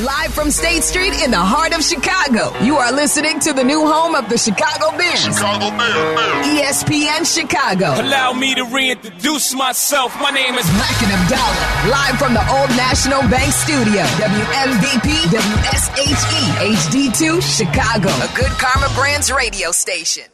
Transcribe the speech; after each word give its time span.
Live 0.00 0.32
from 0.32 0.50
State 0.50 0.82
Street 0.82 1.12
in 1.22 1.30
the 1.30 1.36
heart 1.36 1.76
of 1.76 1.84
Chicago, 1.84 2.48
you 2.64 2.76
are 2.76 2.90
listening 2.90 3.38
to 3.40 3.52
the 3.52 3.62
new 3.62 3.86
home 3.86 4.14
of 4.14 4.26
the 4.30 4.38
Chicago 4.38 4.88
Bears. 4.96 5.20
Chicago 5.20 5.68
Bears. 5.76 6.16
Bears. 6.16 6.80
ESPN 6.80 7.28
Chicago. 7.28 8.00
Allow 8.00 8.32
me 8.32 8.54
to 8.54 8.64
reintroduce 8.64 9.52
myself. 9.54 10.16
My 10.18 10.30
name 10.30 10.54
is 10.56 10.64
Bleck 10.64 10.96
and 11.04 11.12
Abdalla. 11.12 11.92
Live 11.92 12.16
from 12.18 12.32
the 12.32 12.40
Old 12.56 12.70
National 12.70 13.20
Bank 13.28 13.52
Studio. 13.52 14.00
WMVP 14.16 15.28
WSHE 15.28 16.42
HD2 16.72 17.42
Chicago. 17.44 18.08
A 18.08 18.32
good 18.34 18.52
Karma 18.56 18.88
Brands 18.94 19.30
radio 19.30 19.72
station. 19.72 20.24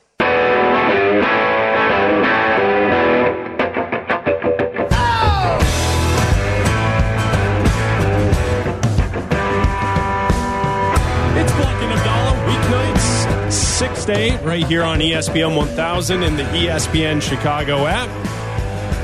6 14.09 14.19
to 14.19 14.43
8, 14.43 14.43
right 14.43 14.67
here 14.67 14.83
on 14.83 15.01
ESPN 15.01 15.55
1000 15.55 16.23
and 16.23 16.39
the 16.39 16.43
ESPN 16.45 17.21
Chicago 17.21 17.87
app. 17.87 18.09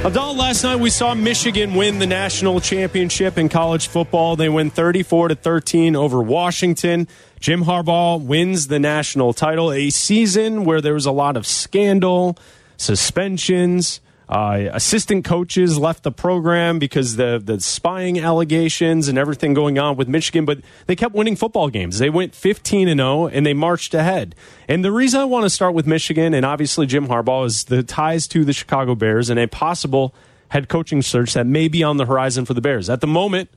Abdalla, 0.03 0.35
last 0.35 0.65
night 0.65 0.77
we 0.77 0.89
saw 0.89 1.15
Michigan 1.15 1.75
win 1.75 1.99
the 1.99 2.07
national 2.07 2.59
championship 2.61 3.37
in 3.37 3.51
college 3.51 3.89
football. 3.89 4.35
They 4.35 4.49
win 4.49 4.71
34 4.71 5.29
to 5.29 5.35
13 5.35 5.95
over 5.95 6.23
Washington. 6.23 7.07
Jim 7.39 7.65
Harbaugh 7.65 8.19
wins 8.19 8.69
the 8.69 8.79
national 8.79 9.35
title, 9.35 9.71
a 9.71 9.91
season 9.91 10.65
where 10.65 10.81
there 10.81 10.95
was 10.95 11.05
a 11.05 11.13
lot 11.13 11.37
of 11.37 11.47
scandal, 11.47 12.39
suspensions, 12.79 14.01
uh, 14.29 14.69
assistant 14.73 15.25
coaches 15.25 15.79
left 15.79 16.03
the 16.03 16.13
program 16.13 16.79
because 16.79 17.17
the 17.17 17.41
the 17.43 17.61
spying 17.61 18.19
allegations 18.19 19.09
and 19.09 19.19
everything 19.19 19.55
going 19.55 19.79
on 19.79 19.97
with 19.97 20.09
Michigan, 20.09 20.45
but 20.45 20.61
they 20.87 20.97
kept 20.97 21.15
winning 21.15 21.37
football 21.37 21.69
games. 21.69 21.99
They 21.99 22.11
went 22.11 22.35
15 22.35 22.89
and 22.89 22.99
0 23.01 23.27
and 23.27 23.45
they 23.45 23.55
marched 23.55 23.93
ahead. 23.95 24.35
And 24.69 24.85
the 24.85 24.93
reason 24.93 25.21
I 25.21 25.25
want 25.25 25.45
to 25.45 25.51
start 25.51 25.75
with 25.75 25.87
Michigan 25.87 26.33
and 26.33 26.47
obviously 26.47 26.87
Jim 26.87 27.09
Harbaugh 27.09 27.47
is 27.47 27.65
the 27.65 27.83
ties 27.83 28.27
to 28.29 28.45
the 28.45 28.53
Chicago 28.53 28.95
Bears 28.95 29.29
and 29.29 29.39
a 29.39 29.47
possible 29.47 30.15
head 30.49 30.69
coaching 30.69 31.03
search 31.03 31.35
that 31.35 31.47
may 31.47 31.69
be 31.69 31.83
on 31.83 31.97
the 31.97 32.07
horizon 32.07 32.45
for 32.45 32.55
the 32.55 32.61
Bears. 32.61 32.89
At 32.89 33.01
the 33.01 33.07
moment, 33.07 33.51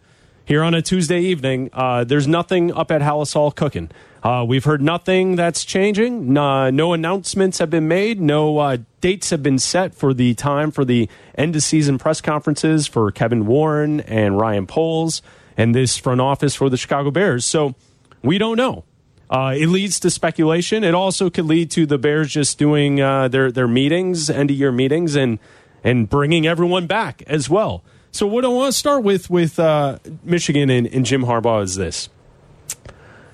here 0.45 0.63
on 0.63 0.73
a 0.73 0.81
Tuesday 0.81 1.19
evening, 1.19 1.69
uh, 1.73 2.03
there's 2.03 2.27
nothing 2.27 2.73
up 2.73 2.89
at 2.89 3.01
Halas 3.01 3.33
Hall 3.33 3.51
cooking. 3.51 3.89
Uh, 4.27 4.43
we've 4.43 4.65
heard 4.65 4.81
nothing 4.81 5.37
that's 5.37 5.63
changing. 5.63 6.33
No, 6.33 6.69
no 6.69 6.91
announcements 6.91 7.59
have 7.59 7.69
been 7.69 7.87
made. 7.87 8.19
No 8.19 8.57
uh, 8.57 8.77
dates 8.99 9.29
have 9.29 9.41
been 9.41 9.57
set 9.57 9.95
for 9.95 10.13
the 10.13 10.33
time 10.33 10.69
for 10.69 10.83
the 10.83 11.09
end 11.35 11.55
of 11.55 11.63
season 11.63 11.97
press 11.97 12.19
conferences 12.19 12.87
for 12.87 13.09
Kevin 13.09 13.45
Warren 13.45 14.01
and 14.01 14.37
Ryan 14.37 14.67
Poles 14.67 15.21
and 15.55 15.73
this 15.73 15.95
front 15.95 16.19
office 16.19 16.55
for 16.55 16.69
the 16.69 16.75
Chicago 16.75 17.09
Bears. 17.09 17.45
So 17.45 17.75
we 18.21 18.37
don't 18.37 18.57
know. 18.57 18.83
Uh, 19.29 19.55
it 19.57 19.67
leads 19.67 19.97
to 20.01 20.09
speculation. 20.09 20.83
It 20.83 20.93
also 20.93 21.29
could 21.29 21.45
lead 21.45 21.71
to 21.71 21.85
the 21.85 21.97
Bears 21.97 22.29
just 22.29 22.57
doing 22.57 22.99
uh, 22.99 23.29
their 23.29 23.49
their 23.49 23.69
meetings, 23.69 24.29
end 24.29 24.51
of 24.51 24.57
year 24.57 24.73
meetings, 24.73 25.15
and 25.15 25.39
and 25.85 26.09
bringing 26.09 26.45
everyone 26.45 26.85
back 26.85 27.23
as 27.27 27.49
well. 27.49 27.81
So 28.11 28.27
what 28.27 28.43
I 28.43 28.49
want 28.49 28.73
to 28.73 28.77
start 28.77 29.03
with 29.05 29.29
with 29.29 29.57
uh, 29.57 29.99
Michigan 30.21 30.69
and, 30.69 30.85
and 30.87 31.05
Jim 31.05 31.23
Harbaugh 31.23 31.63
is 31.63 31.77
this: 31.77 32.09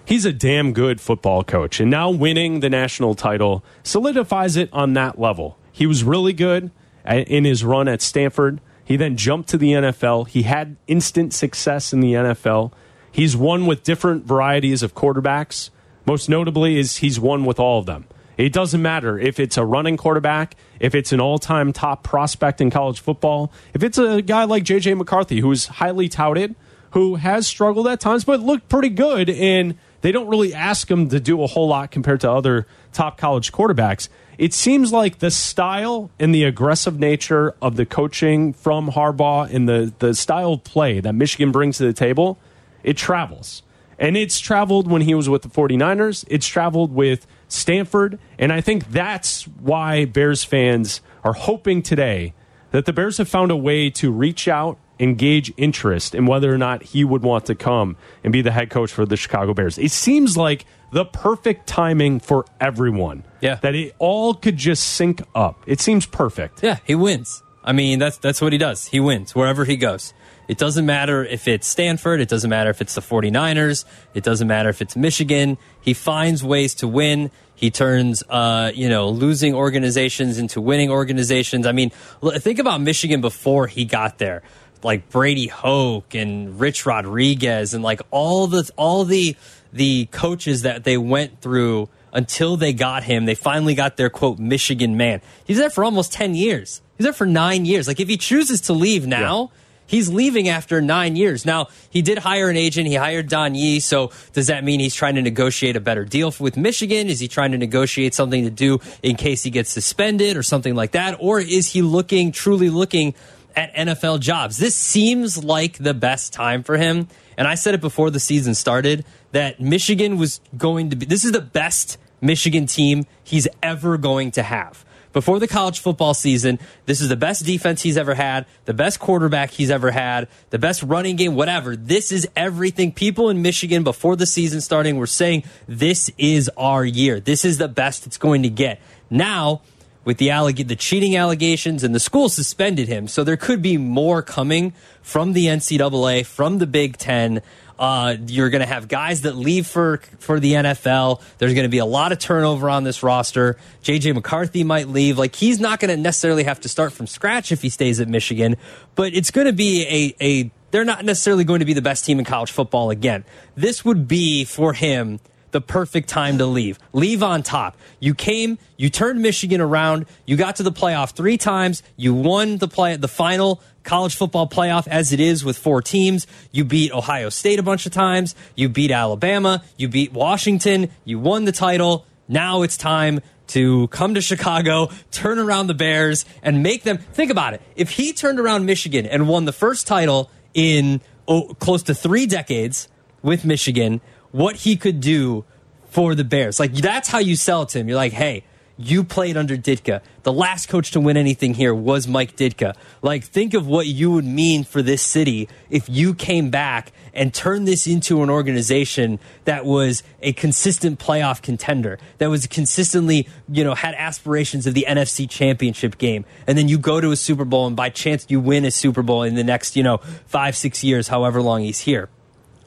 he's 0.05 0.25
a 0.25 0.33
damn 0.33 0.73
good 0.73 0.99
football 1.01 1.43
coach, 1.43 1.79
and 1.79 1.89
now 1.89 2.09
winning 2.09 2.59
the 2.59 2.69
national 2.69 3.15
title 3.15 3.63
solidifies 3.83 4.55
it 4.57 4.69
on 4.73 4.93
that 4.93 5.19
level. 5.19 5.57
He 5.71 5.85
was 5.85 6.03
really 6.03 6.33
good 6.33 6.71
in 7.05 7.45
his 7.45 7.63
run 7.63 7.87
at 7.87 8.01
Stanford. 8.01 8.61
He 8.85 8.95
then 8.97 9.17
jumped 9.17 9.49
to 9.49 9.57
the 9.57 9.71
NFL. 9.71 10.27
He 10.27 10.43
had 10.43 10.75
instant 10.87 11.33
success 11.33 11.93
in 11.93 11.99
the 11.99 12.13
NFL. 12.13 12.71
He's 13.11 13.37
won 13.37 13.65
with 13.65 13.83
different 13.83 14.25
varieties 14.25 14.83
of 14.83 14.95
quarterbacks. 14.95 15.69
Most 16.05 16.27
notably, 16.29 16.77
is 16.77 16.97
he's 16.97 17.19
won 17.19 17.45
with 17.45 17.59
all 17.59 17.79
of 17.79 17.85
them. 17.85 18.05
It 18.35 18.51
doesn't 18.51 18.81
matter 18.81 19.17
if 19.19 19.39
it's 19.39 19.57
a 19.57 19.65
running 19.65 19.95
quarterback, 19.95 20.55
if 20.79 20.95
it's 20.95 21.13
an 21.13 21.21
all-time 21.21 21.71
top 21.71 22.03
prospect 22.03 22.59
in 22.59 22.71
college 22.71 22.99
football, 22.99 23.51
if 23.73 23.83
it's 23.83 23.97
a 23.97 24.21
guy 24.21 24.43
like 24.43 24.63
JJ 24.63 24.97
McCarthy 24.97 25.39
who's 25.39 25.67
highly 25.67 26.09
touted, 26.09 26.55
who 26.91 27.15
has 27.15 27.47
struggled 27.47 27.87
at 27.87 27.99
times 27.99 28.23
but 28.25 28.39
looked 28.39 28.69
pretty 28.69 28.89
good 28.89 29.29
and 29.29 29.75
they 30.03 30.11
don't 30.11 30.27
really 30.27 30.53
ask 30.53 30.91
him 30.91 31.07
to 31.09 31.19
do 31.19 31.41
a 31.41 31.47
whole 31.47 31.69
lot 31.69 31.89
compared 31.89 32.19
to 32.21 32.29
other 32.29 32.67
top 32.91 33.17
college 33.17 33.53
quarterbacks. 33.53 34.09
It 34.37 34.53
seems 34.53 34.91
like 34.91 35.19
the 35.19 35.31
style 35.31 36.11
and 36.19 36.35
the 36.35 36.43
aggressive 36.43 36.99
nature 36.99 37.55
of 37.61 37.77
the 37.77 37.85
coaching 37.85 38.51
from 38.51 38.91
Harbaugh 38.91 39.49
and 39.51 39.67
the, 39.67 39.93
the 39.99 40.13
style 40.13 40.53
of 40.53 40.63
play 40.65 40.99
that 40.99 41.13
Michigan 41.13 41.53
brings 41.53 41.77
to 41.77 41.85
the 41.85 41.93
table, 41.93 42.37
it 42.83 42.97
travels. 42.97 43.63
And 43.97 44.17
it's 44.17 44.41
traveled 44.41 44.91
when 44.91 45.03
he 45.03 45.15
was 45.15 45.29
with 45.29 45.43
the 45.43 45.47
49ers, 45.47 46.25
it's 46.27 46.47
traveled 46.47 46.93
with 46.93 47.25
Stanford, 47.47 48.19
and 48.37 48.51
I 48.51 48.59
think 48.59 48.91
that's 48.91 49.43
why 49.43 50.03
Bears 50.03 50.43
fans 50.43 50.99
are 51.23 51.33
hoping 51.33 51.81
today 51.81 52.33
that 52.71 52.83
the 52.83 52.91
Bears 52.91 53.19
have 53.19 53.29
found 53.29 53.51
a 53.51 53.55
way 53.55 53.89
to 53.91 54.11
reach 54.11 54.49
out 54.49 54.79
engage 55.03 55.53
interest 55.57 56.15
in 56.15 56.25
whether 56.25 56.53
or 56.53 56.57
not 56.57 56.81
he 56.81 57.03
would 57.03 57.21
want 57.21 57.45
to 57.47 57.55
come 57.55 57.97
and 58.23 58.31
be 58.31 58.41
the 58.41 58.51
head 58.51 58.69
coach 58.69 58.91
for 58.91 59.05
the 59.05 59.17
Chicago 59.17 59.53
Bears. 59.53 59.77
It 59.77 59.91
seems 59.91 60.37
like 60.37 60.65
the 60.91 61.05
perfect 61.05 61.67
timing 61.67 62.19
for 62.19 62.45
everyone. 62.59 63.23
Yeah. 63.41 63.55
That 63.55 63.75
it 63.75 63.95
all 63.99 64.33
could 64.33 64.57
just 64.57 64.83
sync 64.83 65.21
up. 65.35 65.61
It 65.67 65.81
seems 65.81 66.05
perfect. 66.05 66.63
Yeah, 66.63 66.77
he 66.85 66.95
wins. 66.95 67.43
I 67.63 67.71
mean, 67.71 67.99
that's 67.99 68.17
that's 68.17 68.41
what 68.41 68.51
he 68.51 68.57
does. 68.57 68.87
He 68.87 68.99
wins 68.99 69.33
wherever 69.35 69.65
he 69.65 69.77
goes. 69.77 70.13
It 70.47 70.57
doesn't 70.57 70.85
matter 70.85 71.23
if 71.23 71.47
it's 71.47 71.65
Stanford, 71.65 72.19
it 72.19 72.27
doesn't 72.27 72.49
matter 72.49 72.69
if 72.69 72.81
it's 72.81 72.95
the 72.95 73.01
49ers, 73.01 73.85
it 74.13 74.23
doesn't 74.23 74.47
matter 74.47 74.67
if 74.69 74.81
it's 74.81 74.95
Michigan. 74.95 75.57
He 75.79 75.93
finds 75.93 76.43
ways 76.43 76.75
to 76.75 76.87
win. 76.87 77.31
He 77.55 77.71
turns, 77.71 78.23
uh, 78.29 78.71
you 78.75 78.89
know, 78.89 79.09
losing 79.09 79.53
organizations 79.53 80.37
into 80.37 80.59
winning 80.59 80.89
organizations. 80.89 81.65
I 81.65 81.71
mean, 81.71 81.91
think 82.35 82.59
about 82.59 82.81
Michigan 82.81 83.21
before 83.21 83.67
he 83.67 83.85
got 83.85 84.17
there, 84.17 84.43
like 84.83 85.09
Brady 85.09 85.47
Hoke 85.47 86.13
and 86.13 86.59
Rich 86.59 86.85
Rodriguez, 86.85 87.73
and 87.73 87.83
like 87.83 88.01
all 88.11 88.47
the 88.47 88.69
all 88.75 89.05
the 89.05 89.35
the 89.71 90.05
coaches 90.11 90.61
that 90.61 90.83
they 90.83 90.97
went 90.97 91.41
through 91.41 91.89
until 92.11 92.57
they 92.57 92.73
got 92.73 93.03
him. 93.03 93.25
They 93.25 93.35
finally 93.35 93.75
got 93.75 93.97
their 93.97 94.09
quote 94.09 94.39
Michigan 94.39 94.97
man. 94.97 95.21
He's 95.45 95.57
there 95.57 95.69
for 95.69 95.83
almost 95.83 96.13
ten 96.13 96.35
years. 96.35 96.81
He's 96.97 97.05
there 97.05 97.13
for 97.13 97.25
nine 97.25 97.65
years. 97.65 97.87
Like 97.87 97.99
if 97.99 98.07
he 98.07 98.17
chooses 98.17 98.61
to 98.61 98.73
leave 98.73 99.07
now. 99.07 99.51
He's 99.85 100.09
leaving 100.09 100.47
after 100.47 100.81
nine 100.81 101.15
years. 101.15 101.45
Now, 101.45 101.67
he 101.89 102.01
did 102.01 102.17
hire 102.17 102.49
an 102.49 102.55
agent. 102.55 102.87
He 102.87 102.95
hired 102.95 103.27
Don 103.27 103.53
Yee. 103.53 103.79
So, 103.79 104.11
does 104.31 104.47
that 104.47 104.63
mean 104.63 104.79
he's 104.79 104.95
trying 104.95 105.15
to 105.15 105.21
negotiate 105.21 105.75
a 105.75 105.81
better 105.81 106.05
deal 106.05 106.33
with 106.39 106.55
Michigan? 106.57 107.09
Is 107.09 107.19
he 107.19 107.27
trying 107.27 107.51
to 107.51 107.57
negotiate 107.57 108.13
something 108.13 108.45
to 108.45 108.49
do 108.49 108.79
in 109.03 109.17
case 109.17 109.43
he 109.43 109.49
gets 109.49 109.69
suspended 109.69 110.37
or 110.37 110.41
something 110.41 110.73
like 110.73 110.91
that? 110.91 111.17
Or 111.19 111.39
is 111.39 111.67
he 111.69 111.81
looking, 111.81 112.31
truly 112.31 112.69
looking 112.69 113.13
at 113.55 113.73
NFL 113.73 114.19
jobs? 114.19 114.57
This 114.57 114.75
seems 114.75 115.43
like 115.43 115.77
the 115.77 115.93
best 115.93 116.33
time 116.33 116.63
for 116.63 116.77
him. 116.77 117.07
And 117.37 117.47
I 117.47 117.55
said 117.55 117.73
it 117.73 117.81
before 117.81 118.09
the 118.09 118.19
season 118.19 118.55
started 118.55 119.05
that 119.31 119.59
Michigan 119.59 120.17
was 120.17 120.39
going 120.57 120.91
to 120.91 120.95
be, 120.95 121.05
this 121.05 121.25
is 121.25 121.31
the 121.31 121.41
best 121.41 121.97
Michigan 122.21 122.65
team 122.67 123.05
he's 123.23 123.47
ever 123.61 123.97
going 123.97 124.31
to 124.31 124.43
have 124.43 124.85
before 125.13 125.39
the 125.39 125.47
college 125.47 125.79
football 125.79 126.13
season. 126.13 126.59
This 126.85 126.99
is 126.99 127.07
the 127.07 127.15
best 127.15 127.45
defense 127.45 127.81
he's 127.81 127.97
ever 127.97 128.15
had, 128.15 128.45
the 128.65 128.73
best 128.73 128.99
quarterback 128.99 129.51
he's 129.51 129.69
ever 129.71 129.91
had, 129.91 130.27
the 130.49 130.59
best 130.59 130.83
running 130.83 131.15
game, 131.15 131.35
whatever. 131.35 131.75
This 131.75 132.11
is 132.11 132.27
everything. 132.35 132.91
People 132.91 133.29
in 133.29 133.41
Michigan 133.41 133.83
before 133.83 134.15
the 134.15 134.25
season 134.25 134.59
starting 134.59 134.97
were 134.97 135.07
saying, 135.07 135.43
this 135.67 136.09
is 136.17 136.49
our 136.57 136.83
year. 136.83 137.19
This 137.19 137.45
is 137.45 137.59
the 137.59 137.67
best 137.67 138.05
it's 138.05 138.17
going 138.17 138.43
to 138.43 138.49
get. 138.49 138.81
Now, 139.09 139.61
with 140.05 140.17
the 140.17 140.29
alleg- 140.29 140.67
the 140.67 140.75
cheating 140.75 141.15
allegations 141.15 141.83
and 141.83 141.93
the 141.93 141.99
school 141.99 142.29
suspended 142.29 142.87
him, 142.87 143.07
so 143.07 143.23
there 143.23 143.37
could 143.37 143.61
be 143.61 143.77
more 143.77 144.21
coming 144.21 144.73
from 145.01 145.33
the 145.33 145.47
NCAA, 145.47 146.25
from 146.25 146.57
the 146.57 146.67
Big 146.67 146.97
Ten. 146.97 147.41
Uh, 147.79 148.15
you're 148.27 148.49
going 148.49 148.61
to 148.61 148.67
have 148.67 148.87
guys 148.87 149.21
that 149.21 149.35
leave 149.35 149.65
for 149.65 149.97
for 150.19 150.39
the 150.39 150.53
NFL. 150.53 151.21
There's 151.39 151.53
going 151.53 151.65
to 151.65 151.69
be 151.69 151.79
a 151.79 151.85
lot 151.85 152.11
of 152.11 152.19
turnover 152.19 152.69
on 152.69 152.83
this 152.83 153.01
roster. 153.01 153.57
JJ 153.83 154.13
McCarthy 154.13 154.63
might 154.63 154.87
leave. 154.87 155.17
Like 155.17 155.35
he's 155.35 155.59
not 155.59 155.79
going 155.79 155.89
to 155.89 155.97
necessarily 155.97 156.43
have 156.43 156.61
to 156.61 156.69
start 156.69 156.93
from 156.93 157.07
scratch 157.07 157.51
if 157.51 157.61
he 157.61 157.69
stays 157.69 157.99
at 157.99 158.07
Michigan, 158.07 158.57
but 158.95 159.13
it's 159.13 159.31
going 159.31 159.47
to 159.47 159.53
be 159.53 160.15
a 160.19 160.23
a. 160.23 160.51
They're 160.71 160.85
not 160.85 161.05
necessarily 161.05 161.43
going 161.43 161.59
to 161.59 161.65
be 161.65 161.73
the 161.73 161.83
best 161.83 162.03
team 162.03 162.17
in 162.17 162.25
college 162.25 162.51
football 162.51 162.89
again. 162.89 163.25
This 163.55 163.85
would 163.85 164.07
be 164.07 164.43
for 164.43 164.73
him 164.73 165.19
the 165.53 165.61
perfect 165.61 166.09
time 166.09 166.37
to 166.39 166.45
leave. 166.45 166.77
Leave 166.91 167.23
on 167.23 167.43
top. 167.43 167.77
You 167.99 168.13
came, 168.13 168.57
you 168.75 168.89
turned 168.89 169.21
Michigan 169.21 169.61
around, 169.61 170.05
you 170.25 170.35
got 170.35 170.57
to 170.57 170.63
the 170.63 170.71
playoff 170.71 171.11
three 171.15 171.37
times, 171.37 171.81
you 171.95 172.13
won 172.13 172.57
the 172.57 172.67
play 172.67 172.97
the 172.97 173.07
final 173.07 173.61
college 173.83 174.15
football 174.15 174.47
playoff 174.49 174.87
as 174.87 175.13
it 175.13 175.19
is 175.19 175.45
with 175.45 175.57
four 175.57 175.81
teams. 175.81 176.27
You 176.51 176.65
beat 176.65 176.91
Ohio 176.91 177.29
State 177.29 177.59
a 177.59 177.63
bunch 177.63 177.85
of 177.85 177.93
times, 177.93 178.35
you 178.55 178.67
beat 178.67 178.91
Alabama, 178.91 179.63
you 179.77 179.87
beat 179.87 180.11
Washington, 180.11 180.89
you 181.05 181.19
won 181.19 181.45
the 181.45 181.51
title. 181.51 182.05
Now 182.27 182.63
it's 182.63 182.77
time 182.77 183.21
to 183.47 183.87
come 183.89 184.15
to 184.15 184.21
Chicago, 184.21 184.89
turn 185.11 185.37
around 185.37 185.67
the 185.67 185.73
Bears, 185.73 186.25
and 186.41 186.63
make 186.63 186.83
them 186.83 186.97
think 186.97 187.29
about 187.29 187.53
it. 187.53 187.61
If 187.75 187.91
he 187.91 188.11
turned 188.13 188.39
around 188.39 188.65
Michigan 188.65 189.05
and 189.05 189.27
won 189.27 189.45
the 189.45 189.53
first 189.53 189.85
title 189.85 190.31
in 190.53 191.01
oh, 191.27 191.53
close 191.55 191.83
to 191.83 191.93
three 191.93 192.25
decades, 192.25 192.87
with 193.23 193.45
Michigan, 193.45 194.01
what 194.33 194.57
he 194.57 194.75
could 194.75 194.99
do 194.99 195.45
for 195.85 196.15
the 196.15 196.25
Bears. 196.25 196.59
Like 196.59 196.73
that's 196.73 197.07
how 197.07 197.19
you 197.19 197.37
sell 197.37 197.61
it 197.61 197.69
to 197.69 197.79
him. 197.79 197.87
You're 197.87 197.95
like, 197.95 198.11
hey, 198.11 198.43
you 198.77 199.03
played 199.03 199.37
under 199.37 199.55
Ditka. 199.55 200.01
The 200.23 200.33
last 200.33 200.67
coach 200.67 200.91
to 200.91 200.99
win 200.99 201.15
anything 201.15 201.53
here 201.53 201.73
was 201.75 202.07
Mike 202.07 202.35
Ditka. 202.35 202.75
Like, 203.01 203.23
think 203.23 203.53
of 203.53 203.67
what 203.67 203.85
you 203.85 204.11
would 204.11 204.25
mean 204.25 204.63
for 204.63 204.81
this 204.81 205.01
city 205.01 205.47
if 205.69 205.87
you 205.87 206.15
came 206.15 206.49
back 206.49 206.91
and 207.13 207.31
turned 207.31 207.67
this 207.67 207.85
into 207.85 208.23
an 208.23 208.31
organization 208.31 209.19
that 209.45 209.65
was 209.65 210.01
a 210.21 210.33
consistent 210.33 210.99
playoff 210.99 211.43
contender, 211.43 211.99
that 212.17 212.31
was 212.31 212.47
consistently, 212.47 213.27
you 213.47 213.63
know, 213.63 213.75
had 213.75 213.93
aspirations 213.93 214.65
of 214.65 214.73
the 214.73 214.85
NFC 214.89 215.29
championship 215.29 215.99
game. 215.99 216.25
And 216.47 216.57
then 216.57 216.67
you 216.67 216.79
go 216.79 216.99
to 216.99 217.11
a 217.11 217.15
Super 217.15 217.45
Bowl 217.45 217.67
and 217.67 217.75
by 217.75 217.89
chance 217.89 218.25
you 218.29 218.39
win 218.39 218.65
a 218.65 218.71
Super 218.71 219.03
Bowl 219.03 219.21
in 219.21 219.35
the 219.35 219.43
next, 219.43 219.75
you 219.75 219.83
know, 219.83 219.97
five, 220.25 220.55
six 220.55 220.83
years, 220.83 221.07
however 221.07 221.41
long 221.43 221.61
he's 221.61 221.81
here. 221.81 222.09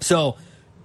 So, 0.00 0.36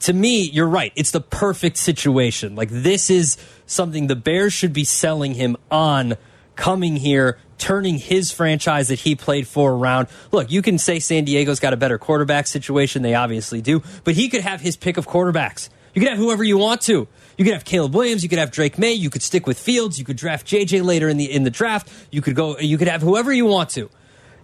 to 0.01 0.13
me, 0.13 0.43
you're 0.43 0.67
right. 0.67 0.91
It's 0.95 1.11
the 1.11 1.21
perfect 1.21 1.77
situation. 1.77 2.55
Like 2.55 2.69
this 2.69 3.09
is 3.09 3.37
something 3.65 4.07
the 4.07 4.15
Bears 4.15 4.53
should 4.53 4.73
be 4.73 4.83
selling 4.83 5.33
him 5.33 5.57
on 5.69 6.17
coming 6.55 6.95
here, 6.95 7.37
turning 7.57 7.97
his 7.97 8.31
franchise 8.31 8.89
that 8.89 8.99
he 8.99 9.15
played 9.15 9.47
for 9.47 9.73
around. 9.73 10.07
Look, 10.31 10.51
you 10.51 10.61
can 10.61 10.77
say 10.77 10.99
San 10.99 11.25
Diego's 11.25 11.59
got 11.59 11.73
a 11.73 11.77
better 11.77 11.97
quarterback 11.97 12.47
situation. 12.47 13.01
They 13.01 13.15
obviously 13.15 13.61
do, 13.61 13.81
but 14.03 14.15
he 14.15 14.29
could 14.29 14.41
have 14.41 14.61
his 14.61 14.75
pick 14.75 14.97
of 14.97 15.07
quarterbacks. 15.07 15.69
You 15.93 16.01
could 16.01 16.09
have 16.09 16.17
whoever 16.17 16.43
you 16.43 16.57
want 16.57 16.81
to. 16.81 17.07
You 17.37 17.45
could 17.45 17.53
have 17.53 17.65
Caleb 17.65 17.93
Williams. 17.93 18.23
You 18.23 18.29
could 18.29 18.39
have 18.39 18.51
Drake 18.51 18.77
Maye. 18.77 18.93
You 18.93 19.09
could 19.09 19.21
stick 19.21 19.45
with 19.45 19.59
Fields. 19.59 19.99
You 19.99 20.05
could 20.05 20.17
draft 20.17 20.47
JJ 20.47 20.83
later 20.83 21.09
in 21.09 21.17
the 21.17 21.31
in 21.31 21.43
the 21.43 21.49
draft. 21.49 21.91
You 22.11 22.21
could 22.21 22.35
go. 22.35 22.57
You 22.59 22.77
could 22.77 22.87
have 22.87 23.01
whoever 23.01 23.31
you 23.33 23.45
want 23.45 23.71
to. 23.71 23.89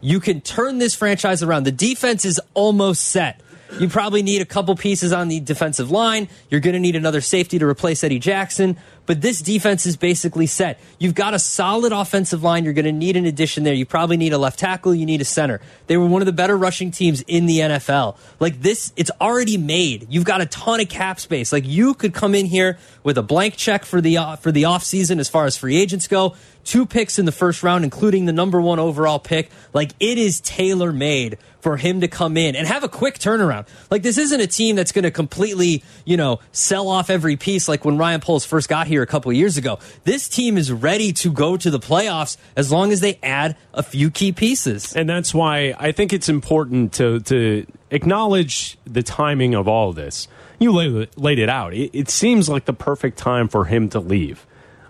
You 0.02 0.20
can 0.20 0.42
turn 0.42 0.78
this 0.78 0.94
franchise 0.94 1.42
around. 1.42 1.64
The 1.64 1.72
defense 1.72 2.26
is 2.26 2.40
almost 2.54 3.04
set. 3.04 3.42
You 3.80 3.90
probably 3.90 4.24
need 4.24 4.42
a 4.42 4.46
couple 4.46 4.76
pieces 4.76 5.14
on 5.14 5.28
the 5.28 5.40
defensive 5.40 5.92
line. 5.92 6.30
You're 6.50 6.62
going 6.62 6.74
to 6.74 6.80
need 6.80 6.96
another 6.96 7.22
safety 7.22 7.60
to 7.60 7.66
replace 7.66 8.04
Eddie 8.04 8.20
Jackson. 8.20 8.78
But 9.08 9.22
this 9.22 9.42
defense 9.42 9.88
is 9.88 9.98
basically 9.98 10.46
set. 10.46 10.80
You've 11.00 11.16
got 11.16 11.34
a 11.34 11.40
solid 11.40 11.94
offensive 11.94 12.44
line. 12.44 12.66
You're 12.66 12.74
going 12.74 12.86
to 12.86 12.92
need 12.92 13.18
an 13.18 13.26
addition 13.26 13.64
there. 13.64 13.74
You 13.74 13.86
probably 13.86 14.18
need 14.18 14.34
a 14.34 14.38
left 14.38 14.60
tackle. 14.60 14.94
You 14.94 15.06
need 15.06 15.22
a 15.22 15.26
center. 15.26 15.62
They 15.88 15.98
were 15.98 16.06
one 16.06 16.22
of 16.22 16.26
the 16.26 16.34
better 16.34 16.58
rushing 16.58 16.92
teams 16.92 17.22
in 17.22 17.46
the 17.46 17.60
NFL. 17.60 18.18
Like 18.40 18.62
this, 18.62 18.92
it's 18.98 19.10
already 19.20 19.58
made. 19.58 20.08
You've 20.10 20.26
got 20.26 20.42
a 20.42 20.46
ton 20.46 20.82
of 20.82 20.90
cap 20.90 21.20
space. 21.20 21.52
Like 21.52 21.66
you 21.66 21.94
could 21.94 22.14
come 22.14 22.36
in 22.36 22.46
here 22.46 22.78
with 23.04 23.18
a 23.18 23.24
blank 23.24 23.56
check 23.56 23.86
for 23.86 24.02
the 24.02 24.18
uh, 24.18 24.36
for 24.36 24.52
the 24.52 24.66
off 24.66 24.84
season 24.84 25.20
as 25.20 25.30
far 25.30 25.46
as 25.46 25.58
free 25.58 25.78
agents 25.78 26.08
go. 26.08 26.36
Two 26.66 26.86
picks 26.86 27.18
in 27.18 27.26
the 27.26 27.32
first 27.32 27.64
round, 27.64 27.86
including 27.86 28.26
the 28.26 28.34
number 28.34 28.60
one 28.60 28.78
overall 28.78 29.20
pick. 29.20 29.50
Like 29.74 29.92
it 30.02 30.18
is 30.18 30.42
tailor 30.42 30.92
made 30.92 31.38
for 31.62 31.78
him 31.78 32.02
to 32.02 32.08
come 32.08 32.38
in 32.38 32.56
and 32.56 32.68
have 32.68 32.84
a 32.84 32.90
quick 32.90 33.20
turnaround. 33.20 33.68
Like 33.90 34.04
this 34.04 34.18
isn't 34.18 34.40
a 34.40 34.48
team 34.48 34.76
that's 34.76 34.92
going 34.92 35.04
to 35.04 35.12
completely, 35.12 35.84
you 36.06 36.18
know, 36.18 36.40
sell 36.52 36.88
off 36.88 37.10
every 37.10 37.36
piece 37.36 37.68
like 37.68 37.84
when 37.86 37.98
Ryan 37.98 38.22
Poles 38.22 38.46
first 38.46 38.70
got 38.70 38.88
here 38.88 38.97
a 39.04 39.08
couple 39.08 39.32
years 39.34 39.58
ago. 39.58 39.80
This 40.04 40.28
team 40.28 40.58
is 40.58 40.72
ready 40.72 41.14
to 41.14 41.32
go 41.32 41.58
to 41.58 41.70
the 41.70 41.80
playoffs 41.80 42.38
as 42.56 42.72
long 42.72 42.92
as 42.92 43.02
they 43.02 43.20
add 43.24 43.56
a 43.74 43.84
few 43.84 44.12
key 44.12 44.32
pieces. 44.32 44.96
And 44.96 45.10
that's 45.10 45.34
why 45.34 45.76
I 45.78 45.92
think 45.92 46.14
it's 46.14 46.30
important 46.30 46.94
to 46.94 47.20
to 47.22 47.66
acknowledge 47.92 48.78
the 48.86 49.04
timing 49.04 49.56
of 49.56 49.68
all 49.68 49.90
of 49.90 49.96
this. 49.96 50.28
You 50.60 50.72
laid, 50.72 51.10
laid 51.16 51.40
it 51.40 51.50
out. 51.50 51.74
It, 51.74 51.92
it 51.94 52.10
seems 52.10 52.50
like 52.50 52.66
the 52.66 52.74
perfect 52.74 53.18
time 53.18 53.48
for 53.48 53.66
him 53.66 53.90
to 53.90 54.00
leave. 54.00 54.46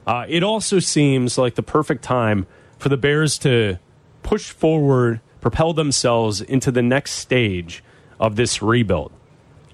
Uh, 0.05 0.25
it 0.29 0.41
also 0.41 0.79
seems 0.79 1.37
like 1.37 1.55
the 1.55 1.63
perfect 1.63 2.03
time 2.03 2.47
for 2.77 2.87
the 2.89 2.95
Bears 2.95 3.37
to 3.39 3.77
push 4.23 4.49
forward, 4.49 5.19
propel 5.41 5.73
themselves 5.73 6.41
into 6.41 6.71
the 6.71 6.81
next 6.81 7.11
stage 7.11 7.83
of 8.19 8.37
this 8.37 8.61
rebuild. 8.61 9.11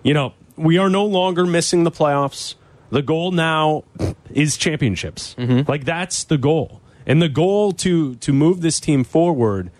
You 0.02 0.14
know, 0.14 0.34
we 0.56 0.78
are 0.78 0.90
no 0.90 1.06
longer 1.06 1.46
missing 1.46 1.84
the 1.84 1.92
playoffs. 1.92 2.56
The 2.94 3.02
goal 3.02 3.32
now 3.32 3.86
is 4.30 4.56
championships. 4.56 5.36
Like 5.68 5.84
that's 5.84 6.26
the 6.26 6.38
goal. 6.38 6.80
And 7.08 7.20
the 7.20 7.28
goal 7.28 7.72
to 7.74 8.14
to 8.16 8.32
move 8.32 8.62
this 8.62 8.80
team 8.80 9.04
forward, 9.04 9.72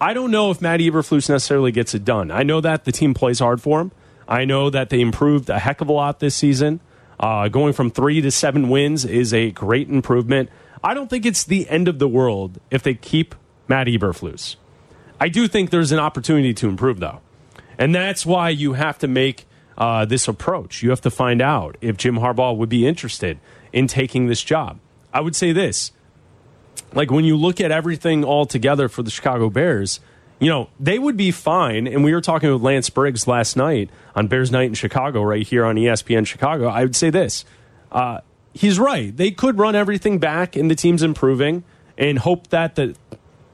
I 0.00 0.14
don't 0.14 0.30
know 0.30 0.50
if 0.50 0.62
Matt 0.62 0.80
Eberflus 0.80 1.28
necessarily 1.28 1.70
gets 1.70 1.94
it 1.94 2.02
done. 2.02 2.30
I 2.30 2.44
know 2.44 2.62
that 2.62 2.84
the 2.84 2.90
team 2.90 3.12
plays 3.12 3.40
hard 3.40 3.60
for 3.60 3.82
him. 3.82 3.92
I 4.26 4.46
know 4.46 4.70
that 4.70 4.88
they 4.88 5.02
improved 5.02 5.50
a 5.50 5.58
heck 5.58 5.82
of 5.82 5.90
a 5.90 5.92
lot 5.92 6.18
this 6.20 6.34
season. 6.34 6.80
Uh, 7.20 7.48
going 7.48 7.74
from 7.74 7.90
three 7.90 8.22
to 8.22 8.30
seven 8.30 8.70
wins 8.70 9.04
is 9.04 9.34
a 9.34 9.50
great 9.50 9.90
improvement. 9.90 10.48
I 10.82 10.94
don't 10.94 11.10
think 11.10 11.26
it's 11.26 11.44
the 11.44 11.68
end 11.68 11.88
of 11.88 11.98
the 11.98 12.08
world 12.08 12.58
if 12.70 12.82
they 12.82 12.94
keep 12.94 13.34
Matt 13.68 13.86
Eberflus. 13.86 14.56
I 15.20 15.28
do 15.28 15.46
think 15.46 15.68
there's 15.68 15.92
an 15.92 15.98
opportunity 15.98 16.54
to 16.54 16.68
improve, 16.70 17.00
though. 17.00 17.20
And 17.76 17.94
that's 17.94 18.24
why 18.24 18.48
you 18.48 18.72
have 18.72 18.98
to 19.00 19.08
make 19.08 19.46
uh, 19.78 20.04
this 20.04 20.28
approach. 20.28 20.82
You 20.82 20.90
have 20.90 21.00
to 21.02 21.10
find 21.10 21.40
out 21.40 21.76
if 21.80 21.96
Jim 21.96 22.16
Harbaugh 22.16 22.56
would 22.56 22.68
be 22.68 22.86
interested 22.86 23.38
in 23.72 23.86
taking 23.86 24.26
this 24.26 24.42
job. 24.42 24.78
I 25.12 25.20
would 25.20 25.36
say 25.36 25.52
this 25.52 25.92
like 26.94 27.10
when 27.10 27.24
you 27.24 27.36
look 27.36 27.60
at 27.60 27.70
everything 27.70 28.24
all 28.24 28.46
together 28.46 28.88
for 28.88 29.02
the 29.02 29.10
Chicago 29.10 29.48
Bears, 29.48 30.00
you 30.38 30.48
know, 30.48 30.68
they 30.78 30.98
would 30.98 31.16
be 31.16 31.30
fine. 31.30 31.86
And 31.86 32.04
we 32.04 32.12
were 32.12 32.20
talking 32.20 32.52
with 32.52 32.62
Lance 32.62 32.90
Briggs 32.90 33.26
last 33.26 33.56
night 33.56 33.90
on 34.14 34.26
Bears 34.26 34.50
Night 34.50 34.66
in 34.66 34.74
Chicago, 34.74 35.22
right 35.22 35.46
here 35.46 35.64
on 35.64 35.76
ESPN 35.76 36.26
Chicago. 36.26 36.68
I 36.68 36.82
would 36.82 36.96
say 36.96 37.10
this 37.10 37.44
uh, 37.90 38.20
he's 38.52 38.78
right. 38.78 39.16
They 39.16 39.30
could 39.30 39.58
run 39.58 39.74
everything 39.74 40.18
back 40.18 40.56
and 40.56 40.70
the 40.70 40.74
team's 40.74 41.02
improving 41.02 41.64
and 41.96 42.18
hope 42.18 42.48
that 42.48 42.74
the, 42.74 42.96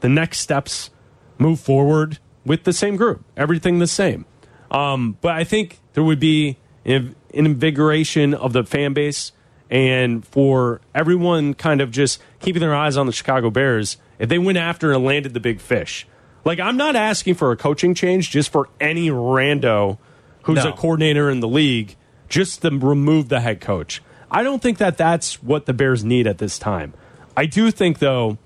the 0.01 0.09
next 0.09 0.39
steps 0.39 0.91
move 1.39 1.61
forward 1.61 2.19
with 2.45 2.65
the 2.65 2.73
same 2.73 2.97
group, 2.97 3.25
everything 3.37 3.79
the 3.79 3.87
same. 3.87 4.25
Um, 4.71 5.17
but 5.21 5.33
I 5.33 5.45
think 5.45 5.79
there 5.99 6.05
would 6.05 6.21
be 6.21 6.57
an 6.85 7.17
invigoration 7.31 8.33
of 8.33 8.53
the 8.53 8.63
fan 8.63 8.93
base 8.93 9.33
and 9.69 10.25
for 10.25 10.81
everyone 10.95 11.55
kind 11.55 11.81
of 11.81 11.91
just 11.91 12.21
keeping 12.39 12.61
their 12.61 12.73
eyes 12.73 12.97
on 12.97 13.07
the 13.07 13.13
Chicago 13.13 13.51
Bears 13.51 13.97
if 14.21 14.29
they 14.29 14.39
went 14.39 14.59
after 14.59 14.93
and 14.93 15.05
landed 15.05 15.35
the 15.35 15.41
big 15.41 15.61
fish. 15.61 16.07
Like, 16.45 16.61
I'm 16.61 16.77
not 16.77 16.95
asking 16.95 17.35
for 17.35 17.51
a 17.51 17.57
coaching 17.57 17.95
change 17.95 18.31
just 18.31 18.53
for 18.53 18.69
any 18.81 19.09
rando 19.11 19.99
who's 20.43 20.63
No. 20.63 20.71
a 20.71 20.73
coordinator 20.73 21.29
in 21.31 21.41
the 21.41 21.49
league 21.49 21.97
just 22.29 22.63
to 22.63 22.71
remove 22.71 23.29
the 23.29 23.41
head 23.41 23.61
coach. 23.61 24.01
I 24.31 24.45
don't 24.45 24.63
think 24.63 24.79
that 24.79 24.97
that's 24.97 25.43
what 25.43 25.67
the 25.67 25.73
Bears 25.73 26.05
need 26.05 26.29
at 26.29 26.39
this 26.39 26.61
time. 26.61 26.95
I 27.37 27.47
do 27.47 27.73
think, 27.73 27.99
though, 27.99 28.39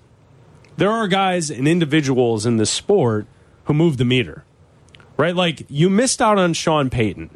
there 0.79 0.91
are 0.91 1.07
guys 1.07 1.51
and 1.51 1.69
individuals 1.69 2.47
in 2.47 2.57
this 2.57 2.71
sport 2.71 3.27
who 3.65 3.75
move 3.75 3.99
the 3.99 4.07
meter, 4.07 4.43
right? 5.19 5.37
Like, 5.37 5.67
you 5.69 5.91
missed 5.91 6.23
out 6.23 6.39
on 6.39 6.55
Sean 6.55 6.89
Payton. 6.89 7.29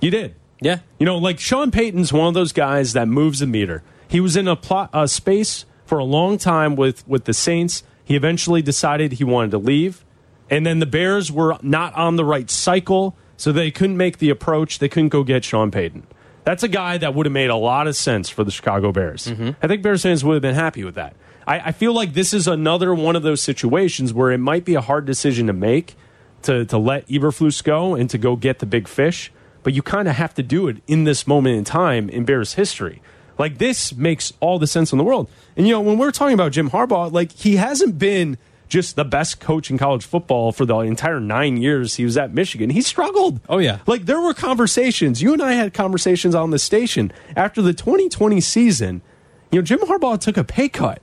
You 0.00 0.10
did. 0.10 0.34
Yeah. 0.60 0.80
You 0.98 1.06
know, 1.06 1.18
like 1.18 1.38
Sean 1.38 1.70
Payton's 1.70 2.12
one 2.12 2.28
of 2.28 2.34
those 2.34 2.52
guys 2.52 2.92
that 2.92 3.08
moves 3.08 3.40
the 3.40 3.46
meter. 3.46 3.82
He 4.08 4.20
was 4.20 4.36
in 4.36 4.48
a, 4.48 4.56
plot, 4.56 4.90
a 4.92 5.08
space 5.08 5.64
for 5.84 5.98
a 5.98 6.04
long 6.04 6.38
time 6.38 6.76
with, 6.76 7.06
with 7.08 7.24
the 7.24 7.32
Saints. 7.32 7.82
He 8.04 8.16
eventually 8.16 8.62
decided 8.62 9.12
he 9.12 9.24
wanted 9.24 9.52
to 9.52 9.58
leave. 9.58 10.04
And 10.50 10.66
then 10.66 10.80
the 10.80 10.86
Bears 10.86 11.30
were 11.30 11.56
not 11.62 11.94
on 11.94 12.16
the 12.16 12.24
right 12.24 12.50
cycle, 12.50 13.16
so 13.36 13.52
they 13.52 13.70
couldn't 13.70 13.96
make 13.96 14.18
the 14.18 14.30
approach. 14.30 14.80
They 14.80 14.88
couldn't 14.88 15.10
go 15.10 15.22
get 15.22 15.44
Sean 15.44 15.70
Payton. 15.70 16.06
That's 16.44 16.62
a 16.62 16.68
guy 16.68 16.98
that 16.98 17.14
would 17.14 17.26
have 17.26 17.32
made 17.32 17.50
a 17.50 17.56
lot 17.56 17.86
of 17.86 17.94
sense 17.94 18.28
for 18.28 18.42
the 18.42 18.50
Chicago 18.50 18.90
Bears. 18.92 19.26
Mm-hmm. 19.26 19.50
I 19.62 19.68
think 19.68 19.82
Bears 19.82 20.02
fans 20.02 20.24
would 20.24 20.34
have 20.34 20.42
been 20.42 20.54
happy 20.54 20.82
with 20.82 20.96
that. 20.96 21.14
I, 21.46 21.60
I 21.60 21.72
feel 21.72 21.92
like 21.92 22.14
this 22.14 22.34
is 22.34 22.48
another 22.48 22.94
one 22.94 23.14
of 23.14 23.22
those 23.22 23.42
situations 23.42 24.12
where 24.12 24.30
it 24.32 24.38
might 24.38 24.64
be 24.64 24.74
a 24.74 24.80
hard 24.80 25.04
decision 25.04 25.46
to 25.46 25.52
make 25.52 25.94
to, 26.42 26.64
to 26.64 26.78
let 26.78 27.06
Eberflus 27.08 27.62
go 27.62 27.94
and 27.94 28.08
to 28.10 28.18
go 28.18 28.36
get 28.36 28.58
the 28.58 28.66
big 28.66 28.88
fish, 28.88 29.30
but 29.62 29.72
you 29.72 29.82
kind 29.82 30.08
of 30.08 30.16
have 30.16 30.34
to 30.34 30.42
do 30.42 30.68
it 30.68 30.82
in 30.86 31.04
this 31.04 31.26
moment 31.26 31.56
in 31.56 31.64
time 31.64 32.08
in 32.08 32.24
Bears 32.24 32.54
history. 32.54 33.02
Like 33.38 33.58
this 33.58 33.94
makes 33.94 34.32
all 34.40 34.58
the 34.58 34.66
sense 34.66 34.92
in 34.92 34.98
the 34.98 35.04
world. 35.04 35.30
And 35.56 35.66
you 35.66 35.72
know, 35.72 35.80
when 35.80 35.98
we're 35.98 36.10
talking 36.10 36.34
about 36.34 36.52
Jim 36.52 36.70
Harbaugh, 36.70 37.10
like 37.10 37.32
he 37.32 37.56
hasn't 37.56 37.98
been 37.98 38.36
just 38.68 38.96
the 38.96 39.04
best 39.04 39.40
coach 39.40 39.70
in 39.70 39.76
college 39.76 40.04
football 40.04 40.52
for 40.52 40.64
the 40.64 40.78
entire 40.78 41.20
nine 41.20 41.56
years 41.56 41.96
he 41.96 42.04
was 42.04 42.16
at 42.16 42.32
Michigan. 42.32 42.70
He 42.70 42.82
struggled. 42.82 43.40
Oh, 43.48 43.58
yeah. 43.58 43.80
Like 43.86 44.06
there 44.06 44.20
were 44.20 44.32
conversations. 44.32 45.20
You 45.20 45.32
and 45.32 45.42
I 45.42 45.52
had 45.52 45.74
conversations 45.74 46.34
on 46.34 46.50
the 46.50 46.58
station 46.58 47.12
after 47.36 47.60
the 47.60 47.74
2020 47.74 48.40
season. 48.40 49.02
You 49.50 49.58
know, 49.58 49.64
Jim 49.64 49.80
Harbaugh 49.80 50.20
took 50.20 50.36
a 50.36 50.44
pay 50.44 50.68
cut. 50.68 51.02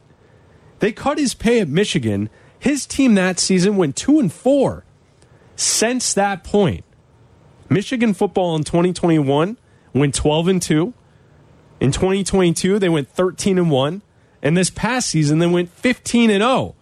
They 0.80 0.92
cut 0.92 1.18
his 1.18 1.34
pay 1.34 1.60
at 1.60 1.68
Michigan. 1.68 2.30
His 2.58 2.86
team 2.86 3.16
that 3.16 3.40
season 3.40 3.76
went 3.76 3.96
two 3.96 4.20
and 4.20 4.32
four. 4.32 4.86
Since 5.56 6.14
that 6.14 6.44
point, 6.44 6.86
Michigan 7.70 8.14
football 8.14 8.56
in 8.56 8.64
2021 8.64 9.58
went 9.94 10.16
12 10.16 10.48
and 10.48 10.62
2. 10.62 10.94
In 11.80 11.92
2022, 11.92 12.80
they 12.80 12.90
went 12.90 13.10
13 13.10 13.58
and 13.58 13.72
1. 13.72 14.02
And 14.42 14.56
this 14.56 14.70
past 14.70 15.10
season, 15.10 15.40
they 15.40 15.48
went 15.48 15.70
15 15.70 16.30
and 16.30 16.42
0. 16.42 16.76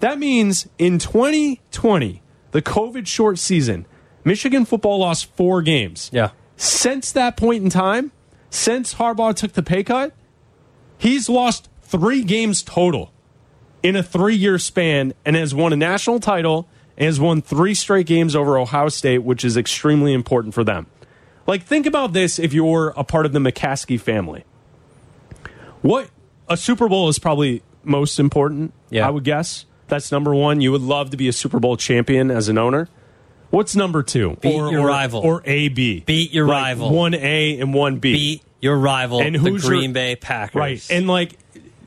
That 0.00 0.18
means 0.18 0.68
in 0.78 0.98
2020, 0.98 2.22
the 2.50 2.62
COVID 2.62 3.06
short 3.06 3.38
season, 3.38 3.86
Michigan 4.24 4.64
football 4.64 4.98
lost 4.98 5.26
four 5.34 5.62
games. 5.62 6.10
Yeah. 6.12 6.30
Since 6.56 7.12
that 7.12 7.36
point 7.36 7.64
in 7.64 7.70
time, 7.70 8.12
since 8.50 8.94
Harbaugh 8.94 9.34
took 9.34 9.52
the 9.52 9.62
pay 9.62 9.82
cut, 9.82 10.12
he's 10.98 11.28
lost 11.28 11.68
three 11.82 12.22
games 12.22 12.62
total 12.62 13.12
in 13.82 13.96
a 13.96 14.02
three 14.02 14.34
year 14.34 14.58
span 14.58 15.14
and 15.24 15.36
has 15.36 15.54
won 15.54 15.72
a 15.72 15.76
national 15.76 16.20
title 16.20 16.68
and 16.96 17.06
has 17.06 17.18
won 17.20 17.42
three 17.42 17.74
straight 17.74 18.06
games 18.06 18.34
over 18.36 18.58
Ohio 18.58 18.88
State, 18.88 19.18
which 19.18 19.44
is 19.44 19.56
extremely 19.56 20.12
important 20.12 20.54
for 20.54 20.64
them. 20.64 20.86
Like, 21.46 21.64
think 21.64 21.86
about 21.86 22.12
this 22.12 22.38
if 22.38 22.52
you're 22.54 22.94
a 22.96 23.04
part 23.04 23.26
of 23.26 23.32
the 23.32 23.38
McCaskey 23.38 24.00
family. 24.00 24.44
What 25.82 26.08
a 26.48 26.56
Super 26.56 26.88
Bowl 26.88 27.08
is 27.08 27.18
probably 27.18 27.62
most 27.82 28.18
important, 28.18 28.72
Yeah. 28.90 29.06
I 29.06 29.10
would 29.10 29.24
guess. 29.24 29.66
That's 29.88 30.10
number 30.10 30.34
one. 30.34 30.60
You 30.62 30.72
would 30.72 30.80
love 30.82 31.10
to 31.10 31.16
be 31.16 31.28
a 31.28 31.32
Super 31.32 31.60
Bowl 31.60 31.76
champion 31.76 32.30
as 32.30 32.48
an 32.48 32.56
owner. 32.56 32.88
What's 33.50 33.76
number 33.76 34.02
two? 34.02 34.36
Beat 34.40 34.54
or, 34.54 34.70
your 34.72 34.80
or- 34.82 34.86
rival. 34.88 35.20
Or 35.20 35.42
AB. 35.44 36.00
Beat 36.06 36.32
your 36.32 36.46
Like 36.48 36.62
rival. 36.62 36.90
One 36.90 37.14
A 37.14 37.60
and 37.60 37.74
one 37.74 37.98
B. 37.98 38.12
Beat 38.12 38.42
your 38.60 38.76
rival, 38.78 39.20
And 39.20 39.34
the 39.34 39.38
who's 39.38 39.62
your- 39.62 39.70
Green 39.72 39.92
Bay 39.92 40.16
Packers. 40.16 40.54
Right. 40.58 40.86
And 40.90 41.06
like 41.06 41.36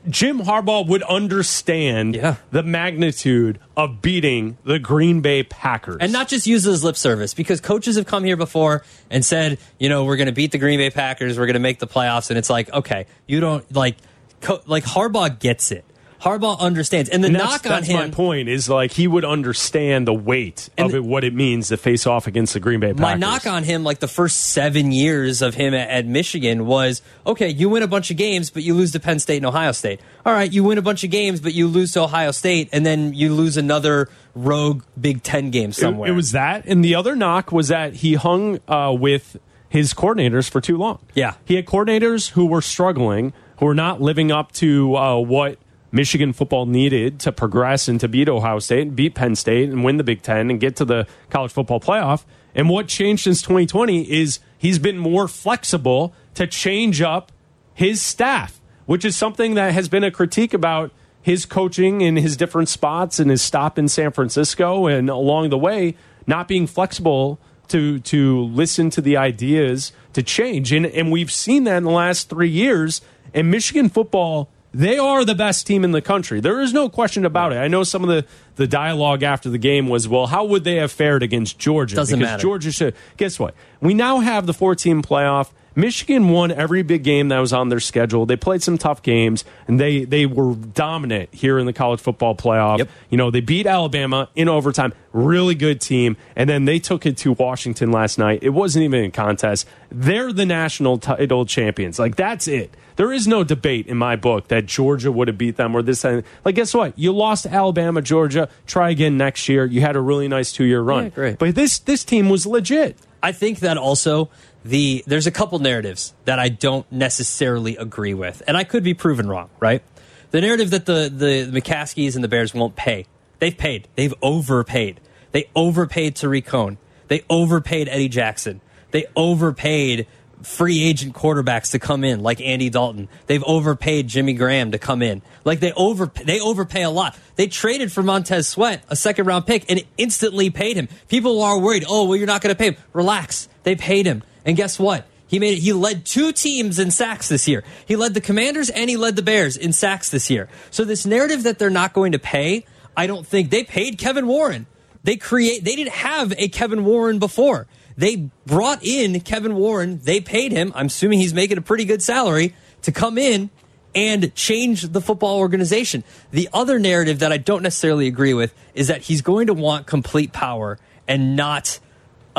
Jim 0.08 0.40
Harbaugh 0.40 0.86
would 0.86 1.02
understand 1.04 2.14
Yeah. 2.14 2.36
the 2.50 2.62
magnitude 2.62 3.58
of 3.76 4.00
beating 4.02 4.56
the 4.64 4.78
Green 4.78 5.20
Bay 5.20 5.42
Packers. 5.42 5.98
And 6.00 6.12
not 6.12 6.28
just 6.28 6.46
use 6.46 6.66
it 6.66 6.70
as 6.72 6.82
lip 6.84 6.96
service 6.96 7.34
because 7.34 7.60
coaches 7.60 7.96
have 7.96 8.06
come 8.06 8.24
here 8.24 8.36
before 8.36 8.84
and 9.10 9.24
said, 9.24 9.58
you 9.78 9.88
know, 9.88 10.04
we're 10.04 10.16
going 10.16 10.26
to 10.26 10.32
beat 10.32 10.52
the 10.52 10.58
Green 10.58 10.78
Bay 10.78 10.90
Packers, 10.90 11.38
we're 11.38 11.46
going 11.46 11.54
to 11.54 11.60
make 11.60 11.78
the 11.78 11.86
playoffs, 11.86 12.30
and 12.30 12.38
it's 12.38 12.50
like, 12.50 12.72
okay, 12.72 13.06
you 13.26 13.40
don't 13.40 13.70
like, 13.74 13.96
co- 14.40 14.60
like 14.66 14.84
Harbaugh 14.84 15.38
gets 15.38 15.70
it. 15.72 15.84
Harbaugh 16.22 16.58
understands, 16.58 17.08
and 17.08 17.22
the 17.22 17.28
And 17.28 17.36
knock 17.38 17.64
on 17.64 17.70
that's 17.70 17.88
my 17.88 18.04
him. 18.06 18.10
point 18.10 18.48
is 18.48 18.68
like 18.68 18.92
he 18.92 19.06
would 19.06 19.24
understand 19.24 20.06
the 20.08 20.14
weight 20.14 20.68
of 20.76 20.94
it, 20.94 21.04
what 21.04 21.22
it 21.24 21.32
means 21.34 21.68
to 21.68 21.76
face 21.76 22.06
off 22.06 22.26
against 22.26 22.54
the 22.54 22.60
Green 22.60 22.80
Bay 22.80 22.88
Packers. 22.88 23.00
My 23.00 23.14
knock 23.14 23.46
on 23.46 23.62
him, 23.62 23.84
like 23.84 24.00
the 24.00 24.08
first 24.08 24.38
seven 24.48 24.90
years 24.90 25.42
of 25.42 25.54
him 25.54 25.74
at, 25.74 25.88
at 25.88 26.06
Michigan, 26.06 26.66
was 26.66 27.02
okay. 27.26 27.48
You 27.48 27.68
win 27.68 27.82
a 27.82 27.86
bunch 27.86 28.10
of 28.10 28.16
games, 28.16 28.50
but 28.50 28.62
you 28.64 28.74
lose 28.74 28.90
to 28.92 29.00
Penn 29.00 29.20
State 29.20 29.36
and 29.38 29.46
Ohio 29.46 29.72
State. 29.72 30.00
All 30.26 30.32
right, 30.32 30.52
you 30.52 30.64
win 30.64 30.76
a 30.78 30.82
bunch 30.82 31.04
of 31.04 31.10
games, 31.10 31.40
but 31.40 31.54
you 31.54 31.68
lose 31.68 31.92
to 31.92 32.02
Ohio 32.02 32.32
State, 32.32 32.68
and 32.72 32.84
then 32.84 33.14
you 33.14 33.32
lose 33.32 33.56
another 33.56 34.08
rogue 34.34 34.82
Big 35.00 35.22
Ten 35.22 35.50
game 35.50 35.70
It- 35.70 35.74
somewhere. 35.76 36.10
It, 36.10 36.14
was 36.14 36.32
that, 36.32 36.64
and 36.66 36.84
the 36.84 36.94
other 36.96 37.14
knock 37.14 37.52
was 37.52 37.68
that 37.68 37.94
he 37.94 38.14
hung 38.14 38.58
uh, 38.68 38.92
with 38.98 39.36
his 39.68 39.94
coordinators 39.94 40.48
for 40.50 40.60
too 40.60 40.76
long. 40.78 40.98
Yeah. 41.14 41.34
he 41.44 41.54
had 41.56 41.66
coordinators 41.66 42.30
who 42.30 42.46
were 42.46 42.62
struggling, 42.62 43.32
who 43.58 43.66
were 43.66 43.74
not 43.74 44.00
living 44.00 44.32
up 44.32 44.50
to 44.52 44.96
uh, 44.96 45.16
what 45.18 45.58
Michigan 45.90 46.32
football 46.32 46.66
needed 46.66 47.18
to 47.20 47.32
progress 47.32 47.88
and 47.88 47.98
to 48.00 48.08
beat 48.08 48.28
Ohio 48.28 48.58
State 48.58 48.82
and 48.82 48.96
beat 48.96 49.14
Penn 49.14 49.34
State 49.34 49.70
and 49.70 49.84
win 49.84 49.96
the 49.96 50.04
Big 50.04 50.22
Ten 50.22 50.50
and 50.50 50.60
get 50.60 50.76
to 50.76 50.84
the 50.84 51.06
college 51.30 51.52
football 51.52 51.80
playoff. 51.80 52.24
And 52.54 52.68
what 52.68 52.88
changed 52.88 53.24
since 53.24 53.40
2020 53.42 54.10
is 54.10 54.40
he's 54.58 54.78
been 54.78 54.98
more 54.98 55.28
flexible 55.28 56.12
to 56.34 56.46
change 56.46 57.00
up 57.00 57.32
his 57.74 58.02
staff, 58.02 58.60
which 58.86 59.04
is 59.04 59.16
something 59.16 59.54
that 59.54 59.72
has 59.72 59.88
been 59.88 60.04
a 60.04 60.10
critique 60.10 60.52
about 60.52 60.92
his 61.22 61.46
coaching 61.46 62.00
in 62.00 62.16
his 62.16 62.36
different 62.36 62.68
spots 62.68 63.18
and 63.18 63.30
his 63.30 63.42
stop 63.42 63.78
in 63.78 63.88
San 63.88 64.10
Francisco 64.10 64.86
and 64.86 65.08
along 65.08 65.50
the 65.50 65.58
way 65.58 65.94
not 66.26 66.48
being 66.48 66.66
flexible 66.66 67.38
to 67.68 67.98
to 68.00 68.42
listen 68.44 68.90
to 68.90 69.00
the 69.00 69.16
ideas 69.16 69.92
to 70.12 70.22
change. 70.22 70.72
And 70.72 70.86
and 70.86 71.12
we've 71.12 71.30
seen 71.30 71.64
that 71.64 71.76
in 71.78 71.84
the 71.84 71.90
last 71.90 72.28
three 72.28 72.48
years. 72.48 73.00
And 73.34 73.50
Michigan 73.50 73.88
football, 73.90 74.50
they 74.78 74.96
are 74.96 75.24
the 75.24 75.34
best 75.34 75.66
team 75.66 75.82
in 75.82 75.90
the 75.90 76.00
country. 76.00 76.38
There 76.38 76.60
is 76.60 76.72
no 76.72 76.88
question 76.88 77.24
about 77.24 77.52
it. 77.52 77.56
I 77.56 77.66
know 77.66 77.82
some 77.82 78.04
of 78.04 78.08
the, 78.08 78.24
the 78.54 78.68
dialogue 78.68 79.24
after 79.24 79.50
the 79.50 79.58
game 79.58 79.88
was, 79.88 80.06
well, 80.06 80.28
how 80.28 80.44
would 80.44 80.62
they 80.62 80.76
have 80.76 80.92
fared 80.92 81.24
against 81.24 81.58
Georgia? 81.58 81.96
Doesn't 81.96 82.16
because 82.16 82.30
matter. 82.30 82.40
Georgia 82.40 82.70
should. 82.70 82.94
Guess 83.16 83.40
what? 83.40 83.56
We 83.80 83.92
now 83.92 84.20
have 84.20 84.46
the 84.46 84.54
14 84.54 85.02
playoff. 85.02 85.50
Michigan 85.78 86.28
won 86.30 86.50
every 86.50 86.82
big 86.82 87.04
game 87.04 87.28
that 87.28 87.38
was 87.38 87.52
on 87.52 87.68
their 87.68 87.78
schedule. 87.78 88.26
They 88.26 88.34
played 88.36 88.62
some 88.64 88.78
tough 88.78 89.00
games, 89.02 89.44
and 89.68 89.78
they 89.78 90.04
they 90.04 90.26
were 90.26 90.54
dominant 90.54 91.32
here 91.32 91.56
in 91.58 91.66
the 91.66 91.72
college 91.72 92.00
football 92.00 92.34
playoff. 92.34 92.78
Yep. 92.78 92.88
You 93.10 93.16
know, 93.16 93.30
they 93.30 93.40
beat 93.40 93.64
Alabama 93.66 94.28
in 94.34 94.48
overtime. 94.48 94.92
Really 95.12 95.54
good 95.54 95.80
team, 95.80 96.16
and 96.34 96.50
then 96.50 96.64
they 96.64 96.80
took 96.80 97.06
it 97.06 97.16
to 97.18 97.32
Washington 97.32 97.92
last 97.92 98.18
night. 98.18 98.40
It 98.42 98.50
wasn't 98.50 98.84
even 98.86 99.04
a 99.04 99.10
contest. 99.10 99.68
They're 99.90 100.32
the 100.32 100.44
national 100.44 100.98
title 100.98 101.46
champions. 101.46 101.98
Like 101.98 102.16
that's 102.16 102.48
it. 102.48 102.74
There 102.96 103.12
is 103.12 103.28
no 103.28 103.44
debate 103.44 103.86
in 103.86 103.96
my 103.96 104.16
book 104.16 104.48
that 104.48 104.66
Georgia 104.66 105.12
would 105.12 105.28
have 105.28 105.38
beat 105.38 105.56
them 105.56 105.76
or 105.76 105.82
this. 105.82 106.04
and- 106.04 106.24
Like, 106.44 106.56
guess 106.56 106.74
what? 106.74 106.98
You 106.98 107.12
lost 107.12 107.46
Alabama, 107.46 108.02
Georgia. 108.02 108.48
Try 108.66 108.90
again 108.90 109.16
next 109.16 109.48
year. 109.48 109.64
You 109.64 109.80
had 109.82 109.94
a 109.94 110.00
really 110.00 110.26
nice 110.26 110.50
two 110.52 110.64
year 110.64 110.80
run. 110.80 111.04
Yeah, 111.04 111.10
great. 111.10 111.38
But 111.38 111.54
this 111.54 111.78
this 111.78 112.02
team 112.02 112.28
was 112.28 112.44
legit. 112.44 112.96
I 113.22 113.30
think 113.32 113.60
that 113.60 113.76
also 113.78 114.30
the 114.68 115.02
there's 115.06 115.26
a 115.26 115.30
couple 115.30 115.58
narratives 115.58 116.14
that 116.24 116.38
I 116.38 116.48
don't 116.48 116.90
necessarily 116.92 117.76
agree 117.76 118.14
with, 118.14 118.42
and 118.46 118.56
I 118.56 118.64
could 118.64 118.84
be 118.84 118.94
proven 118.94 119.28
wrong. 119.28 119.50
Right? 119.60 119.82
The 120.30 120.40
narrative 120.40 120.70
that 120.70 120.86
the 120.86 121.10
the 121.12 121.60
McCaskeys 121.60 122.14
and 122.14 122.22
the 122.22 122.28
Bears 122.28 122.54
won't 122.54 122.76
pay. 122.76 123.06
They've 123.38 123.56
paid. 123.56 123.88
They've 123.94 124.14
overpaid. 124.20 125.00
They 125.32 125.48
overpaid 125.54 126.16
Tarik 126.16 126.46
Cohen. 126.46 126.78
They 127.08 127.24
overpaid 127.30 127.88
Eddie 127.88 128.08
Jackson. 128.08 128.60
They 128.90 129.06
overpaid 129.16 130.06
free 130.42 130.84
agent 130.84 131.14
quarterbacks 131.14 131.72
to 131.72 131.78
come 131.78 132.04
in, 132.04 132.22
like 132.22 132.40
Andy 132.40 132.70
Dalton. 132.70 133.08
They've 133.26 133.42
overpaid 133.44 134.08
Jimmy 134.08 134.34
Graham 134.34 134.72
to 134.72 134.78
come 134.78 135.02
in. 135.02 135.22
Like 135.44 135.60
they 135.60 135.72
over 135.72 136.06
they 136.06 136.40
overpay 136.40 136.82
a 136.82 136.90
lot. 136.90 137.16
They 137.36 137.46
traded 137.46 137.92
for 137.92 138.02
Montez 138.02 138.48
Sweat, 138.48 138.84
a 138.88 138.96
second 138.96 139.26
round 139.26 139.46
pick, 139.46 139.70
and 139.70 139.82
instantly 139.96 140.50
paid 140.50 140.76
him. 140.76 140.88
People 141.08 141.42
are 141.42 141.58
worried. 141.58 141.84
Oh, 141.88 142.06
well, 142.06 142.16
you're 142.16 142.26
not 142.26 142.42
going 142.42 142.54
to 142.54 142.58
pay 142.58 142.72
him. 142.72 142.76
Relax. 142.92 143.48
They 143.62 143.76
paid 143.76 144.06
him, 144.06 144.22
and 144.48 144.56
guess 144.56 144.78
what? 144.78 145.06
He 145.26 145.38
made 145.38 145.58
it. 145.58 145.60
He 145.60 145.74
led 145.74 146.06
two 146.06 146.32
teams 146.32 146.78
in 146.78 146.90
sacks 146.90 147.28
this 147.28 147.46
year. 147.46 147.62
He 147.86 147.96
led 147.96 148.14
the 148.14 148.20
Commanders 148.20 148.70
and 148.70 148.88
he 148.88 148.96
led 148.96 149.14
the 149.14 149.22
Bears 149.22 149.58
in 149.58 149.74
sacks 149.74 150.08
this 150.10 150.30
year. 150.30 150.48
So 150.70 150.84
this 150.84 151.04
narrative 151.04 151.42
that 151.42 151.58
they're 151.58 151.68
not 151.68 151.92
going 151.92 152.12
to 152.12 152.18
pay, 152.18 152.64
I 152.96 153.06
don't 153.06 153.26
think 153.26 153.50
they 153.50 153.62
paid 153.62 153.98
Kevin 153.98 154.26
Warren. 154.26 154.66
They 155.04 155.16
create. 155.16 155.64
They 155.64 155.76
didn't 155.76 155.92
have 155.92 156.32
a 156.38 156.48
Kevin 156.48 156.86
Warren 156.86 157.18
before. 157.18 157.66
They 157.98 158.30
brought 158.46 158.82
in 158.82 159.20
Kevin 159.20 159.54
Warren. 159.54 160.00
They 160.02 160.20
paid 160.20 160.50
him. 160.50 160.72
I'm 160.74 160.86
assuming 160.86 161.18
he's 161.18 161.34
making 161.34 161.58
a 161.58 161.62
pretty 161.62 161.84
good 161.84 162.02
salary 162.02 162.54
to 162.82 162.92
come 162.92 163.18
in 163.18 163.50
and 163.94 164.34
change 164.34 164.82
the 164.82 165.00
football 165.02 165.38
organization. 165.38 166.04
The 166.30 166.48
other 166.54 166.78
narrative 166.78 167.18
that 167.18 167.32
I 167.32 167.36
don't 167.36 167.62
necessarily 167.62 168.06
agree 168.06 168.32
with 168.32 168.54
is 168.74 168.88
that 168.88 169.02
he's 169.02 169.20
going 169.20 169.48
to 169.48 169.54
want 169.54 169.86
complete 169.86 170.32
power 170.32 170.78
and 171.06 171.36
not 171.36 171.80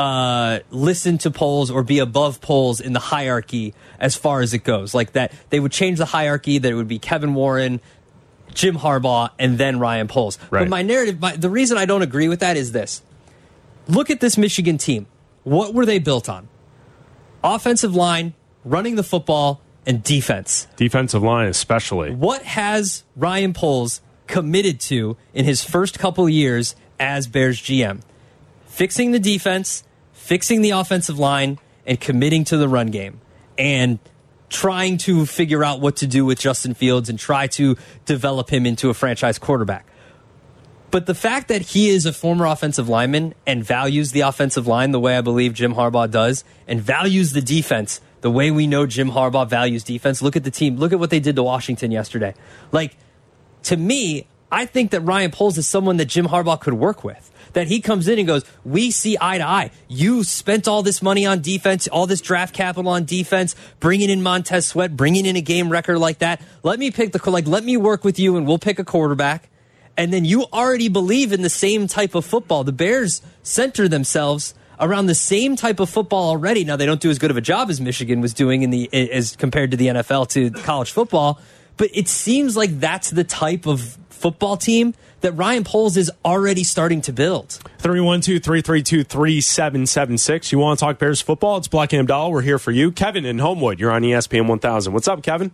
uh, 0.00 0.60
listen 0.70 1.18
to 1.18 1.30
Poles 1.30 1.70
or 1.70 1.82
be 1.82 1.98
above 1.98 2.40
Poles 2.40 2.80
in 2.80 2.94
the 2.94 3.00
hierarchy 3.00 3.74
as 3.98 4.16
far 4.16 4.40
as 4.40 4.54
it 4.54 4.64
goes. 4.64 4.94
Like 4.94 5.12
that, 5.12 5.30
they 5.50 5.60
would 5.60 5.72
change 5.72 5.98
the 5.98 6.06
hierarchy. 6.06 6.56
That 6.56 6.72
it 6.72 6.74
would 6.74 6.88
be 6.88 6.98
Kevin 6.98 7.34
Warren, 7.34 7.82
Jim 8.54 8.76
Harbaugh, 8.76 9.30
and 9.38 9.58
then 9.58 9.78
Ryan 9.78 10.08
Poles. 10.08 10.38
Right. 10.50 10.60
But 10.60 10.70
my 10.70 10.80
narrative, 10.80 11.20
my, 11.20 11.36
the 11.36 11.50
reason 11.50 11.76
I 11.76 11.84
don't 11.84 12.00
agree 12.00 12.28
with 12.28 12.40
that 12.40 12.56
is 12.56 12.72
this: 12.72 13.02
look 13.88 14.08
at 14.08 14.20
this 14.20 14.38
Michigan 14.38 14.78
team. 14.78 15.06
What 15.44 15.74
were 15.74 15.84
they 15.84 15.98
built 15.98 16.30
on? 16.30 16.48
Offensive 17.44 17.94
line, 17.94 18.32
running 18.64 18.96
the 18.96 19.02
football, 19.02 19.60
and 19.84 20.02
defense. 20.02 20.66
Defensive 20.76 21.22
line, 21.22 21.48
especially. 21.48 22.14
What 22.14 22.42
has 22.42 23.04
Ryan 23.16 23.52
Poles 23.52 24.00
committed 24.26 24.80
to 24.80 25.18
in 25.34 25.44
his 25.44 25.62
first 25.62 25.98
couple 25.98 26.26
years 26.26 26.74
as 26.98 27.26
Bears 27.26 27.60
GM? 27.60 28.00
Fixing 28.66 29.10
the 29.10 29.18
defense, 29.18 29.84
fixing 30.30 30.62
the 30.62 30.70
offensive 30.70 31.18
line, 31.18 31.58
and 31.84 32.00
committing 32.00 32.44
to 32.44 32.56
the 32.56 32.68
run 32.68 32.86
game. 32.86 33.20
And 33.58 33.98
trying 34.48 34.96
to 34.96 35.26
figure 35.26 35.64
out 35.64 35.80
what 35.80 35.96
to 35.96 36.06
do 36.06 36.24
with 36.24 36.38
Justin 36.38 36.72
Fields 36.72 37.08
and 37.08 37.18
try 37.18 37.48
to 37.48 37.76
develop 38.06 38.48
him 38.48 38.64
into 38.64 38.90
a 38.90 38.94
franchise 38.94 39.40
quarterback. 39.40 39.84
But 40.92 41.06
the 41.06 41.16
fact 41.16 41.48
that 41.48 41.62
he 41.62 41.88
is 41.88 42.06
a 42.06 42.12
former 42.12 42.46
offensive 42.46 42.88
lineman 42.88 43.34
and 43.44 43.64
values 43.64 44.12
the 44.12 44.20
offensive 44.20 44.68
line 44.68 44.92
the 44.92 45.00
way 45.00 45.16
I 45.16 45.20
believe 45.20 45.52
Jim 45.52 45.74
Harbaugh 45.74 46.08
does, 46.08 46.44
and 46.68 46.80
values 46.80 47.32
the 47.32 47.42
defense 47.42 48.00
the 48.20 48.30
way 48.30 48.52
we 48.52 48.68
know 48.68 48.86
Jim 48.86 49.10
Harbaugh 49.10 49.48
values 49.48 49.82
defense. 49.82 50.22
Look 50.22 50.36
at 50.36 50.44
the 50.44 50.52
team. 50.52 50.76
Look 50.76 50.92
at 50.92 51.00
what 51.00 51.10
they 51.10 51.18
did 51.18 51.34
to 51.34 51.42
Washington 51.42 51.90
yesterday. 51.90 52.34
Like, 52.70 52.96
to 53.64 53.76
me, 53.76 54.28
I 54.52 54.66
think 54.66 54.92
that 54.92 55.00
Ryan 55.00 55.32
Poles 55.32 55.58
is 55.58 55.66
someone 55.66 55.96
that 55.96 56.06
Jim 56.06 56.26
Harbaugh 56.26 56.60
could 56.60 56.74
work 56.74 57.02
with. 57.02 57.32
That 57.52 57.66
he 57.66 57.80
comes 57.80 58.06
in 58.08 58.18
and 58.18 58.28
goes, 58.28 58.44
We 58.64 58.90
see 58.90 59.16
eye 59.20 59.38
to 59.38 59.44
eye. 59.44 59.70
You 59.88 60.24
spent 60.24 60.68
all 60.68 60.82
this 60.82 61.02
money 61.02 61.26
on 61.26 61.40
defense, 61.40 61.88
all 61.88 62.06
this 62.06 62.20
draft 62.20 62.54
capital 62.54 62.90
on 62.90 63.04
defense, 63.04 63.56
bringing 63.80 64.10
in 64.10 64.22
Montez 64.22 64.66
Sweat, 64.66 64.96
bringing 64.96 65.26
in 65.26 65.36
a 65.36 65.40
game 65.40 65.68
record 65.70 65.98
like 65.98 66.18
that. 66.18 66.40
Let 66.62 66.78
me 66.78 66.90
pick 66.90 67.12
the, 67.12 67.30
like, 67.30 67.46
let 67.46 67.64
me 67.64 67.76
work 67.76 68.04
with 68.04 68.18
you 68.18 68.36
and 68.36 68.46
we'll 68.46 68.58
pick 68.58 68.78
a 68.78 68.84
quarterback 68.84 69.50
and 70.00 70.14
then 70.14 70.24
you 70.24 70.46
already 70.52 70.88
believe 70.88 71.30
in 71.30 71.42
the 71.42 71.50
same 71.50 71.86
type 71.86 72.14
of 72.14 72.24
football. 72.24 72.64
The 72.64 72.72
Bears 72.72 73.20
center 73.42 73.86
themselves 73.86 74.54
around 74.78 75.06
the 75.06 75.14
same 75.14 75.56
type 75.56 75.78
of 75.78 75.90
football 75.90 76.30
already. 76.30 76.64
Now 76.64 76.76
they 76.76 76.86
don't 76.86 77.02
do 77.02 77.10
as 77.10 77.18
good 77.18 77.30
of 77.30 77.36
a 77.36 77.42
job 77.42 77.68
as 77.68 77.82
Michigan 77.82 78.22
was 78.22 78.32
doing 78.32 78.62
in 78.62 78.70
the 78.70 78.88
as 79.12 79.36
compared 79.36 79.72
to 79.72 79.76
the 79.76 79.88
NFL 79.88 80.28
to 80.30 80.50
college 80.62 80.90
football, 80.90 81.38
but 81.76 81.90
it 81.92 82.08
seems 82.08 82.56
like 82.56 82.80
that's 82.80 83.10
the 83.10 83.24
type 83.24 83.66
of 83.66 83.98
football 84.08 84.56
team 84.56 84.94
that 85.20 85.32
Ryan 85.32 85.64
Poles 85.64 85.96
is 85.96 86.10
already 86.24 86.64
starting 86.64 87.00
to 87.02 87.12
build. 87.12 87.52
312 87.78 88.42
332 88.42 89.04
3776. 89.04 90.52
You 90.52 90.58
want 90.58 90.78
to 90.78 90.84
talk 90.84 90.98
Bears 90.98 91.20
football? 91.20 91.58
It's 91.58 91.68
Bleck 91.68 91.98
and 91.98 92.08
Abdalla. 92.08 92.30
We're 92.30 92.42
here 92.42 92.58
for 92.58 92.70
you. 92.70 92.92
Kevin 92.92 93.24
in 93.24 93.38
Homewood. 93.38 93.78
You're 93.78 93.92
on 93.92 94.02
ESPN 94.02 94.46
1000. 94.48 94.92
What's 94.92 95.08
up, 95.08 95.22
Kevin? 95.22 95.52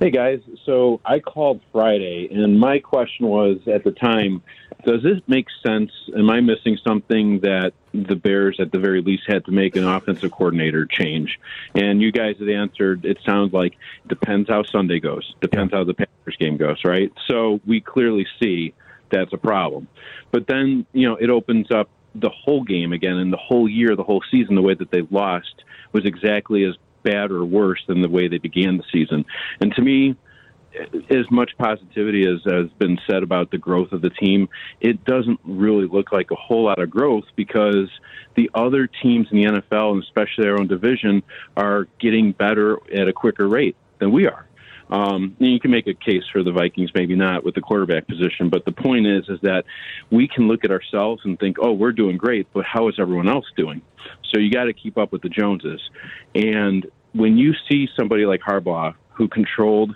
Hey 0.00 0.10
guys, 0.10 0.40
so 0.64 0.98
I 1.04 1.18
called 1.18 1.60
Friday, 1.72 2.26
and 2.32 2.58
my 2.58 2.78
question 2.78 3.26
was 3.26 3.58
at 3.66 3.84
the 3.84 3.90
time, 3.90 4.42
does 4.86 5.02
this 5.02 5.20
make 5.26 5.44
sense? 5.62 5.92
Am 6.16 6.30
I 6.30 6.40
missing 6.40 6.78
something 6.82 7.40
that 7.40 7.74
the 7.92 8.16
Bears, 8.16 8.56
at 8.60 8.72
the 8.72 8.78
very 8.78 9.02
least, 9.02 9.24
had 9.26 9.44
to 9.44 9.50
make 9.50 9.76
an 9.76 9.86
offensive 9.86 10.30
coordinator 10.30 10.86
change? 10.86 11.38
And 11.74 12.00
you 12.00 12.12
guys 12.12 12.36
had 12.38 12.48
answered, 12.48 13.04
it 13.04 13.18
sounds 13.26 13.52
like 13.52 13.76
depends 14.06 14.48
how 14.48 14.62
Sunday 14.62 15.00
goes, 15.00 15.34
depends 15.42 15.74
how 15.74 15.84
the 15.84 15.92
Packers 15.92 16.36
game 16.38 16.56
goes, 16.56 16.82
right? 16.82 17.12
So 17.26 17.60
we 17.66 17.82
clearly 17.82 18.26
see 18.42 18.72
that's 19.10 19.34
a 19.34 19.38
problem. 19.38 19.86
But 20.30 20.46
then, 20.46 20.86
you 20.94 21.10
know, 21.10 21.16
it 21.16 21.28
opens 21.28 21.70
up 21.70 21.90
the 22.14 22.30
whole 22.30 22.64
game 22.64 22.94
again, 22.94 23.18
and 23.18 23.30
the 23.30 23.36
whole 23.36 23.68
year, 23.68 23.94
the 23.96 24.02
whole 24.02 24.22
season, 24.30 24.54
the 24.54 24.62
way 24.62 24.72
that 24.72 24.90
they 24.90 25.02
lost 25.10 25.62
was 25.92 26.06
exactly 26.06 26.64
as 26.64 26.74
bad 27.02 27.30
or 27.30 27.44
worse 27.44 27.82
than 27.86 28.02
the 28.02 28.08
way 28.08 28.28
they 28.28 28.38
began 28.38 28.76
the 28.76 28.84
season. 28.92 29.24
And 29.60 29.74
to 29.74 29.82
me, 29.82 30.16
as 31.10 31.28
much 31.30 31.50
positivity 31.58 32.26
as 32.26 32.40
has 32.44 32.70
been 32.78 32.98
said 33.08 33.22
about 33.22 33.50
the 33.50 33.58
growth 33.58 33.92
of 33.92 34.02
the 34.02 34.10
team, 34.10 34.48
it 34.80 35.04
doesn't 35.04 35.40
really 35.44 35.86
look 35.86 36.12
like 36.12 36.30
a 36.30 36.36
whole 36.36 36.64
lot 36.64 36.80
of 36.80 36.90
growth 36.90 37.24
because 37.34 37.90
the 38.36 38.50
other 38.54 38.86
teams 38.86 39.26
in 39.30 39.38
the 39.38 39.44
NFL, 39.44 39.92
and 39.92 40.02
especially 40.02 40.48
our 40.48 40.58
own 40.58 40.68
division, 40.68 41.22
are 41.56 41.88
getting 41.98 42.32
better 42.32 42.78
at 42.94 43.08
a 43.08 43.12
quicker 43.12 43.48
rate 43.48 43.76
than 43.98 44.12
we 44.12 44.26
are. 44.26 44.46
Um, 44.90 45.36
and 45.38 45.52
you 45.52 45.60
can 45.60 45.70
make 45.70 45.86
a 45.86 45.94
case 45.94 46.24
for 46.32 46.42
the 46.42 46.52
Vikings, 46.52 46.90
maybe 46.94 47.14
not 47.14 47.44
with 47.44 47.54
the 47.54 47.60
quarterback 47.60 48.08
position, 48.08 48.48
but 48.48 48.64
the 48.64 48.72
point 48.72 49.06
is, 49.06 49.28
is 49.28 49.38
that 49.42 49.64
we 50.10 50.26
can 50.26 50.48
look 50.48 50.64
at 50.64 50.70
ourselves 50.70 51.22
and 51.24 51.38
think, 51.38 51.58
oh, 51.60 51.72
we're 51.72 51.92
doing 51.92 52.16
great, 52.16 52.48
but 52.52 52.64
how 52.64 52.88
is 52.88 52.96
everyone 52.98 53.28
else 53.28 53.46
doing? 53.56 53.82
So 54.30 54.38
you 54.38 54.50
got 54.50 54.64
to 54.64 54.72
keep 54.72 54.98
up 54.98 55.12
with 55.12 55.22
the 55.22 55.28
Joneses. 55.28 55.80
And 56.34 56.86
when 57.12 57.38
you 57.38 57.54
see 57.68 57.88
somebody 57.96 58.26
like 58.26 58.40
Harbaugh, 58.40 58.94
who 59.10 59.28
controlled 59.28 59.94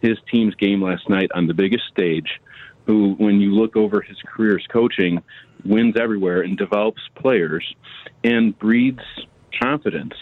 his 0.00 0.18
team's 0.30 0.54
game 0.54 0.82
last 0.82 1.08
night 1.08 1.30
on 1.34 1.46
the 1.46 1.54
biggest 1.54 1.84
stage, 1.88 2.40
who, 2.86 3.14
when 3.14 3.40
you 3.40 3.52
look 3.52 3.76
over 3.76 4.00
his 4.00 4.18
career's 4.22 4.64
coaching, 4.72 5.22
wins 5.64 5.96
everywhere 6.00 6.42
and 6.42 6.56
develops 6.56 7.02
players 7.16 7.74
and 8.22 8.56
breeds 8.58 9.00
confidence. 9.60 10.14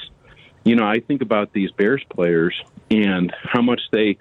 You 0.64 0.76
know, 0.76 0.87
I 0.87 1.00
think 1.00 1.21
about 1.21 1.52
these 1.52 1.71
Bears 1.73 2.02
players 2.09 2.54
and 3.03 3.35
how 3.43 3.63
much 3.63 3.81
they 3.91 4.17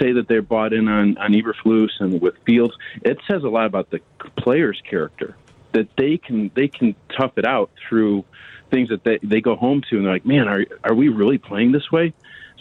say 0.00 0.12
that 0.12 0.26
they're 0.28 0.42
bought 0.42 0.72
in 0.72 0.88
on, 0.88 1.16
on 1.18 1.32
Eberflus 1.32 1.90
and 2.00 2.20
with 2.20 2.34
Fields. 2.44 2.74
It 3.02 3.18
says 3.30 3.44
a 3.44 3.48
lot 3.48 3.66
about 3.66 3.90
the 3.90 4.00
player's 4.36 4.80
character 4.88 5.36
that 5.72 5.88
they 5.96 6.16
can 6.16 6.50
they 6.54 6.68
can 6.68 6.94
tough 7.16 7.32
it 7.36 7.44
out 7.44 7.70
through 7.88 8.24
things 8.70 8.88
that 8.88 9.04
they, 9.04 9.18
they 9.22 9.40
go 9.40 9.54
home 9.54 9.82
to 9.90 9.96
and 9.96 10.06
they're 10.06 10.12
like, 10.14 10.26
man, 10.26 10.48
are 10.48 10.64
are 10.84 10.94
we 10.94 11.08
really 11.08 11.38
playing 11.38 11.72
this 11.72 11.90
way? 11.92 12.12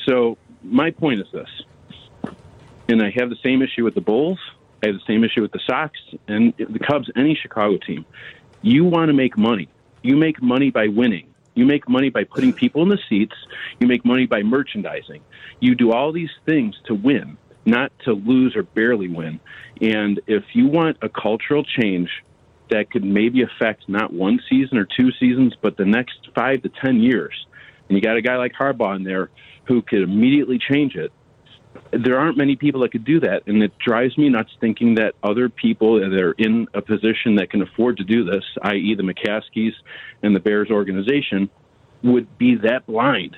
So 0.05 0.37
my 0.63 0.91
point 0.91 1.21
is 1.21 1.27
this, 1.31 2.33
and 2.89 3.01
I 3.01 3.11
have 3.17 3.29
the 3.29 3.37
same 3.43 3.61
issue 3.61 3.83
with 3.83 3.95
the 3.95 4.01
Bulls. 4.01 4.39
I 4.83 4.87
have 4.87 4.95
the 4.95 5.05
same 5.07 5.23
issue 5.23 5.41
with 5.41 5.51
the 5.51 5.61
Sox 5.65 5.97
and 6.27 6.53
the 6.57 6.79
Cubs. 6.79 7.09
Any 7.15 7.35
Chicago 7.35 7.77
team, 7.77 8.05
you 8.61 8.83
want 8.83 9.09
to 9.09 9.13
make 9.13 9.37
money. 9.37 9.69
You 10.01 10.17
make 10.17 10.41
money 10.41 10.69
by 10.69 10.87
winning. 10.87 11.33
You 11.55 11.65
make 11.65 11.89
money 11.89 12.09
by 12.09 12.25
putting 12.25 12.53
people 12.53 12.83
in 12.83 12.89
the 12.89 12.99
seats. 13.09 13.35
You 13.79 13.87
make 13.87 14.05
money 14.05 14.27
by 14.27 14.43
merchandising. 14.43 15.21
You 15.59 15.73
do 15.73 15.91
all 15.91 16.11
these 16.11 16.29
things 16.45 16.75
to 16.85 16.93
win, 16.93 17.37
not 17.65 17.91
to 18.03 18.13
lose 18.13 18.55
or 18.55 18.63
barely 18.63 19.07
win. 19.07 19.39
And 19.81 20.21
if 20.27 20.43
you 20.53 20.67
want 20.67 20.97
a 21.01 21.09
cultural 21.09 21.63
change 21.63 22.09
that 22.69 22.91
could 22.91 23.03
maybe 23.03 23.41
affect 23.41 23.87
not 23.87 24.13
one 24.13 24.39
season 24.49 24.77
or 24.77 24.85
two 24.85 25.11
seasons, 25.19 25.55
but 25.61 25.77
the 25.77 25.85
next 25.85 26.29
five 26.35 26.61
to 26.63 26.69
ten 26.83 26.99
years, 26.99 27.33
and 27.87 27.97
you 27.97 28.01
got 28.01 28.17
a 28.17 28.21
guy 28.21 28.35
like 28.37 28.53
Harbaugh 28.53 28.95
in 28.95 29.03
there 29.03 29.29
who 29.65 29.81
could 29.81 30.01
immediately 30.01 30.59
change 30.59 30.95
it, 30.95 31.11
there 31.91 32.19
aren't 32.19 32.37
many 32.37 32.55
people 32.55 32.81
that 32.81 32.91
could 32.91 33.05
do 33.05 33.19
that, 33.21 33.43
and 33.47 33.61
it 33.63 33.71
drives 33.79 34.17
me 34.17 34.29
nuts 34.29 34.51
thinking 34.59 34.95
that 34.95 35.15
other 35.23 35.49
people 35.49 35.99
that 35.99 36.13
are 36.13 36.33
in 36.37 36.67
a 36.73 36.81
position 36.81 37.35
that 37.35 37.49
can 37.49 37.61
afford 37.61 37.97
to 37.97 38.03
do 38.03 38.23
this, 38.23 38.43
i.e., 38.63 38.95
the 38.95 39.03
McCaskeys 39.03 39.73
and 40.23 40.35
the 40.35 40.39
Bears 40.39 40.69
organization, 40.69 41.49
would 42.03 42.37
be 42.37 42.55
that 42.55 42.85
blind 42.85 43.35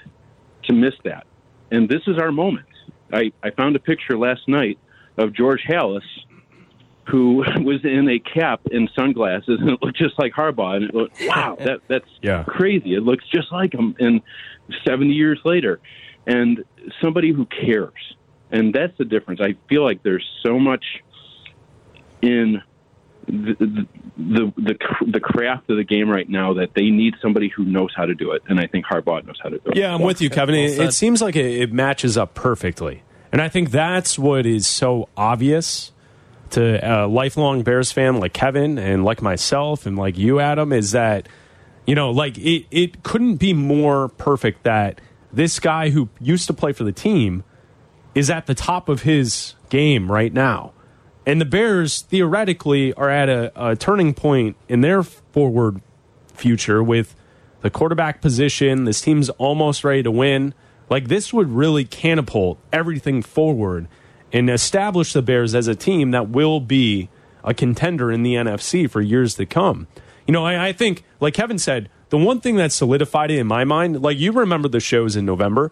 to 0.64 0.74
miss 0.74 0.94
that. 1.04 1.26
And 1.72 1.88
this 1.90 2.02
is 2.08 2.18
our 2.18 2.32
moment. 2.32 2.66
I, 3.12 3.32
I 3.44 3.52
found 3.52 3.76
a 3.76 3.80
picture 3.80 4.18
last 4.18 4.48
night 4.48 4.78
of 5.18 5.34
George 5.34 5.64
Halas, 5.68 6.02
who 7.08 7.36
was 7.62 7.80
in 7.84 8.10
a 8.10 8.20
cap 8.20 8.62
and 8.72 8.90
sunglasses, 8.96 9.60
and 9.60 9.70
it 9.70 9.80
looked 9.82 9.98
just 9.98 10.18
like 10.20 10.34
Harbaugh. 10.34 10.76
And 10.76 10.86
it 10.86 10.96
looked, 10.96 11.20
wow, 11.22 11.56
that 11.66 11.82
that's 11.88 12.10
Yeah. 12.22 12.44
crazy. 12.44 12.96
It 12.96 13.02
looks 13.04 13.26
just 13.34 13.52
like 13.52 13.74
him. 13.74 13.96
And 14.00 14.22
70 14.86 15.12
years 15.14 15.40
later, 15.46 15.80
and 16.26 16.64
somebody 17.02 17.32
who 17.32 17.46
cares 17.46 17.94
and 18.52 18.74
that's 18.74 18.98
the 18.98 19.06
difference. 19.06 19.42
I 19.42 19.56
feel 19.70 19.84
like 19.84 20.04
there's 20.04 20.26
so 20.44 20.60
much 20.60 20.84
in 22.22 22.62
the 23.28 23.56
the 23.60 23.88
the, 24.18 24.54
the, 24.58 25.12
the 25.12 25.20
craft 25.20 25.70
of 25.70 25.78
the 25.78 25.84
game 25.84 26.10
right 26.10 26.28
now 26.28 26.54
that 26.56 26.70
they 26.74 26.90
need 26.90 27.16
somebody 27.22 27.50
who 27.50 27.64
knows 27.64 27.94
how 27.96 28.06
to 28.06 28.16
do 28.16 28.32
it, 28.32 28.42
and 28.48 28.60
I 28.60 28.68
think 28.68 28.86
Harbaugh 28.86 29.26
knows 29.26 29.40
how 29.42 29.50
to 29.50 29.60
do 29.60 29.72
it. 29.72 29.78
Yeah, 29.78 29.94
I'm 29.94 30.02
with 30.02 30.22
you, 30.22 30.30
Kevin. 30.30 30.56
It, 30.56 30.80
it 30.80 30.94
seems 30.94 31.22
like 31.22 31.36
it, 31.36 31.62
it 31.62 31.74
matches 31.74 32.18
up 32.18 32.34
perfectly. 32.34 33.04
And 33.32 33.42
I 33.42 33.50
think 33.50 33.72
that's 33.72 34.18
what 34.18 34.46
is 34.46 34.66
so 34.66 35.10
obvious 35.18 35.92
to 36.52 36.80
a 36.82 37.08
lifelong 37.08 37.62
Bears 37.62 37.92
fan 37.92 38.18
like 38.18 38.34
Kevin 38.34 38.80
and 38.80 39.04
like 39.04 39.22
myself 39.22 39.86
and 39.86 39.98
like 39.98 40.18
you, 40.18 40.40
Adam, 40.40 40.72
is 40.72 40.92
that, 40.92 41.28
you 41.86 41.94
know, 41.94 42.10
like 42.10 42.38
it, 42.38 42.66
it 42.72 43.04
couldn't 43.04 43.36
be 43.36 43.54
more 43.54 44.08
perfect 44.08 44.64
that 44.64 45.02
this 45.32 45.60
guy 45.60 45.90
who 45.90 46.08
used 46.20 46.48
to 46.48 46.54
play 46.54 46.72
for 46.72 46.86
the 46.86 46.94
team 46.94 47.44
is 48.18 48.32
at 48.32 48.48
the 48.48 48.56
top 48.56 48.90
of 48.90 49.04
his 49.04 49.54
game 49.70 50.12
right 50.12 50.34
now. 50.34 50.74
And 51.24 51.40
the 51.40 51.46
Bears 51.46 52.02
theoretically 52.02 52.92
are 52.94 53.12
at 53.12 53.30
a, 53.30 53.52
a 53.56 53.76
turning 53.76 54.16
point 54.16 54.56
in 54.68 54.82
their 54.82 55.04
forward 55.04 55.82
future 56.34 56.82
with 56.82 57.16
the 57.62 57.70
quarterback 57.70 58.20
position. 58.20 58.86
This 58.86 59.02
team's 59.02 59.30
almost 59.32 59.84
ready 59.84 60.02
to 60.02 60.10
win. 60.10 60.56
Like, 60.90 61.10
this 61.10 61.32
would 61.32 61.52
really 61.52 61.86
catapult 61.86 62.58
everything 62.74 63.22
forward 63.22 63.88
and 64.34 64.50
establish 64.50 65.14
the 65.14 65.22
Bears 65.22 65.54
as 65.54 65.68
a 65.68 65.76
team 65.76 66.10
that 66.10 66.30
will 66.30 66.60
be 66.60 67.10
a 67.44 67.54
contender 67.54 68.12
in 68.12 68.24
the 68.24 68.34
NFC 68.34 68.90
for 68.90 69.00
years 69.00 69.36
to 69.36 69.46
come. 69.46 69.86
You 70.26 70.32
know, 70.32 70.44
I, 70.44 70.70
I 70.70 70.74
think, 70.74 71.04
like 71.20 71.36
Kevin 71.36 71.60
said, 71.60 71.90
the 72.10 72.18
one 72.18 72.42
thing 72.42 72.56
that 72.56 72.72
solidified 72.72 73.30
it 73.30 73.38
in 73.38 73.46
my 73.46 73.64
mind, 73.64 74.02
like 74.02 74.18
you 74.18 74.32
remember 74.32 74.70
the 74.70 74.80
shows 74.80 75.16
in 75.16 75.26
November, 75.26 75.72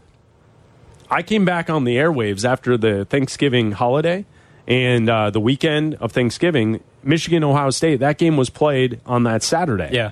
I 1.09 1.21
came 1.21 1.45
back 1.45 1.69
on 1.69 1.83
the 1.83 1.97
airwaves 1.97 2.43
after 2.43 2.77
the 2.77 3.05
Thanksgiving 3.05 3.71
holiday 3.73 4.25
and 4.67 5.09
uh, 5.09 5.29
the 5.29 5.39
weekend 5.39 5.95
of 5.95 6.11
Thanksgiving, 6.11 6.83
Michigan, 7.03 7.43
Ohio 7.43 7.69
State. 7.69 7.99
That 7.99 8.17
game 8.17 8.37
was 8.37 8.49
played 8.49 8.99
on 9.05 9.23
that 9.23 9.43
Saturday. 9.43 9.89
Yeah. 9.91 10.11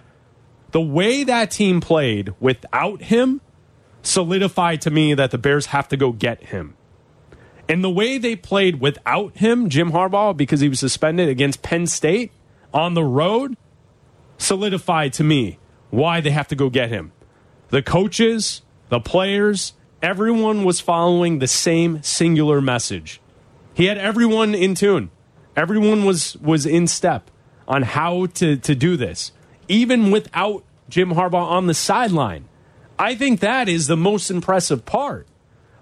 The 0.71 0.81
way 0.81 1.23
that 1.23 1.51
team 1.51 1.81
played 1.81 2.33
without 2.39 3.03
him 3.03 3.41
solidified 4.01 4.81
to 4.81 4.91
me 4.91 5.13
that 5.13 5.31
the 5.31 5.37
Bears 5.37 5.67
have 5.67 5.87
to 5.89 5.97
go 5.97 6.11
get 6.11 6.43
him. 6.45 6.75
And 7.69 7.83
the 7.83 7.89
way 7.89 8.17
they 8.17 8.35
played 8.35 8.81
without 8.81 9.37
him, 9.37 9.69
Jim 9.69 9.91
Harbaugh, 9.91 10.35
because 10.35 10.59
he 10.59 10.69
was 10.69 10.79
suspended 10.79 11.29
against 11.29 11.61
Penn 11.61 11.87
State 11.87 12.31
on 12.73 12.93
the 12.93 13.03
road, 13.03 13.55
solidified 14.37 15.13
to 15.13 15.23
me 15.23 15.59
why 15.89 16.19
they 16.19 16.31
have 16.31 16.47
to 16.49 16.55
go 16.55 16.69
get 16.69 16.89
him. 16.89 17.13
The 17.69 17.81
coaches, 17.81 18.61
the 18.89 18.99
players, 18.99 19.73
everyone 20.03 20.63
was 20.65 20.79
following 20.81 21.39
the 21.39 21.47
same 21.47 22.03
singular 22.03 22.61
message. 22.61 23.19
He 23.73 23.85
had 23.85 23.97
everyone 23.97 24.53
in 24.53 24.75
tune. 24.75 25.09
Everyone 25.55 26.05
was 26.05 26.35
was 26.37 26.65
in 26.65 26.85
step 26.87 27.31
on 27.67 27.81
how 27.83 28.27
to 28.27 28.57
to 28.57 28.75
do 28.75 28.97
this, 28.97 29.31
even 29.67 30.11
without 30.11 30.63
Jim 30.89 31.11
Harbaugh 31.13 31.47
on 31.49 31.65
the 31.67 31.73
sideline. 31.73 32.45
I 32.99 33.15
think 33.15 33.39
that 33.39 33.67
is 33.69 33.87
the 33.87 33.97
most 33.97 34.29
impressive 34.29 34.85
part. 34.85 35.27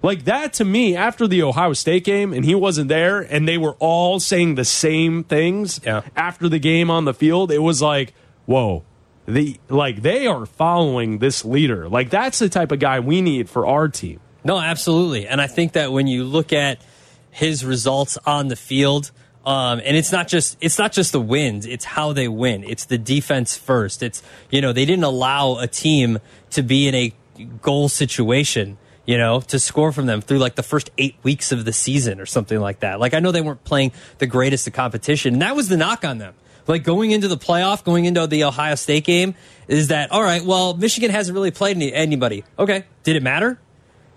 Like 0.03 0.23
that 0.25 0.53
to 0.53 0.65
me, 0.65 0.95
after 0.95 1.27
the 1.27 1.43
Ohio 1.43 1.73
State 1.73 2.03
game, 2.05 2.33
and 2.33 2.45
he 2.45 2.55
wasn't 2.55 2.87
there, 2.87 3.19
and 3.19 3.47
they 3.47 3.57
were 3.57 3.75
all 3.79 4.19
saying 4.19 4.55
the 4.55 4.65
same 4.65 5.23
things 5.23 5.79
Yeah. 5.85 6.01
after 6.15 6.47
the 6.49 6.59
game 6.59 6.89
on 6.89 7.05
the 7.05 7.13
field, 7.13 7.51
it 7.51 7.59
was 7.59 7.81
like, 7.81 8.13
whoa. 8.45 8.83
The 9.25 9.57
like 9.69 10.01
they 10.01 10.27
are 10.27 10.45
following 10.45 11.19
this 11.19 11.45
leader. 11.45 11.87
Like 11.87 12.09
that's 12.09 12.39
the 12.39 12.49
type 12.49 12.71
of 12.71 12.79
guy 12.79 12.99
we 12.99 13.21
need 13.21 13.49
for 13.49 13.67
our 13.67 13.87
team. 13.87 14.19
No, 14.43 14.59
absolutely. 14.59 15.27
And 15.27 15.39
I 15.39 15.47
think 15.47 15.73
that 15.73 15.91
when 15.91 16.07
you 16.07 16.23
look 16.23 16.51
at 16.51 16.81
his 17.29 17.63
results 17.63 18.17
on 18.25 18.47
the 18.47 18.55
field, 18.55 19.11
um, 19.45 19.81
and 19.83 19.95
it's 19.95 20.11
not 20.11 20.27
just 20.27 20.57
it's 20.61 20.77
not 20.77 20.91
just 20.91 21.11
the 21.11 21.21
wins; 21.21 21.65
it's 21.65 21.85
how 21.85 22.13
they 22.13 22.27
win. 22.27 22.63
It's 22.63 22.85
the 22.85 22.97
defense 22.97 23.57
first. 23.57 24.03
It's 24.03 24.21
you 24.49 24.61
know 24.61 24.73
they 24.73 24.85
didn't 24.85 25.03
allow 25.03 25.57
a 25.57 25.67
team 25.67 26.19
to 26.51 26.63
be 26.63 26.87
in 26.87 26.95
a 26.95 27.13
goal 27.61 27.89
situation. 27.89 28.77
You 29.03 29.17
know, 29.17 29.41
to 29.41 29.59
score 29.59 29.91
from 29.91 30.05
them 30.05 30.21
through 30.21 30.37
like 30.37 30.53
the 30.53 30.63
first 30.63 30.91
eight 30.99 31.15
weeks 31.23 31.51
of 31.51 31.65
the 31.65 31.73
season 31.73 32.21
or 32.21 32.27
something 32.27 32.59
like 32.59 32.81
that. 32.81 32.99
Like 32.99 33.15
I 33.15 33.19
know 33.19 33.31
they 33.31 33.41
weren't 33.41 33.63
playing 33.63 33.93
the 34.19 34.27
greatest 34.27 34.67
of 34.67 34.73
competition, 34.73 35.33
and 35.33 35.41
that 35.41 35.55
was 35.55 35.69
the 35.69 35.77
knock 35.77 36.05
on 36.05 36.19
them. 36.19 36.35
Like 36.67 36.83
going 36.83 37.11
into 37.11 37.27
the 37.27 37.37
playoff, 37.37 37.83
going 37.83 38.05
into 38.05 38.25
the 38.27 38.43
Ohio 38.43 38.75
State 38.75 39.03
game, 39.03 39.35
is 39.67 39.87
that 39.89 40.11
all 40.11 40.21
right? 40.23 40.43
Well, 40.43 40.75
Michigan 40.75 41.09
hasn't 41.11 41.33
really 41.35 41.51
played 41.51 41.75
any, 41.77 41.93
anybody. 41.93 42.43
Okay, 42.59 42.85
did 43.03 43.15
it 43.15 43.23
matter? 43.23 43.59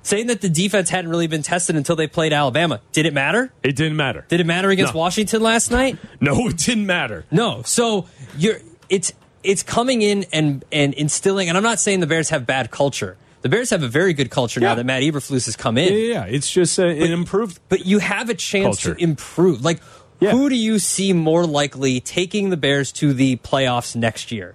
saying 0.03 0.27
that 0.27 0.43
the 0.43 0.51
defense 0.51 0.91
hadn't 0.91 1.11
really 1.11 1.27
been 1.29 1.43
tested 1.43 1.75
until 1.77 1.97
they 1.97 2.07
played 2.07 2.31
Alabama. 2.31 2.79
Did 2.93 3.07
it 3.07 3.15
matter? 3.15 3.51
It 3.63 3.75
didn't 3.75 3.97
matter. 3.97 4.27
Did 4.29 4.39
it 4.39 4.45
matter 4.45 4.69
against 4.69 4.93
No. 4.93 5.01
Washington 5.01 5.41
last 5.41 5.71
night? 5.71 5.97
No, 6.21 6.47
it 6.49 6.59
didn't 6.59 6.85
matter. 6.85 7.25
No. 7.31 7.63
So 7.63 8.07
you're 8.37 8.59
it's 8.91 9.15
it's 9.43 9.63
coming 9.63 10.03
in 10.03 10.27
and 10.31 10.63
and 10.71 10.93
instilling. 10.93 11.49
And 11.49 11.57
I'm 11.57 11.65
not 11.65 11.81
saying 11.81 12.01
the 12.01 12.07
Bears 12.07 12.29
have 12.29 12.45
bad 12.47 12.71
culture. 12.71 13.17
The 13.41 13.49
Bears 13.49 13.71
have 13.71 13.83
a 13.83 13.89
very 13.89 14.13
good 14.13 14.31
culture 14.31 14.61
Yeah. 14.61 14.69
now 14.69 14.75
that 14.75 14.85
Matt 14.85 15.03
Eberflus 15.03 15.47
has 15.47 15.57
come 15.57 15.79
in. 15.79 15.91
Yeah, 15.91 15.99
yeah, 15.99 16.13
yeah. 16.13 16.25
It's 16.37 16.51
just 16.51 16.79
uh, 16.79 16.85
an 16.85 17.11
improved. 17.11 17.59
But 17.71 17.87
you 17.87 17.99
have 17.99 18.29
a 18.29 18.35
chance 18.35 18.83
Culture. 18.83 18.95
to 18.95 19.03
improve. 19.03 19.65
Like, 19.65 19.81
Yeah. 20.21 20.31
who 20.31 20.49
do 20.49 20.57
you 20.57 20.79
see 20.79 21.13
more 21.13 21.45
likely 21.47 22.01
taking 22.01 22.51
the 22.51 22.57
Bears 22.57 22.93
to 22.93 23.13
the 23.13 23.37
playoffs 23.37 23.95
next 23.97 24.33
year? 24.33 24.55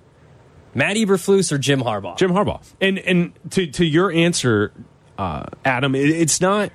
Matt 0.74 0.96
Eberflus 0.96 1.52
or 1.52 1.58
Jim 1.58 1.82
Harbaugh? 1.82 2.18
Jim 2.18 2.32
Harbaugh. 2.32 2.62
And 2.80 3.00
and 3.00 3.34
to 3.52 3.68
to 3.68 3.86
your 3.86 4.12
answer, 4.12 4.72
uh, 5.18 5.46
Adam, 5.66 5.96
it, 5.96 6.10
it's 6.10 6.40
not 6.40 6.72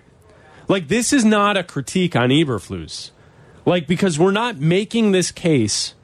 like 0.68 0.88
this 0.88 1.12
is 1.12 1.24
not 1.24 1.56
a 1.56 1.62
critique 1.62 2.16
on 2.16 2.30
Eberflus, 2.30 3.10
like 3.64 3.86
because 3.86 4.18
we're 4.18 4.32
not 4.32 4.58
making 4.58 5.12
this 5.12 5.30
case 5.30 5.94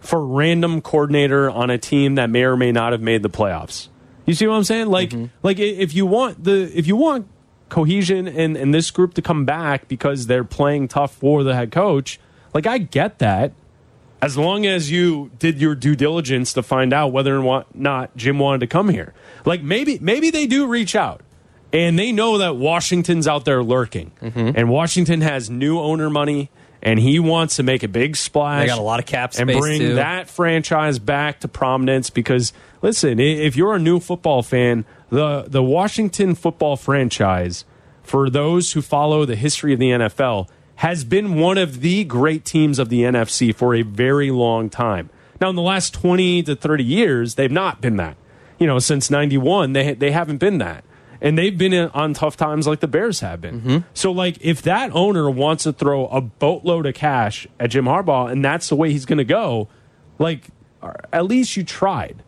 for 0.00 0.24
random 0.24 0.80
coordinator 0.80 1.50
on 1.50 1.70
a 1.70 1.78
team 1.78 2.14
that 2.14 2.30
may 2.30 2.44
or 2.44 2.56
may 2.56 2.72
not 2.72 2.92
have 2.92 3.00
made 3.02 3.22
the 3.22 3.30
playoffs. 3.30 3.88
You 4.26 4.34
see 4.34 4.46
what 4.46 4.54
I'm 4.54 4.64
saying? 4.64 4.88
Like 4.88 5.14
like 5.42 5.58
if 5.58 5.94
you 5.94 6.06
want 6.06 6.44
the 6.44 6.70
if 6.76 6.86
you 6.86 6.96
want 6.96 7.28
cohesion 7.70 8.28
and 8.28 8.56
and 8.56 8.74
this 8.74 8.90
group 8.90 9.14
to 9.14 9.22
come 9.22 9.44
back 9.44 9.88
because 9.88 10.26
they're 10.26 10.44
playing 10.44 10.88
tough 10.88 11.14
for 11.14 11.42
the 11.42 11.54
head 11.54 11.72
coach, 11.72 12.20
like 12.58 12.66
I 12.66 12.78
get 12.78 13.20
that 13.20 13.52
as 14.20 14.36
long 14.36 14.66
as 14.66 14.90
you 14.90 15.30
did 15.38 15.60
your 15.60 15.76
due 15.76 15.94
diligence 15.94 16.52
to 16.54 16.62
find 16.64 16.92
out 16.92 17.12
whether 17.12 17.38
or 17.38 17.64
not 17.72 18.16
Jim 18.16 18.40
wanted 18.40 18.58
to 18.58 18.66
come 18.66 18.88
here. 18.88 19.14
Like 19.44 19.62
maybe 19.62 20.00
maybe 20.00 20.30
they 20.30 20.48
do 20.48 20.66
reach 20.66 20.96
out 20.96 21.20
and 21.72 21.96
they 21.96 22.10
know 22.10 22.38
that 22.38 22.56
Washington's 22.56 23.28
out 23.28 23.44
there 23.44 23.62
lurking. 23.62 24.10
Mm-hmm. 24.20 24.56
And 24.56 24.68
Washington 24.68 25.20
has 25.20 25.48
new 25.48 25.78
owner 25.78 26.10
money 26.10 26.50
and 26.82 26.98
he 26.98 27.20
wants 27.20 27.54
to 27.56 27.62
make 27.62 27.84
a 27.84 27.88
big 27.88 28.16
splash. 28.16 28.64
They 28.64 28.66
got 28.66 28.78
a 28.78 28.82
lot 28.82 28.98
of 28.98 29.06
cap 29.06 29.34
and 29.38 29.46
bring 29.46 29.78
too. 29.78 29.94
that 29.94 30.28
franchise 30.28 30.98
back 30.98 31.38
to 31.40 31.48
prominence 31.48 32.10
because 32.10 32.52
listen, 32.82 33.20
if 33.20 33.54
you're 33.54 33.76
a 33.76 33.78
new 33.78 34.00
football 34.00 34.42
fan, 34.42 34.84
the 35.10 35.44
the 35.46 35.62
Washington 35.62 36.34
football 36.34 36.74
franchise 36.74 37.64
for 38.02 38.28
those 38.28 38.72
who 38.72 38.82
follow 38.82 39.24
the 39.24 39.36
history 39.36 39.72
of 39.72 39.78
the 39.78 39.90
NFL 39.90 40.48
has 40.78 41.02
been 41.02 41.34
one 41.34 41.58
of 41.58 41.80
the 41.80 42.04
great 42.04 42.44
teams 42.44 42.78
of 42.78 42.88
the 42.88 43.02
NFC 43.02 43.52
for 43.52 43.74
a 43.74 43.82
very 43.82 44.30
long 44.30 44.70
time. 44.70 45.10
Now 45.40 45.50
in 45.50 45.56
the 45.56 45.62
last 45.62 45.92
20 45.92 46.44
to 46.44 46.54
30 46.54 46.84
years, 46.84 47.34
they've 47.34 47.50
not 47.50 47.80
been 47.80 47.96
that. 47.96 48.16
You 48.60 48.66
know, 48.68 48.78
since 48.78 49.10
91, 49.10 49.72
they 49.72 49.94
they 49.94 50.12
haven't 50.12 50.38
been 50.38 50.58
that. 50.58 50.84
And 51.20 51.36
they've 51.36 51.56
been 51.56 51.72
in, 51.72 51.88
on 51.90 52.14
tough 52.14 52.36
times 52.36 52.68
like 52.68 52.78
the 52.78 52.86
Bears 52.86 53.18
have 53.20 53.40
been. 53.40 53.60
Mm-hmm. 53.60 53.78
So, 53.92 54.12
like, 54.12 54.38
if 54.40 54.62
that 54.62 54.92
owner 54.92 55.28
wants 55.28 55.64
to 55.64 55.72
throw 55.72 56.06
a 56.06 56.20
boatload 56.20 56.86
of 56.86 56.94
cash 56.94 57.48
at 57.58 57.70
Jim 57.70 57.86
Harbaugh 57.86 58.30
and 58.30 58.44
that's 58.44 58.68
the 58.68 58.76
way 58.76 58.92
he's 58.92 59.04
going 59.04 59.18
to 59.18 59.24
go, 59.24 59.66
like, 60.20 60.44
at 61.12 61.26
least 61.26 61.56
you 61.56 61.64
tried. 61.64 62.22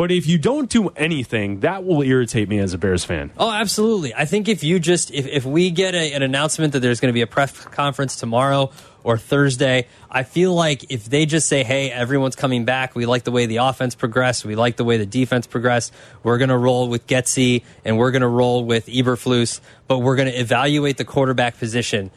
But 0.00 0.10
if 0.10 0.26
you 0.26 0.38
don't 0.38 0.70
do 0.70 0.88
anything, 0.96 1.60
that 1.60 1.84
will 1.84 2.00
irritate 2.00 2.48
me 2.48 2.58
as 2.58 2.72
a 2.72 2.78
Bears 2.78 3.04
fan. 3.04 3.32
Oh, 3.36 3.50
absolutely. 3.50 4.14
I 4.14 4.24
think 4.24 4.48
if 4.48 4.64
you 4.64 4.78
just 4.78 5.10
if, 5.10 5.26
if 5.26 5.44
we 5.44 5.70
get 5.70 5.94
a, 5.94 6.14
an 6.14 6.22
announcement 6.22 6.72
that 6.72 6.80
there's 6.80 7.00
going 7.00 7.10
to 7.10 7.12
be 7.12 7.20
a 7.20 7.26
press 7.26 7.52
conference 7.52 8.16
tomorrow 8.16 8.70
or 9.04 9.18
Thursday, 9.18 9.88
I 10.10 10.22
feel 10.22 10.54
like 10.54 10.90
if 10.90 11.04
they 11.04 11.26
just 11.26 11.50
say, 11.50 11.64
"Hey, 11.64 11.90
everyone's 11.90 12.34
coming 12.34 12.64
back. 12.64 12.94
We 12.94 13.04
like 13.04 13.24
the 13.24 13.30
way 13.30 13.44
the 13.44 13.58
offense 13.58 13.94
progressed. 13.94 14.46
We 14.46 14.54
like 14.54 14.76
the 14.76 14.84
way 14.84 14.96
the 14.96 15.04
defense 15.04 15.46
progressed. 15.46 15.92
We're 16.22 16.38
going 16.38 16.48
to 16.48 16.56
roll 16.56 16.88
with 16.88 17.06
Getsy 17.06 17.62
and 17.84 17.98
we're 17.98 18.10
going 18.10 18.22
to 18.22 18.28
roll 18.28 18.64
with 18.64 18.86
Eberflus, 18.86 19.60
but 19.86 19.98
we're 19.98 20.16
going 20.16 20.32
to 20.32 20.40
evaluate 20.40 20.96
the 20.96 21.04
quarterback 21.04 21.58
position." 21.58 22.10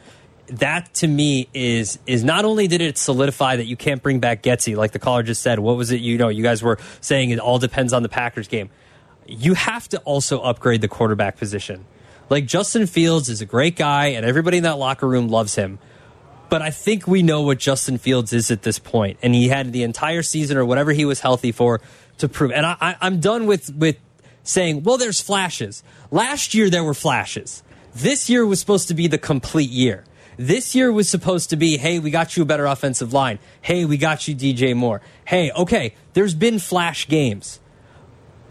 That 0.48 0.92
to 0.94 1.08
me 1.08 1.48
is 1.54 1.98
is 2.06 2.22
not 2.22 2.44
only 2.44 2.68
did 2.68 2.80
it 2.82 2.98
solidify 2.98 3.56
that 3.56 3.66
you 3.66 3.76
can't 3.76 4.02
bring 4.02 4.20
back 4.20 4.42
Getsy, 4.42 4.76
like 4.76 4.92
the 4.92 4.98
caller 4.98 5.22
just 5.22 5.42
said. 5.42 5.58
What 5.58 5.76
was 5.76 5.90
it? 5.90 6.00
You 6.00 6.18
know, 6.18 6.28
you 6.28 6.42
guys 6.42 6.62
were 6.62 6.78
saying 7.00 7.30
it 7.30 7.38
all 7.38 7.58
depends 7.58 7.92
on 7.92 8.02
the 8.02 8.08
Packers 8.08 8.48
game 8.48 8.70
you 9.26 9.54
have 9.54 9.88
to 9.88 9.98
also 10.00 10.40
upgrade 10.40 10.80
the 10.80 10.88
quarterback 10.88 11.36
position. 11.36 11.84
Like 12.30 12.46
Justin 12.46 12.86
Fields 12.86 13.28
is 13.28 13.40
a 13.40 13.46
great 13.46 13.76
guy, 13.76 14.08
and 14.08 14.24
everybody 14.24 14.58
in 14.58 14.62
that 14.64 14.78
locker 14.78 15.06
room 15.06 15.28
loves 15.28 15.54
him. 15.54 15.78
But 16.48 16.62
I 16.62 16.70
think 16.70 17.06
we 17.06 17.22
know 17.22 17.42
what 17.42 17.58
Justin 17.58 17.98
Fields 17.98 18.32
is 18.32 18.50
at 18.50 18.62
this 18.62 18.78
point, 18.78 19.18
and 19.22 19.34
he 19.34 19.48
had 19.48 19.72
the 19.72 19.82
entire 19.82 20.22
season 20.22 20.56
or 20.56 20.64
whatever 20.64 20.92
he 20.92 21.04
was 21.04 21.20
healthy 21.20 21.52
for 21.52 21.80
to 22.18 22.28
prove. 22.28 22.52
And 22.52 22.64
I, 22.64 22.76
I, 22.80 22.96
I'm 23.00 23.20
done 23.20 23.46
with 23.46 23.74
with 23.74 23.96
saying, 24.42 24.82
well, 24.82 24.98
there's 24.98 25.20
flashes. 25.20 25.82
Last 26.10 26.54
year 26.54 26.70
there 26.70 26.84
were 26.84 26.94
flashes. 26.94 27.62
This 27.94 28.28
year 28.28 28.44
was 28.44 28.60
supposed 28.60 28.88
to 28.88 28.94
be 28.94 29.06
the 29.06 29.18
complete 29.18 29.70
year. 29.70 30.04
This 30.36 30.74
year 30.74 30.92
was 30.92 31.08
supposed 31.08 31.50
to 31.50 31.56
be, 31.56 31.76
hey, 31.76 31.98
we 31.98 32.10
got 32.10 32.36
you 32.36 32.42
a 32.42 32.46
better 32.46 32.66
offensive 32.66 33.12
line. 33.12 33.38
Hey, 33.60 33.84
we 33.84 33.96
got 33.96 34.26
you 34.26 34.34
DJ 34.34 34.74
Moore. 34.74 35.00
Hey, 35.24 35.50
okay, 35.52 35.94
there's 36.12 36.34
been 36.34 36.58
flash 36.58 37.08
games 37.08 37.60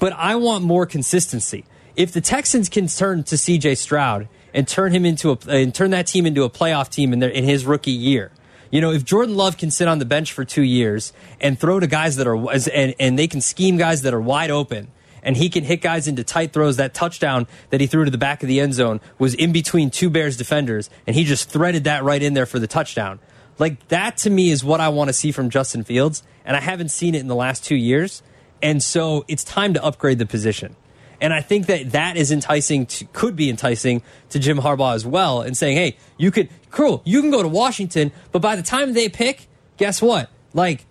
but 0.03 0.11
I 0.17 0.35
want 0.35 0.65
more 0.65 0.85
consistency. 0.85 1.63
If 1.95 2.11
the 2.11 2.19
Texans 2.19 2.67
can 2.67 2.87
turn 2.87 3.23
to 3.23 3.35
CJ 3.35 3.77
Stroud 3.77 4.27
and 4.53 4.67
turn 4.67 4.91
him 4.91 5.05
into 5.05 5.31
a 5.31 5.37
and 5.47 5.73
turn 5.73 5.91
that 5.91 6.07
team 6.07 6.25
into 6.25 6.43
a 6.43 6.49
playoff 6.49 6.89
team 6.89 7.13
in 7.13 7.19
their 7.19 7.29
in 7.29 7.45
his 7.45 7.65
rookie 7.65 7.91
year, 7.91 8.29
you 8.69 8.81
know, 8.81 8.91
if 8.91 9.05
Jordan 9.05 9.37
Love 9.37 9.57
can 9.57 9.71
sit 9.71 9.87
on 9.87 9.99
the 9.99 10.05
bench 10.05 10.33
for 10.33 10.43
two 10.43 10.61
years 10.61 11.13
and 11.39 11.57
throw 11.57 11.79
to 11.79 11.87
guys 11.87 12.17
that 12.17 12.27
are 12.27 12.35
and 12.35 12.95
and 12.99 13.17
they 13.17 13.27
can 13.27 13.39
scheme 13.39 13.77
guys 13.77 14.01
that 14.01 14.13
are 14.13 14.19
wide 14.19 14.51
open. 14.51 14.89
And 15.23 15.37
he 15.37 15.49
can 15.49 15.63
hit 15.63 15.81
guys 15.81 16.07
into 16.07 16.23
tight 16.23 16.53
throws. 16.53 16.77
That 16.77 16.93
touchdown 16.93 17.47
that 17.69 17.81
he 17.81 17.87
threw 17.87 18.05
to 18.05 18.11
the 18.11 18.17
back 18.17 18.43
of 18.43 18.49
the 18.49 18.59
end 18.59 18.73
zone 18.73 18.99
was 19.17 19.33
in 19.33 19.51
between 19.51 19.89
two 19.89 20.09
Bears 20.09 20.37
defenders, 20.37 20.89
and 21.07 21.15
he 21.15 21.23
just 21.23 21.49
threaded 21.49 21.85
that 21.85 22.03
right 22.03 22.21
in 22.21 22.33
there 22.33 22.45
for 22.45 22.59
the 22.59 22.67
touchdown. 22.67 23.19
Like 23.57 23.87
that 23.87 24.17
to 24.17 24.29
me 24.29 24.51
is 24.51 24.63
what 24.63 24.81
I 24.81 24.89
want 24.89 25.07
to 25.09 25.13
see 25.13 25.31
from 25.31 25.49
Justin 25.49 25.83
Fields, 25.83 26.23
and 26.43 26.57
I 26.57 26.59
haven't 26.59 26.89
seen 26.89 27.15
it 27.15 27.21
in 27.21 27.27
the 27.27 27.35
last 27.35 27.63
two 27.63 27.75
years. 27.75 28.21
And 28.61 28.81
so 28.81 29.25
it's 29.27 29.43
time 29.43 29.73
to 29.73 29.83
upgrade 29.83 30.19
the 30.19 30.25
position. 30.25 30.75
And 31.19 31.33
I 31.33 31.41
think 31.41 31.67
that 31.67 31.91
that 31.91 32.17
is 32.17 32.31
enticing, 32.31 32.85
to, 32.87 33.05
could 33.05 33.35
be 33.35 33.49
enticing 33.49 34.01
to 34.29 34.39
Jim 34.39 34.57
Harbaugh 34.57 34.93
as 34.93 35.05
well, 35.05 35.41
and 35.41 35.55
saying, 35.55 35.77
hey, 35.77 35.97
you 36.17 36.31
could, 36.31 36.49
cool, 36.69 37.01
you 37.05 37.21
can 37.21 37.31
go 37.31 37.41
to 37.41 37.47
Washington, 37.47 38.11
but 38.31 38.41
by 38.41 38.55
the 38.55 38.63
time 38.63 38.93
they 38.93 39.07
pick, 39.07 39.47
guess 39.77 40.01
what? 40.01 40.29
Like, 40.53 40.85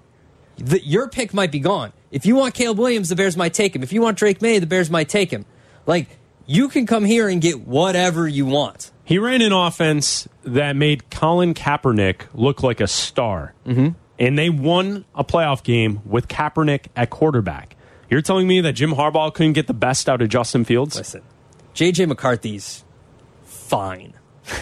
the, 0.57 0.83
your 0.85 1.09
pick 1.09 1.35
might 1.35 1.53
be 1.53 1.61
gone. 1.61 1.93
If 2.13 2.27
you 2.27 2.37
want 2.37 2.55
Caleb 2.55 2.79
Williams, 2.79 3.09
the 3.09 3.17
Bears 3.17 3.37
might 3.37 3.55
take 3.55 3.75
him. 3.75 3.83
If 3.83 3.93
you 3.93 4.03
want 4.03 4.19
Drake 4.19 4.41
Maye, 4.41 4.59
the 4.59 4.67
Bears 4.67 4.91
might 4.91 5.09
take 5.09 5.31
him. 5.31 5.45
Like, 5.87 6.09
you 6.47 6.69
can 6.69 6.87
come 6.87 7.05
here 7.05 7.29
and 7.29 7.41
get 7.41 7.67
whatever 7.67 8.29
you 8.29 8.47
want. 8.47 8.93
He 9.05 9.19
ran 9.19 9.43
an 9.43 9.53
offense 9.53 10.29
that 10.45 10.77
made 10.77 11.11
Colin 11.11 11.55
Kaepernick 11.55 12.27
look 12.35 12.63
like 12.63 12.81
a 12.81 12.87
star. 12.87 13.55
Mm-hmm. 13.67 13.89
And 14.19 14.39
they 14.39 14.51
won 14.51 15.05
a 15.15 15.25
playoff 15.25 15.63
game 15.65 16.01
with 16.05 16.29
Kaepernick 16.29 16.87
at 16.95 17.11
quarterback. 17.11 17.77
You're 18.11 18.23
telling 18.23 18.47
me 18.47 18.61
that 18.61 18.75
Jim 18.75 18.93
Harbaugh 18.93 19.33
couldn't 19.33 19.55
get 19.55 19.67
the 19.67 19.75
best 19.75 20.09
out 20.09 20.21
of 20.21 20.29
Justin 20.29 20.65
Fields? 20.65 20.97
Listen, 20.97 21.23
JJ 21.75 22.09
McCarthy's 22.09 22.85
fine. 23.45 24.13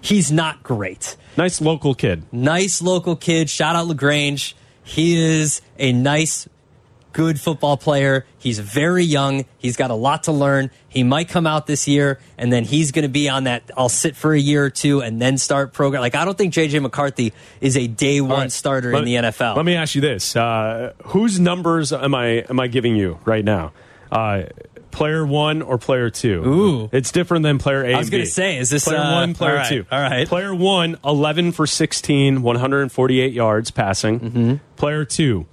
He's 0.00 0.30
not 0.30 0.62
great. 0.62 1.16
Nice 1.36 1.60
local 1.60 1.94
kid. 1.94 2.24
nice 2.32 2.82
local 2.82 3.16
kid. 3.16 3.48
Shout 3.48 3.76
out 3.76 3.86
Lagrange. 3.86 4.54
He 4.82 5.18
is 5.20 5.62
a 5.78 5.92
nice, 5.92 6.48
good 7.18 7.40
football 7.40 7.76
player. 7.76 8.24
He's 8.38 8.60
very 8.60 9.02
young. 9.02 9.44
He's 9.58 9.76
got 9.76 9.90
a 9.90 9.94
lot 9.94 10.22
to 10.24 10.32
learn. 10.32 10.70
He 10.88 11.02
might 11.02 11.28
come 11.28 11.48
out 11.48 11.66
this 11.66 11.88
year, 11.88 12.20
and 12.38 12.52
then 12.52 12.62
he's 12.62 12.92
going 12.92 13.02
to 13.02 13.08
be 13.08 13.28
on 13.28 13.44
that. 13.44 13.72
I'll 13.76 13.88
sit 13.88 14.14
for 14.14 14.32
a 14.32 14.38
year 14.38 14.64
or 14.64 14.70
two 14.70 15.02
and 15.02 15.20
then 15.20 15.36
start 15.36 15.72
program. 15.72 16.00
Like 16.00 16.14
I 16.14 16.24
don't 16.24 16.38
think 16.38 16.54
JJ 16.54 16.80
McCarthy 16.80 17.32
is 17.60 17.76
a 17.76 17.88
day 17.88 18.20
one 18.20 18.38
right. 18.38 18.52
starter 18.52 18.92
Let- 18.92 19.00
in 19.00 19.04
the 19.06 19.14
NFL. 19.16 19.56
Let 19.56 19.64
me 19.64 19.74
ask 19.74 19.96
you 19.96 20.00
this: 20.00 20.36
uh, 20.36 20.92
Whose 21.06 21.40
numbers 21.40 21.92
am 21.92 22.14
I 22.14 22.44
am 22.48 22.60
I 22.60 22.68
giving 22.68 22.94
you 22.94 23.18
right 23.24 23.44
now? 23.44 23.72
Uh, 24.12 24.44
player 24.92 25.26
one 25.26 25.60
or 25.60 25.76
player 25.76 26.10
two? 26.10 26.44
Ooh. 26.46 26.88
it's 26.92 27.10
different 27.10 27.42
than 27.42 27.58
player 27.58 27.84
A. 27.84 27.94
I 27.94 27.98
was 27.98 28.10
gonna 28.10 28.26
say, 28.26 28.58
is 28.58 28.70
this, 28.70 28.84
player 28.84 28.98
uh, 28.98 29.12
one, 29.12 29.34
player 29.34 29.50
all 29.50 29.56
right, 29.56 29.68
two? 29.68 29.86
all 29.90 30.00
right. 30.00 30.28
Player 30.28 30.54
one, 30.54 30.98
11 31.04 31.50
for 31.50 31.66
16, 31.66 32.42
148 32.42 33.32
yards 33.32 33.72
passing. 33.72 34.20
Mm-hmm. 34.20 34.54
Player 34.76 35.04
two, 35.04 35.46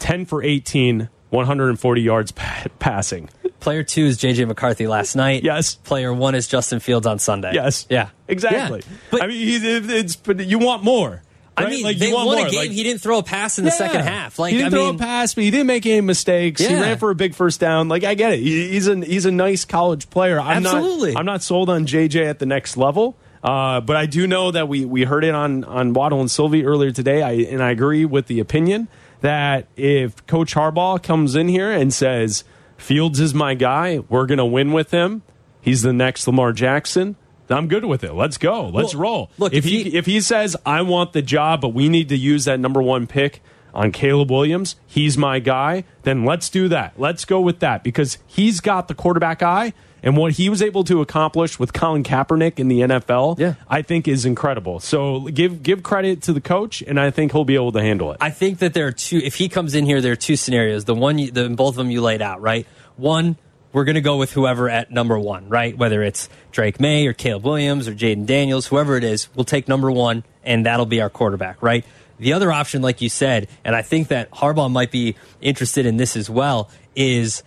10 0.00 0.24
for 0.26 0.42
18, 0.42 1.08
140 1.30 2.02
yards 2.02 2.32
pa- 2.32 2.64
passing. 2.78 3.28
Player 3.60 3.82
two 3.82 4.06
is 4.06 4.18
JJ 4.18 4.48
McCarthy 4.48 4.86
last 4.86 5.14
night. 5.16 5.44
Yes. 5.44 5.74
Player 5.74 6.12
one 6.12 6.34
is 6.34 6.48
Justin 6.48 6.80
Fields 6.80 7.06
on 7.06 7.18
Sunday. 7.18 7.52
Yes. 7.54 7.86
Yeah. 7.90 8.08
Exactly. 8.26 8.80
Yeah. 8.84 8.96
But 9.10 9.22
I 9.22 9.26
mean, 9.26 9.36
he's, 9.36 9.62
it's 9.64 10.16
but 10.16 10.40
you 10.40 10.58
want 10.58 10.82
more. 10.82 11.22
I 11.56 11.68
mean, 11.68 11.84
Like, 11.84 11.98
they 11.98 12.08
you 12.08 12.14
want 12.14 12.26
won 12.28 12.38
more. 12.38 12.46
a 12.46 12.50
game. 12.50 12.58
Like, 12.60 12.70
he 12.70 12.82
didn't 12.82 13.02
throw 13.02 13.18
a 13.18 13.22
pass 13.22 13.58
in 13.58 13.66
the 13.66 13.70
second 13.70 14.00
half. 14.00 14.38
Like 14.38 14.52
he 14.52 14.56
didn't 14.58 14.72
I 14.72 14.76
throw 14.76 14.86
mean, 14.86 14.94
a 14.94 14.98
pass, 14.98 15.34
but 15.34 15.44
he 15.44 15.50
didn't 15.50 15.66
make 15.66 15.84
any 15.84 16.00
mistakes. 16.00 16.62
He 16.62 16.74
ran 16.74 16.96
for 16.96 17.10
a 17.10 17.14
big 17.14 17.34
first 17.34 17.60
down. 17.60 17.88
Like 17.88 18.02
I 18.02 18.14
get 18.14 18.32
it. 18.32 18.38
He- 18.40 18.70
He's 18.70 18.88
a 18.88 18.96
he's 19.04 19.26
a 19.26 19.30
nice 19.30 19.66
college 19.66 20.08
player. 20.08 20.40
I'm 20.40 20.64
Absolutely. 20.64 21.12
Not, 21.12 21.20
I'm 21.20 21.26
not 21.26 21.42
sold 21.42 21.68
on 21.68 21.84
JJ 21.86 22.24
at 22.30 22.38
the 22.38 22.46
next 22.46 22.78
level. 22.78 23.16
Uh, 23.44 23.80
but 23.82 23.96
I 23.96 24.06
do 24.06 24.26
know 24.26 24.50
that 24.52 24.68
we, 24.68 24.84
we 24.84 25.04
heard 25.04 25.24
it 25.24 25.34
on, 25.34 25.64
on 25.64 25.92
Waddle 25.94 26.20
and 26.20 26.30
Silvy 26.30 26.64
earlier 26.66 26.90
today, 26.92 27.22
I, 27.22 27.32
and 27.32 27.62
I 27.62 27.70
agree 27.70 28.04
with 28.04 28.26
the 28.26 28.38
opinion 28.40 28.86
that 29.20 29.66
if 29.76 30.26
Coach 30.26 30.54
Harbaugh 30.54 31.02
comes 31.02 31.34
in 31.36 31.48
here 31.48 31.70
and 31.70 31.92
says 31.92 32.44
Fields 32.76 33.20
is 33.20 33.34
my 33.34 33.54
guy, 33.54 33.98
we're 34.08 34.26
going 34.26 34.38
to 34.38 34.44
win 34.44 34.72
with 34.72 34.90
him, 34.90 35.22
he's 35.60 35.82
the 35.82 35.92
next 35.92 36.26
Lamar 36.26 36.52
Jackson, 36.52 37.16
I'm 37.48 37.66
good 37.66 37.84
with 37.84 38.04
it. 38.04 38.12
Let's 38.14 38.38
go. 38.38 38.68
Let's 38.68 38.94
Well, 38.94 39.02
roll. 39.02 39.30
look, 39.36 39.52
if 39.52 39.58
if 39.58 39.64
he, 39.64 39.82
he- 39.82 39.96
if 39.98 40.06
he 40.06 40.20
says 40.20 40.56
I 40.64 40.82
want 40.82 41.12
the 41.12 41.20
job, 41.22 41.60
but 41.60 41.70
we 41.70 41.88
need 41.88 42.08
to 42.10 42.16
use 42.16 42.44
that 42.44 42.60
number 42.60 42.80
one 42.80 43.06
pick 43.08 43.42
on 43.74 43.90
Caleb 43.92 44.30
Williams, 44.30 44.76
he's 44.86 45.18
my 45.18 45.40
guy. 45.40 45.82
Then 46.02 46.24
let's 46.24 46.48
do 46.48 46.68
that. 46.68 46.92
Let's 46.96 47.24
go 47.24 47.40
with 47.40 47.58
that 47.60 47.82
because 47.82 48.18
he's 48.26 48.60
got 48.60 48.86
the 48.88 48.94
quarterback 48.94 49.42
eye. 49.42 49.72
And 50.02 50.16
what 50.16 50.32
he 50.32 50.48
was 50.48 50.62
able 50.62 50.84
to 50.84 51.00
accomplish 51.00 51.58
with 51.58 51.72
Colin 51.72 52.02
Kaepernick 52.02 52.58
in 52.58 52.68
the 52.68 52.80
NFL, 52.80 53.38
Yeah. 53.38 53.54
I 53.68 53.82
think 53.82 54.08
is 54.08 54.24
incredible. 54.24 54.80
So 54.80 55.20
give 55.28 55.62
give 55.62 55.82
credit 55.82 56.22
to 56.22 56.32
the 56.32 56.40
coach, 56.40 56.82
and 56.82 56.98
I 56.98 57.10
think 57.10 57.32
he'll 57.32 57.44
be 57.44 57.54
able 57.54 57.72
to 57.72 57.82
handle 57.82 58.12
it. 58.12 58.18
I 58.20 58.30
think 58.30 58.58
that 58.58 58.74
there 58.74 58.86
are 58.86 58.92
two. 58.92 59.18
If 59.18 59.34
he 59.36 59.48
comes 59.48 59.74
in 59.74 59.84
here, 59.84 60.00
there 60.00 60.12
are 60.12 60.16
two 60.16 60.36
scenarios. 60.36 60.84
The 60.84 60.94
one, 60.94 61.18
you, 61.18 61.30
the 61.30 61.48
both 61.50 61.70
of 61.70 61.76
them 61.76 61.90
you 61.90 62.00
laid 62.00 62.22
out, 62.22 62.40
right? 62.40 62.66
One, 62.96 63.36
we're 63.72 63.84
going 63.84 63.94
to 63.94 64.00
go 64.00 64.16
with 64.16 64.32
whoever 64.32 64.68
at 64.68 64.90
number 64.90 65.18
one, 65.18 65.48
right? 65.48 65.76
Whether 65.76 66.02
it's 66.02 66.28
Drake 66.50 66.80
Maye 66.80 67.06
or 67.06 67.12
Caleb 67.12 67.44
Williams 67.44 67.86
or 67.86 67.94
Jayden 67.94 68.26
Daniels, 68.26 68.66
whoever 68.66 68.96
it 68.96 69.04
is, 69.04 69.28
we'll 69.34 69.44
take 69.44 69.68
number 69.68 69.90
one, 69.90 70.24
and 70.44 70.66
that'll 70.66 70.86
be 70.86 71.00
our 71.00 71.10
quarterback, 71.10 71.62
right? 71.62 71.84
The 72.18 72.32
other 72.32 72.50
option, 72.52 72.82
like 72.82 73.00
you 73.00 73.08
said, 73.08 73.48
and 73.64 73.74
I 73.76 73.82
think 73.82 74.08
that 74.08 74.30
Harbaugh 74.32 74.70
might 74.70 74.90
be 74.90 75.14
interested 75.40 75.86
in 75.86 75.96
this 75.98 76.16
as 76.16 76.28
well, 76.28 76.68
is 76.96 77.42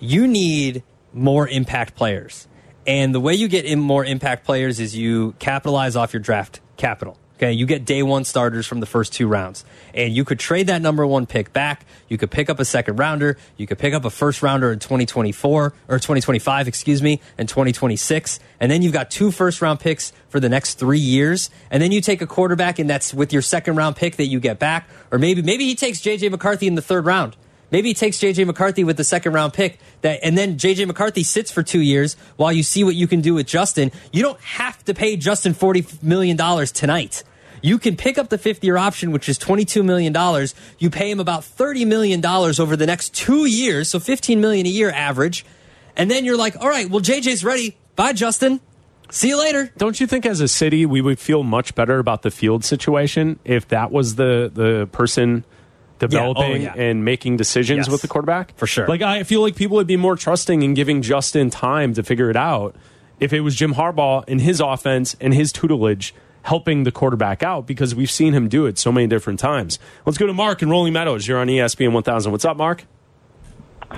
you 0.00 0.26
need 0.26 0.82
more 1.12 1.48
impact 1.48 1.94
players. 1.94 2.46
And 2.86 3.14
the 3.14 3.20
way 3.20 3.34
you 3.34 3.48
get 3.48 3.64
in 3.64 3.78
more 3.78 4.04
impact 4.04 4.44
players 4.44 4.80
is 4.80 4.96
you 4.96 5.34
capitalize 5.38 5.94
off 5.96 6.12
your 6.12 6.20
draft 6.20 6.60
capital. 6.76 7.18
Okay, 7.42 7.52
you 7.52 7.66
get 7.66 7.84
day 7.84 8.04
one 8.04 8.24
starters 8.24 8.68
from 8.68 8.78
the 8.78 8.86
first 8.86 9.12
two 9.12 9.26
rounds, 9.26 9.64
and 9.94 10.14
you 10.14 10.24
could 10.24 10.38
trade 10.38 10.68
that 10.68 10.80
number 10.80 11.04
one 11.04 11.26
pick 11.26 11.52
back. 11.52 11.84
You 12.08 12.16
could 12.16 12.30
pick 12.30 12.48
up 12.48 12.60
a 12.60 12.64
second 12.64 13.00
rounder. 13.00 13.36
You 13.56 13.66
could 13.66 13.80
pick 13.80 13.94
up 13.94 14.04
a 14.04 14.10
first 14.10 14.42
rounder 14.42 14.70
in 14.70 14.78
2024 14.78 15.74
or 15.88 15.98
2025, 15.98 16.68
excuse 16.68 17.02
me, 17.02 17.20
and 17.36 17.48
2026. 17.48 18.38
And 18.60 18.70
then 18.70 18.82
you've 18.82 18.92
got 18.92 19.10
two 19.10 19.32
first 19.32 19.60
round 19.60 19.80
picks 19.80 20.12
for 20.28 20.38
the 20.38 20.48
next 20.48 20.74
three 20.74 21.00
years. 21.00 21.50
And 21.68 21.82
then 21.82 21.90
you 21.90 22.00
take 22.00 22.22
a 22.22 22.28
quarterback, 22.28 22.78
and 22.78 22.88
that's 22.88 23.12
with 23.12 23.32
your 23.32 23.42
second 23.42 23.74
round 23.74 23.96
pick 23.96 24.16
that 24.16 24.26
you 24.26 24.38
get 24.38 24.60
back. 24.60 24.88
Or 25.10 25.18
maybe 25.18 25.42
maybe 25.42 25.64
he 25.64 25.74
takes 25.74 26.00
JJ 26.00 26.30
McCarthy 26.30 26.68
in 26.68 26.76
the 26.76 26.82
third 26.82 27.06
round. 27.06 27.36
Maybe 27.72 27.88
he 27.88 27.94
takes 27.94 28.18
JJ 28.18 28.46
McCarthy 28.46 28.84
with 28.84 28.96
the 28.96 29.04
second 29.04 29.32
round 29.32 29.54
pick 29.54 29.80
that 30.02 30.20
and 30.22 30.38
then 30.38 30.56
JJ 30.58 30.86
McCarthy 30.86 31.24
sits 31.24 31.50
for 31.50 31.62
2 31.62 31.80
years 31.80 32.16
while 32.36 32.52
you 32.52 32.62
see 32.62 32.84
what 32.84 32.94
you 32.94 33.08
can 33.08 33.20
do 33.20 33.34
with 33.34 33.46
Justin. 33.46 33.90
You 34.12 34.22
don't 34.22 34.40
have 34.40 34.84
to 34.84 34.94
pay 34.94 35.16
Justin 35.16 35.54
40 35.54 35.86
million 36.02 36.36
dollars 36.36 36.70
tonight. 36.70 37.24
You 37.62 37.78
can 37.78 37.96
pick 37.96 38.18
up 38.18 38.28
the 38.28 38.38
fifth 38.38 38.62
year 38.64 38.76
option, 38.76 39.12
which 39.12 39.28
is 39.28 39.38
$22 39.38 39.84
million. 39.84 40.12
You 40.78 40.90
pay 40.90 41.10
him 41.10 41.20
about 41.20 41.42
$30 41.42 41.86
million 41.86 42.24
over 42.26 42.76
the 42.76 42.86
next 42.86 43.14
two 43.14 43.46
years, 43.46 43.88
so 43.88 44.00
15 44.00 44.40
million 44.40 44.66
a 44.66 44.68
year 44.68 44.90
average. 44.90 45.46
And 45.96 46.10
then 46.10 46.24
you're 46.24 46.36
like, 46.36 46.56
all 46.60 46.68
right, 46.68 46.90
well, 46.90 47.00
JJ's 47.00 47.44
ready. 47.44 47.76
Bye, 47.94 48.14
Justin. 48.14 48.60
See 49.10 49.28
you 49.28 49.38
later. 49.38 49.70
Don't 49.76 50.00
you 50.00 50.06
think 50.06 50.26
as 50.26 50.40
a 50.40 50.48
city 50.48 50.86
we 50.86 51.00
would 51.00 51.18
feel 51.18 51.42
much 51.42 51.74
better 51.74 51.98
about 51.98 52.22
the 52.22 52.30
field 52.30 52.64
situation 52.64 53.38
if 53.44 53.68
that 53.68 53.92
was 53.92 54.14
the 54.14 54.50
the 54.52 54.88
person 54.90 55.44
developing 56.08 56.62
yeah. 56.62 56.74
and 56.74 57.04
making 57.04 57.36
decisions 57.36 57.86
Yes. 57.86 57.88
with 57.90 58.02
the 58.02 58.08
quarterback? 58.08 58.56
For 58.56 58.66
sure. 58.66 58.86
Like 58.86 59.02
I 59.02 59.22
feel 59.22 59.40
like 59.40 59.56
people 59.56 59.76
would 59.76 59.86
be 59.86 59.96
more 59.96 60.16
trusting 60.16 60.62
in 60.62 60.74
giving 60.74 61.02
Justin 61.02 61.50
time 61.50 61.94
to 61.94 62.02
figure 62.02 62.30
it 62.30 62.36
out 62.36 62.76
if 63.20 63.32
it 63.32 63.40
was 63.40 63.54
Jim 63.54 63.74
Harbaugh 63.74 64.24
and 64.26 64.40
his 64.40 64.60
offense 64.60 65.16
and 65.20 65.32
his 65.32 65.52
tutelage 65.52 66.14
helping 66.42 66.82
the 66.82 66.90
quarterback 66.92 67.42
out 67.42 67.66
because 67.66 67.94
we've 67.94 68.10
seen 68.10 68.32
him 68.32 68.48
do 68.48 68.66
it 68.66 68.76
so 68.78 68.90
many 68.90 69.06
different 69.06 69.38
times. 69.38 69.78
Let's 70.04 70.18
go 70.18 70.26
to 70.26 70.32
Mark 70.32 70.60
in 70.62 70.70
Rolling 70.70 70.92
Meadows. 70.92 71.26
You're 71.28 71.38
on 71.38 71.46
ESPN 71.46 71.92
1000. 71.92 72.32
What's 72.32 72.44
up, 72.44 72.56
Mark? 72.56 72.84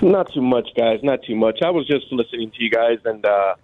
Not 0.02 0.32
too 0.34 0.42
much, 0.42 0.68
guys. 0.76 1.00
Not 1.02 1.20
too 1.26 1.36
much. 1.36 1.60
I 1.64 1.70
was 1.70 1.86
just 1.86 2.06
listening 2.10 2.50
to 2.50 2.62
you 2.62 2.68
guys, 2.68 2.98
and 3.04 3.24
uh, 3.24 3.54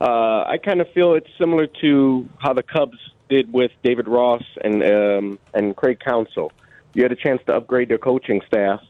uh, 0.00 0.44
I 0.46 0.58
kind 0.64 0.80
of 0.80 0.90
feel 0.92 1.14
it's 1.14 1.28
similar 1.38 1.66
to 1.80 2.28
how 2.38 2.52
the 2.52 2.62
Cubs 2.62 2.96
did 3.28 3.52
with 3.52 3.72
David 3.82 4.06
Ross 4.08 4.42
and 4.62 4.82
um, 4.82 5.38
and 5.54 5.74
Craig 5.76 5.98
Counsell. 6.00 6.52
You 6.94 7.02
had 7.02 7.12
a 7.12 7.16
chance 7.16 7.40
to 7.46 7.54
upgrade 7.54 7.88
their 7.88 7.98
coaching 7.98 8.40
staff. 8.46 8.80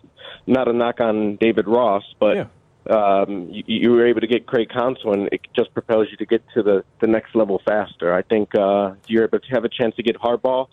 Not 0.46 0.68
a 0.68 0.72
knock 0.72 1.00
on 1.00 1.36
David 1.36 1.68
Ross, 1.68 2.02
but 2.18 2.36
Yeah. 2.36 2.46
um, 2.90 3.48
you, 3.50 3.62
you 3.66 3.90
were 3.92 4.06
able 4.06 4.20
to 4.20 4.26
get 4.26 4.46
Craig 4.46 4.68
Counsell, 4.70 5.12
and 5.12 5.28
it 5.32 5.40
just 5.56 5.72
propels 5.72 6.08
you 6.10 6.16
to 6.16 6.26
get 6.26 6.42
to 6.54 6.62
the, 6.62 6.84
the 7.00 7.06
next 7.06 7.34
level 7.34 7.60
faster. 7.64 8.12
I 8.12 8.22
think 8.22 8.54
uh, 8.56 8.92
you're 9.06 9.24
able 9.24 9.38
to 9.38 9.48
have 9.50 9.64
a 9.64 9.68
chance 9.68 9.94
to 9.96 10.02
get 10.02 10.16
Harbaugh, 10.16 10.66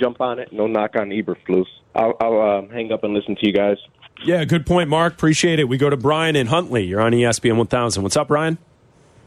jump 0.00 0.20
on 0.20 0.38
it. 0.40 0.52
No 0.52 0.66
knock 0.66 0.96
on 0.96 1.10
Eberflus. 1.10 1.66
I'll, 1.94 2.16
I'll 2.20 2.40
uh, 2.40 2.72
hang 2.72 2.90
up 2.92 3.04
and 3.04 3.14
listen 3.14 3.36
to 3.36 3.46
you 3.46 3.52
guys. 3.52 3.76
Yeah, 4.24 4.44
good 4.44 4.66
point, 4.66 4.88
Mark. 4.88 5.14
Appreciate 5.14 5.58
it. 5.58 5.68
We 5.68 5.76
go 5.78 5.88
to 5.90 5.96
Brian 5.96 6.36
in 6.36 6.46
Huntley. 6.48 6.84
You're 6.84 7.00
on 7.00 7.12
ESPN 7.12 7.56
1000. 7.56 8.02
What's 8.02 8.16
up, 8.16 8.28
Brian? 8.28 8.58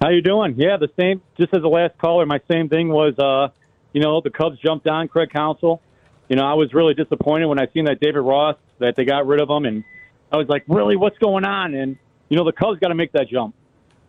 How 0.01 0.09
you 0.09 0.21
doing? 0.21 0.55
Yeah, 0.57 0.77
the 0.77 0.89
same. 0.99 1.21
Just 1.37 1.53
as 1.53 1.61
the 1.61 1.69
last 1.69 1.97
caller, 1.97 2.25
my 2.25 2.39
same 2.51 2.67
thing 2.69 2.89
was, 2.89 3.17
uh, 3.17 3.49
you 3.93 4.01
know, 4.01 4.19
the 4.21 4.29
Cubs 4.29 4.59
jumped 4.59 4.87
on 4.87 5.07
Craig 5.07 5.29
Counsell. 5.33 5.81
You 6.29 6.35
know, 6.35 6.43
I 6.43 6.53
was 6.53 6.73
really 6.73 6.93
disappointed 6.93 7.45
when 7.45 7.59
I 7.59 7.67
seen 7.73 7.85
that 7.85 7.99
David 7.99 8.21
Ross 8.21 8.57
that 8.79 8.95
they 8.95 9.05
got 9.05 9.27
rid 9.27 9.41
of 9.41 9.49
him, 9.49 9.65
and 9.65 9.83
I 10.31 10.37
was 10.37 10.47
like, 10.47 10.63
really, 10.67 10.95
what's 10.95 11.17
going 11.19 11.45
on? 11.45 11.73
And 11.73 11.97
you 12.29 12.37
know, 12.37 12.43
the 12.43 12.51
Cubs 12.51 12.79
got 12.79 12.87
to 12.87 12.95
make 12.95 13.11
that 13.13 13.27
jump. 13.29 13.55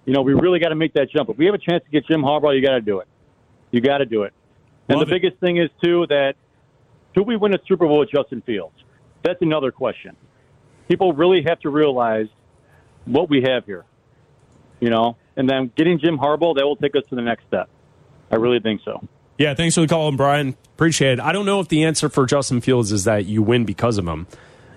You 0.06 0.12
know, 0.12 0.22
we 0.22 0.34
really 0.34 0.58
got 0.58 0.68
to 0.68 0.74
make 0.76 0.94
that 0.94 1.10
jump. 1.10 1.28
If 1.28 1.36
we 1.36 1.46
have 1.46 1.54
a 1.54 1.58
chance 1.58 1.84
to 1.84 1.90
get 1.90 2.06
Jim 2.06 2.22
Harbaugh, 2.22 2.54
you 2.54 2.62
got 2.62 2.74
to 2.74 2.80
do 2.80 3.00
it. 3.00 3.08
You 3.70 3.80
got 3.80 3.98
to 3.98 4.06
do 4.06 4.22
it. 4.22 4.32
And 4.88 4.98
Love 4.98 5.08
the 5.08 5.14
it. 5.14 5.20
biggest 5.20 5.40
thing 5.40 5.56
is 5.58 5.68
too 5.82 6.06
that 6.08 6.34
should 7.14 7.26
we 7.26 7.36
win 7.36 7.54
a 7.54 7.58
Super 7.66 7.86
Bowl 7.86 7.98
with 7.98 8.10
Justin 8.10 8.40
Fields? 8.42 8.76
That's 9.22 9.42
another 9.42 9.72
question. 9.72 10.16
People 10.88 11.12
really 11.12 11.42
have 11.48 11.58
to 11.60 11.70
realize 11.70 12.28
what 13.04 13.28
we 13.28 13.42
have 13.42 13.64
here 13.66 13.84
you 14.80 14.90
know, 14.90 15.16
and 15.36 15.48
then 15.48 15.70
getting 15.76 15.98
Jim 15.98 16.18
Harbaugh, 16.18 16.54
that 16.56 16.64
will 16.64 16.76
take 16.76 16.94
us 16.96 17.02
to 17.10 17.14
the 17.14 17.22
next 17.22 17.46
step. 17.46 17.68
I 18.30 18.36
really 18.36 18.60
think 18.60 18.80
so. 18.84 19.06
Yeah, 19.38 19.54
thanks 19.54 19.74
for 19.74 19.82
the 19.82 19.88
call, 19.88 20.10
Brian. 20.12 20.56
Appreciate 20.74 21.14
it. 21.14 21.20
I 21.20 21.32
don't 21.32 21.46
know 21.46 21.60
if 21.60 21.68
the 21.68 21.84
answer 21.84 22.08
for 22.08 22.26
Justin 22.26 22.60
Fields 22.60 22.92
is 22.92 23.04
that 23.04 23.26
you 23.26 23.42
win 23.42 23.64
because 23.64 23.98
of 23.98 24.06
him. 24.06 24.26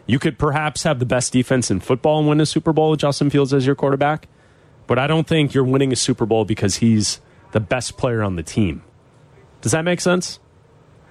You 0.05 0.19
could 0.19 0.37
perhaps 0.39 0.83
have 0.83 0.99
the 0.99 1.05
best 1.05 1.31
defense 1.33 1.69
in 1.69 1.79
football 1.79 2.19
and 2.19 2.27
win 2.27 2.41
a 2.41 2.45
Super 2.45 2.73
Bowl 2.73 2.89
with 2.91 2.99
Justin 2.99 3.29
Fields 3.29 3.53
as 3.53 3.65
your 3.65 3.75
quarterback, 3.75 4.27
but 4.87 4.97
I 4.97 5.07
don't 5.07 5.27
think 5.27 5.53
you're 5.53 5.63
winning 5.63 5.91
a 5.93 5.95
Super 5.95 6.25
Bowl 6.25 6.45
because 6.45 6.77
he's 6.77 7.21
the 7.51 7.59
best 7.59 7.95
player 7.97 8.21
on 8.23 8.35
the 8.35 8.43
team. 8.43 8.81
Does 9.61 9.71
that 9.71 9.83
make 9.85 10.01
sense? 10.01 10.39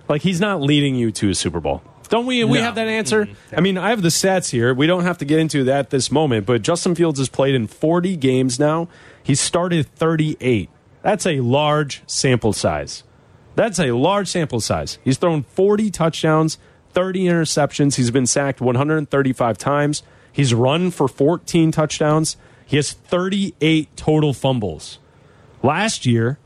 Like 0.09 0.23
he's 0.23 0.41
not 0.41 0.61
leading 0.61 0.95
you 0.95 1.13
to 1.13 1.31
a 1.31 1.35
Super 1.35 1.61
Bowl. 1.61 1.83
Don't 2.09 2.25
we? 2.27 2.43
We 2.45 2.59
No. 2.59 2.65
have 2.65 2.75
that 2.77 2.89
answer. 2.89 3.27
Mm-hmm. 3.27 3.55
I 3.57 3.61
mean, 3.61 3.77
I 3.79 3.91
have 3.91 4.01
the 4.03 4.09
stats 4.09 4.51
here. 4.51 4.73
We 4.75 4.87
don't 4.87 5.05
have 5.05 5.19
to 5.19 5.25
get 5.27 5.39
into 5.39 5.65
that 5.65 5.91
this 5.91 6.11
moment, 6.11 6.47
but 6.47 6.63
Justin 6.63 6.95
Fields 6.95 7.19
has 7.19 7.29
played 7.29 7.55
in 7.55 7.67
40 7.67 8.17
games 8.17 8.59
now. 8.59 8.89
He 9.23 9.35
started 9.35 9.87
38. 9.95 10.71
That's 11.03 11.27
a 11.27 11.41
large 11.41 12.03
sample 12.07 12.53
size. 12.55 13.05
That's 13.59 13.81
a 13.81 13.91
large 13.91 14.29
sample 14.29 14.61
size. 14.61 15.01
He's 15.03 15.19
thrown 15.19 15.43
40 15.43 15.91
touchdowns, 15.91 16.59
30 16.91 17.25
interceptions. 17.25 17.97
He's 17.97 18.13
been 18.13 18.25
sacked 18.25 18.61
135 18.61 19.59
times. 19.59 20.05
He's 20.31 20.55
run 20.55 20.93
for 20.93 21.09
14 21.09 21.73
touchdowns. 21.73 22.37
He 22.65 22.77
has 22.77 22.93
38 22.93 23.97
total 23.97 24.33
fumbles. 24.33 25.01
Last 25.61 26.07
year, 26.07 26.39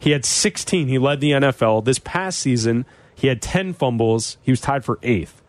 he 0.00 0.10
had 0.10 0.24
16. 0.24 0.88
He 0.88 0.98
led 0.98 1.20
the 1.20 1.30
NFL. 1.30 1.84
This 1.84 2.00
past 2.00 2.40
season, 2.40 2.86
he 3.14 3.28
had 3.28 3.40
10 3.40 3.72
fumbles. 3.72 4.36
He 4.42 4.50
was 4.50 4.60
tied 4.60 4.84
for 4.84 4.98
eighth. 5.04 5.40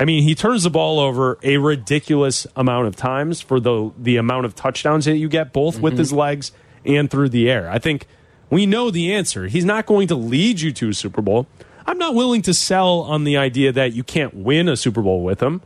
I 0.00 0.06
mean, 0.06 0.22
he 0.22 0.34
turns 0.34 0.62
the 0.62 0.70
ball 0.70 0.98
over 0.98 1.38
a 1.42 1.58
ridiculous 1.58 2.46
amount 2.56 2.86
of 2.86 2.96
times 2.96 3.42
for 3.42 3.60
the 3.60 3.92
the 3.98 4.16
amount 4.16 4.46
of 4.46 4.54
touchdowns 4.54 5.04
that 5.04 5.18
you 5.18 5.28
get, 5.28 5.52
both 5.52 5.78
with 5.78 5.92
mm-hmm. 5.92 5.98
his 5.98 6.12
legs 6.14 6.52
and 6.86 7.10
through 7.10 7.28
the 7.28 7.50
air. 7.50 7.68
I 7.68 7.78
think 7.78 8.06
we 8.50 8.66
know 8.66 8.90
the 8.90 9.14
answer. 9.14 9.46
He's 9.46 9.64
not 9.64 9.86
going 9.86 10.08
to 10.08 10.14
lead 10.14 10.60
you 10.60 10.72
to 10.72 10.90
a 10.90 10.94
Super 10.94 11.22
Bowl. 11.22 11.46
I'm 11.86 11.98
not 11.98 12.14
willing 12.14 12.42
to 12.42 12.54
sell 12.54 13.00
on 13.00 13.24
the 13.24 13.36
idea 13.36 13.72
that 13.72 13.92
you 13.94 14.04
can't 14.04 14.34
win 14.34 14.68
a 14.68 14.76
Super 14.76 15.02
Bowl 15.02 15.22
with 15.22 15.42
him. 15.42 15.62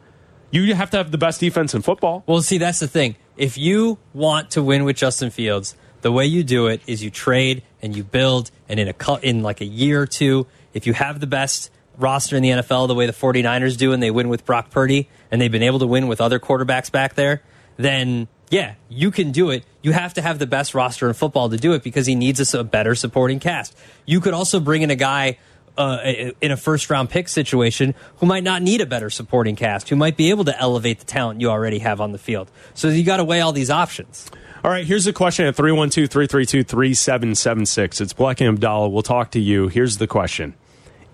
You 0.51 0.75
have 0.75 0.91
to 0.91 0.99
have 0.99 1.11
the 1.11 1.19
best 1.19 1.41
defense 1.41 1.75
in 1.75 1.83
football. 1.83 2.23
Well, 2.27 2.43
see, 2.43 2.59
that's 2.59 2.79
the 2.79 2.87
thing. 2.87 3.17
If 3.37 3.57
you 3.57 3.99
want 4.13 4.51
to 4.53 4.63
win 4.63 4.85
with 4.85 4.97
Justin 4.97 5.31
Fields, 5.31 5.75
the 6.03 6.13
way 6.13 6.27
you 6.27 6.45
do 6.45 6.67
it 6.67 6.83
is 6.87 7.03
you 7.03 7.11
trade 7.11 7.63
and 7.81 7.97
you 7.97 8.05
build, 8.05 8.51
and 8.69 8.79
in 8.79 8.89
a 8.89 9.19
in 9.23 9.43
like 9.43 9.61
a 9.61 9.65
year 9.65 10.03
or 10.03 10.07
two, 10.07 10.47
if 10.75 10.87
you 10.87 10.93
have 10.93 11.21
the 11.21 11.27
best 11.27 11.71
roster 11.97 12.37
in 12.37 12.43
the 12.43 12.51
NFL, 12.51 12.89
the 12.89 12.95
way 12.95 13.07
the 13.07 13.13
49ers 13.13 13.77
do, 13.77 13.93
and 13.93 14.03
they 14.03 14.11
win 14.11 14.29
with 14.29 14.45
Brock 14.45 14.71
Purdy, 14.71 15.09
and 15.31 15.41
they've 15.41 15.51
been 15.51 15.63
able 15.63 15.79
to 15.79 15.87
win 15.87 16.07
with 16.07 16.21
other 16.21 16.39
quarterbacks 16.39 16.93
back 16.93 17.15
there, 17.15 17.43
then 17.77 18.29
yeah, 18.53 18.75
you 18.91 19.11
can 19.11 19.33
do 19.33 19.49
it. 19.49 19.65
You 19.81 19.93
have 19.93 20.13
to 20.15 20.21
have 20.21 20.39
the 20.39 20.47
best 20.47 20.75
roster 20.75 21.09
in 21.09 21.15
football 21.15 21.49
to 21.49 21.57
do 21.57 21.73
it 21.73 21.83
because 21.83 22.05
he 22.05 22.15
needs 22.15 22.39
us 22.39 22.53
a 22.53 22.63
better 22.63 22.95
supporting 22.95 23.41
cast. 23.41 23.75
You 24.05 24.21
could 24.21 24.35
also 24.35 24.61
bring 24.61 24.83
in 24.83 24.91
a 24.91 24.95
guy 24.95 25.39
uh, 25.79 26.01
in 26.39 26.51
a 26.51 26.57
first 26.59 26.91
round 26.91 27.09
pick 27.09 27.29
situation 27.29 27.95
who 28.17 28.27
might 28.27 28.45
not 28.45 28.61
need 28.61 28.83
a 28.83 28.87
better 28.87 29.09
supporting 29.09 29.57
cast, 29.57 29.89
who 29.89 29.97
might 29.97 30.19
be 30.19 30.29
able 30.29 30.45
to 30.45 30.61
elevate 30.61 30.99
the 30.99 31.07
talent 31.07 31.41
you 31.41 31.49
already 31.49 31.79
have 31.79 31.99
on 31.99 32.13
the 32.13 32.19
field. 32.19 32.51
So 32.75 32.89
you 32.89 33.05
got 33.05 33.17
to 33.17 33.25
weigh 33.25 33.41
all 33.41 33.53
these 33.53 33.71
options. 33.71 34.31
All 34.63 34.71
right, 34.71 34.85
here's 34.85 35.07
the 35.07 35.15
question 35.15 35.47
at 35.47 35.57
312 35.57 36.11
332 36.11 36.63
3776. 36.63 38.03
It's 38.03 38.13
Bleck 38.13 38.47
and 38.47 38.59
Abdalla. 38.59 38.93
We'll 38.93 39.01
talk 39.01 39.31
to 39.31 39.41
you. 39.41 39.69
Here's 39.69 39.97
the 39.97 40.07
question 40.07 40.53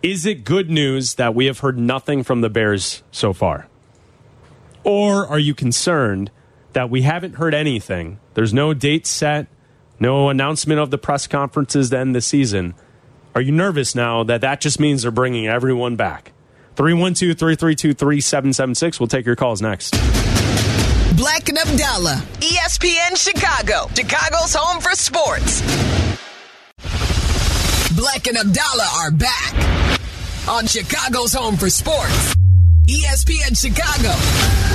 Is 0.02 0.26
it 0.26 0.42
good 0.42 0.70
news 0.70 1.14
that 1.14 1.36
we 1.36 1.46
have 1.46 1.60
heard 1.60 1.78
nothing 1.78 2.24
from 2.24 2.40
the 2.40 2.50
Bears 2.50 3.04
so 3.12 3.32
far? 3.32 3.68
Or 4.82 5.24
are 5.24 5.38
you 5.38 5.54
concerned 5.54 6.32
that 6.72 6.90
we 6.90 7.02
haven't 7.02 7.34
heard 7.34 7.54
anything? 7.54 8.18
There's 8.34 8.54
no 8.54 8.74
date 8.74 9.06
set. 9.06 9.46
No 10.00 10.28
announcement 10.28 10.80
of 10.80 10.90
the 10.90 10.98
press 10.98 11.26
conferences 11.26 11.90
to 11.90 11.98
end 11.98 12.14
the 12.14 12.20
season. 12.20 12.74
Are 13.34 13.40
you 13.40 13.52
nervous 13.52 13.94
now 13.94 14.22
that 14.24 14.40
that 14.42 14.60
just 14.60 14.78
means 14.78 15.02
they're 15.02 15.10
bringing 15.10 15.46
everyone 15.46 15.96
back? 15.96 16.32
312 16.76 17.36
332 17.36 17.94
3776. 17.94 19.00
We'll 19.00 19.08
take 19.08 19.26
your 19.26 19.36
calls 19.36 19.60
next. 19.60 19.94
Bleck 21.14 21.48
and 21.48 21.58
Abdalla, 21.58 22.16
ESPN 22.40 23.16
Chicago, 23.16 23.88
Chicago's 23.94 24.54
home 24.54 24.80
for 24.80 24.90
sports. 24.90 25.62
Bleck 27.98 28.28
and 28.28 28.36
Abdalla 28.36 28.94
are 29.00 29.10
back 29.10 29.98
on 30.48 30.66
Chicago's 30.66 31.32
home 31.32 31.56
for 31.56 31.68
sports. 31.68 32.36
ESPN 32.86 33.58
Chicago. 33.60 34.67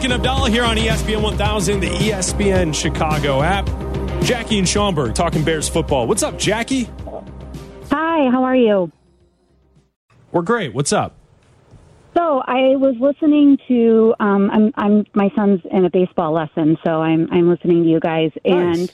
Bleck 0.00 0.10
and 0.10 0.22
Abdalla 0.22 0.48
here 0.48 0.64
on 0.64 0.76
ESPN 0.78 1.22
1000, 1.22 1.80
the 1.80 1.88
ESPN 1.88 2.74
Chicago 2.74 3.42
app. 3.42 3.66
Jackie 4.22 4.58
and 4.58 4.66
Schaumburg 4.66 5.14
talking 5.14 5.44
Bears 5.44 5.68
football. 5.68 6.06
What's 6.06 6.22
up, 6.22 6.38
Jackie? 6.38 6.84
Hi, 7.90 8.30
how 8.30 8.44
are 8.44 8.56
you? 8.56 8.90
We're 10.32 10.40
great. 10.42 10.72
What's 10.72 10.92
up? 10.94 11.16
So 12.16 12.42
I 12.46 12.76
was 12.76 12.96
listening 12.98 13.58
to 13.68 14.14
um, 14.20 14.50
I'm 14.50 14.72
I'm 14.76 15.04
my 15.14 15.30
son's 15.36 15.60
in 15.70 15.84
a 15.84 15.90
baseball 15.90 16.32
lesson, 16.32 16.78
so 16.84 17.02
I'm 17.02 17.28
I'm 17.30 17.48
listening 17.48 17.82
to 17.84 17.88
you 17.88 18.00
guys 18.00 18.30
Nice. 18.44 18.78
and 18.78 18.92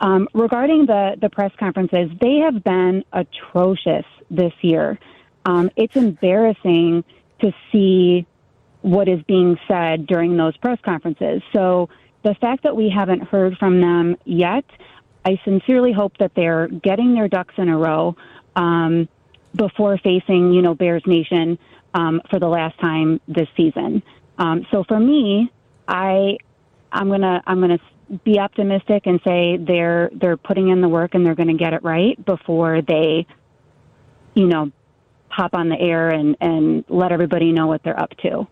um, 0.00 0.28
regarding 0.34 0.86
the 0.86 1.16
the 1.20 1.30
press 1.30 1.52
conferences, 1.58 2.10
they 2.20 2.36
have 2.38 2.62
been 2.64 3.04
atrocious 3.12 4.04
this 4.30 4.52
year. 4.62 4.98
Um, 5.46 5.70
it's 5.76 5.96
embarrassing 5.96 7.04
to 7.40 7.52
see 7.72 8.26
what 8.82 9.08
is 9.08 9.22
being 9.22 9.58
said 9.68 10.06
during 10.06 10.36
those 10.36 10.56
press 10.56 10.78
conferences. 10.84 11.42
So 11.52 11.88
the 12.22 12.34
fact 12.34 12.62
that 12.62 12.76
we 12.76 12.90
haven't 12.90 13.22
heard 13.22 13.56
from 13.58 13.80
them 13.80 14.16
yet, 14.24 14.64
I 15.24 15.40
sincerely 15.44 15.92
hope 15.92 16.16
that 16.18 16.32
they're 16.34 16.68
getting 16.68 17.14
their 17.14 17.28
ducks 17.28 17.54
in 17.58 17.68
a 17.68 17.76
row 17.76 18.16
um, 18.56 19.08
before 19.54 19.98
facing, 19.98 20.52
you 20.52 20.62
know, 20.62 20.74
Bears 20.74 21.02
Nation 21.06 21.58
um, 21.94 22.22
for 22.30 22.38
the 22.38 22.48
last 22.48 22.78
time 22.80 23.20
this 23.28 23.48
season. 23.56 24.02
Um, 24.38 24.66
so 24.70 24.84
for 24.84 24.98
me, 24.98 25.50
I 25.86 26.38
I'm 26.92 27.08
gonna 27.08 27.42
I'm 27.46 27.60
gonna 27.60 27.78
be 28.24 28.38
optimistic 28.38 29.06
and 29.06 29.20
say 29.26 29.56
they're 29.56 30.10
they're 30.14 30.36
putting 30.36 30.68
in 30.68 30.80
the 30.80 30.88
work 30.88 31.14
and 31.14 31.24
they're 31.24 31.34
going 31.34 31.48
to 31.48 31.54
get 31.54 31.72
it 31.72 31.82
right 31.82 32.22
before 32.24 32.82
they, 32.82 33.26
you 34.34 34.46
know, 34.46 34.72
hop 35.30 35.54
on 35.54 35.68
the 35.68 35.78
air 35.78 36.10
and 36.10 36.36
and 36.40 36.84
let 36.88 37.12
everybody 37.12 37.52
know 37.52 37.66
what 37.66 37.82
they're 37.82 37.98
up 37.98 38.10
to. 38.22 38.46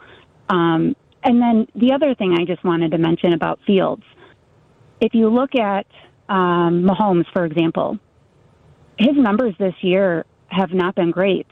Um, 0.49 0.97
and 1.23 1.43
then 1.43 1.67
the 1.75 1.93
other 1.93 2.15
thing 2.15 2.37
I 2.39 2.45
just 2.45 2.65
wanted 2.65 2.93
to 2.93 2.99
mention 2.99 3.33
about 3.33 3.61
Fields, 3.67 4.05
if 5.01 5.15
you 5.15 5.29
look 5.29 5.55
at 5.55 5.87
um, 6.29 6.85
Mahomes, 6.85 7.27
for 7.33 7.45
example, 7.45 7.99
his 8.99 9.17
numbers 9.17 9.55
this 9.59 9.75
year 9.81 10.25
have 10.49 10.73
not 10.73 10.95
been 10.95 11.11
great. 11.11 11.47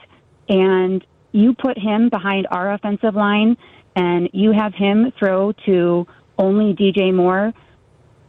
And 0.48 1.04
you 1.32 1.54
put 1.54 1.78
him 1.78 2.08
behind 2.08 2.46
our 2.50 2.72
offensive 2.72 3.14
line 3.14 3.56
and 3.94 4.28
you 4.32 4.52
have 4.52 4.74
him 4.74 5.12
throw 5.18 5.52
to 5.66 6.06
only 6.38 6.74
DJ 6.74 7.14
Moore, 7.14 7.52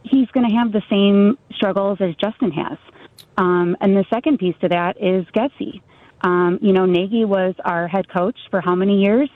he's 0.02 0.28
going 0.28 0.48
to 0.48 0.54
have 0.56 0.72
the 0.72 0.82
same 0.88 1.38
struggles 1.54 1.98
as 2.00 2.14
Justin 2.16 2.50
has. 2.52 2.78
Um, 3.36 3.76
and 3.80 3.96
the 3.96 4.04
second 4.10 4.38
piece 4.38 4.54
to 4.62 4.68
that 4.68 4.96
is 5.02 5.26
Getsy. 5.34 5.82
Um, 6.22 6.58
you 6.60 6.72
know, 6.72 6.86
Nagy 6.86 7.24
was 7.24 7.54
our 7.64 7.88
head 7.88 8.08
coach 8.08 8.36
for 8.50 8.60
how 8.60 8.74
many 8.74 9.02
years? 9.02 9.30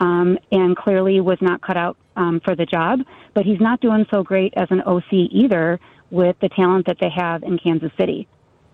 Um, 0.00 0.38
and 0.50 0.76
clearly 0.76 1.20
was 1.20 1.38
not 1.40 1.62
cut 1.62 1.76
out 1.76 1.96
um, 2.16 2.40
for 2.44 2.56
the 2.56 2.66
job. 2.66 3.00
But 3.32 3.44
he's 3.44 3.60
not 3.60 3.80
doing 3.80 4.06
so 4.12 4.22
great 4.22 4.52
as 4.56 4.68
an 4.70 4.82
OC 4.82 5.12
either 5.12 5.78
with 6.10 6.36
the 6.40 6.48
talent 6.48 6.86
that 6.86 6.96
they 7.00 7.10
have 7.14 7.42
in 7.42 7.58
Kansas 7.58 7.92
City. 7.98 8.26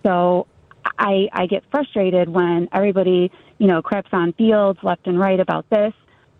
So 0.04 0.46
I, 0.98 1.28
I 1.32 1.46
get 1.46 1.62
frustrated 1.70 2.28
when 2.28 2.68
everybody, 2.72 3.30
you 3.58 3.66
know, 3.66 3.82
craps 3.82 4.10
on 4.12 4.32
Fields 4.32 4.78
left 4.82 5.06
and 5.06 5.18
right 5.18 5.38
about 5.38 5.68
this. 5.70 5.92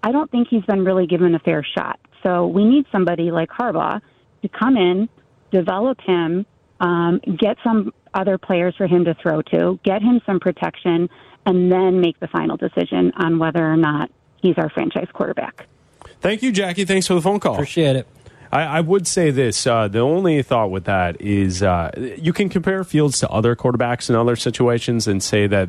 I 0.02 0.12
don't 0.12 0.30
think 0.30 0.48
he's 0.48 0.64
been 0.64 0.84
really 0.84 1.06
given 1.06 1.34
a 1.34 1.38
fair 1.38 1.64
shot. 1.76 2.00
So 2.22 2.46
we 2.46 2.64
need 2.64 2.86
somebody 2.90 3.30
like 3.30 3.50
Harbaugh 3.50 4.00
to 4.42 4.48
come 4.48 4.76
in, 4.76 5.08
develop 5.52 6.00
him, 6.00 6.46
um, 6.80 7.20
get 7.38 7.56
some 7.62 7.92
other 8.14 8.38
players 8.38 8.74
for 8.76 8.86
him 8.86 9.04
to 9.04 9.14
throw 9.14 9.42
to, 9.42 9.78
get 9.84 10.02
him 10.02 10.20
some 10.26 10.40
protection, 10.40 11.08
and 11.46 11.70
then 11.70 12.00
make 12.00 12.18
the 12.20 12.28
final 12.28 12.56
decision 12.56 13.12
on 13.16 13.38
whether 13.38 13.64
or 13.64 13.76
not 13.76 14.10
he's 14.36 14.56
our 14.58 14.70
franchise 14.70 15.08
quarterback. 15.12 15.66
Thank 16.20 16.42
you, 16.42 16.52
Jackie. 16.52 16.84
Thanks 16.84 17.06
for 17.06 17.14
the 17.14 17.22
phone 17.22 17.40
call. 17.40 17.54
Appreciate 17.54 17.96
it. 17.96 18.06
I, 18.52 18.62
I 18.62 18.80
would 18.80 19.06
say 19.06 19.30
this. 19.30 19.66
Uh, 19.66 19.88
the 19.88 20.00
only 20.00 20.42
thought 20.42 20.70
with 20.70 20.84
that 20.84 21.20
is 21.20 21.62
uh, 21.62 21.90
you 22.18 22.32
can 22.32 22.48
compare 22.48 22.82
Fields 22.84 23.20
to 23.20 23.28
other 23.28 23.54
quarterbacks 23.54 24.10
in 24.10 24.16
other 24.16 24.36
situations 24.36 25.06
and 25.06 25.22
say 25.22 25.46
that 25.46 25.68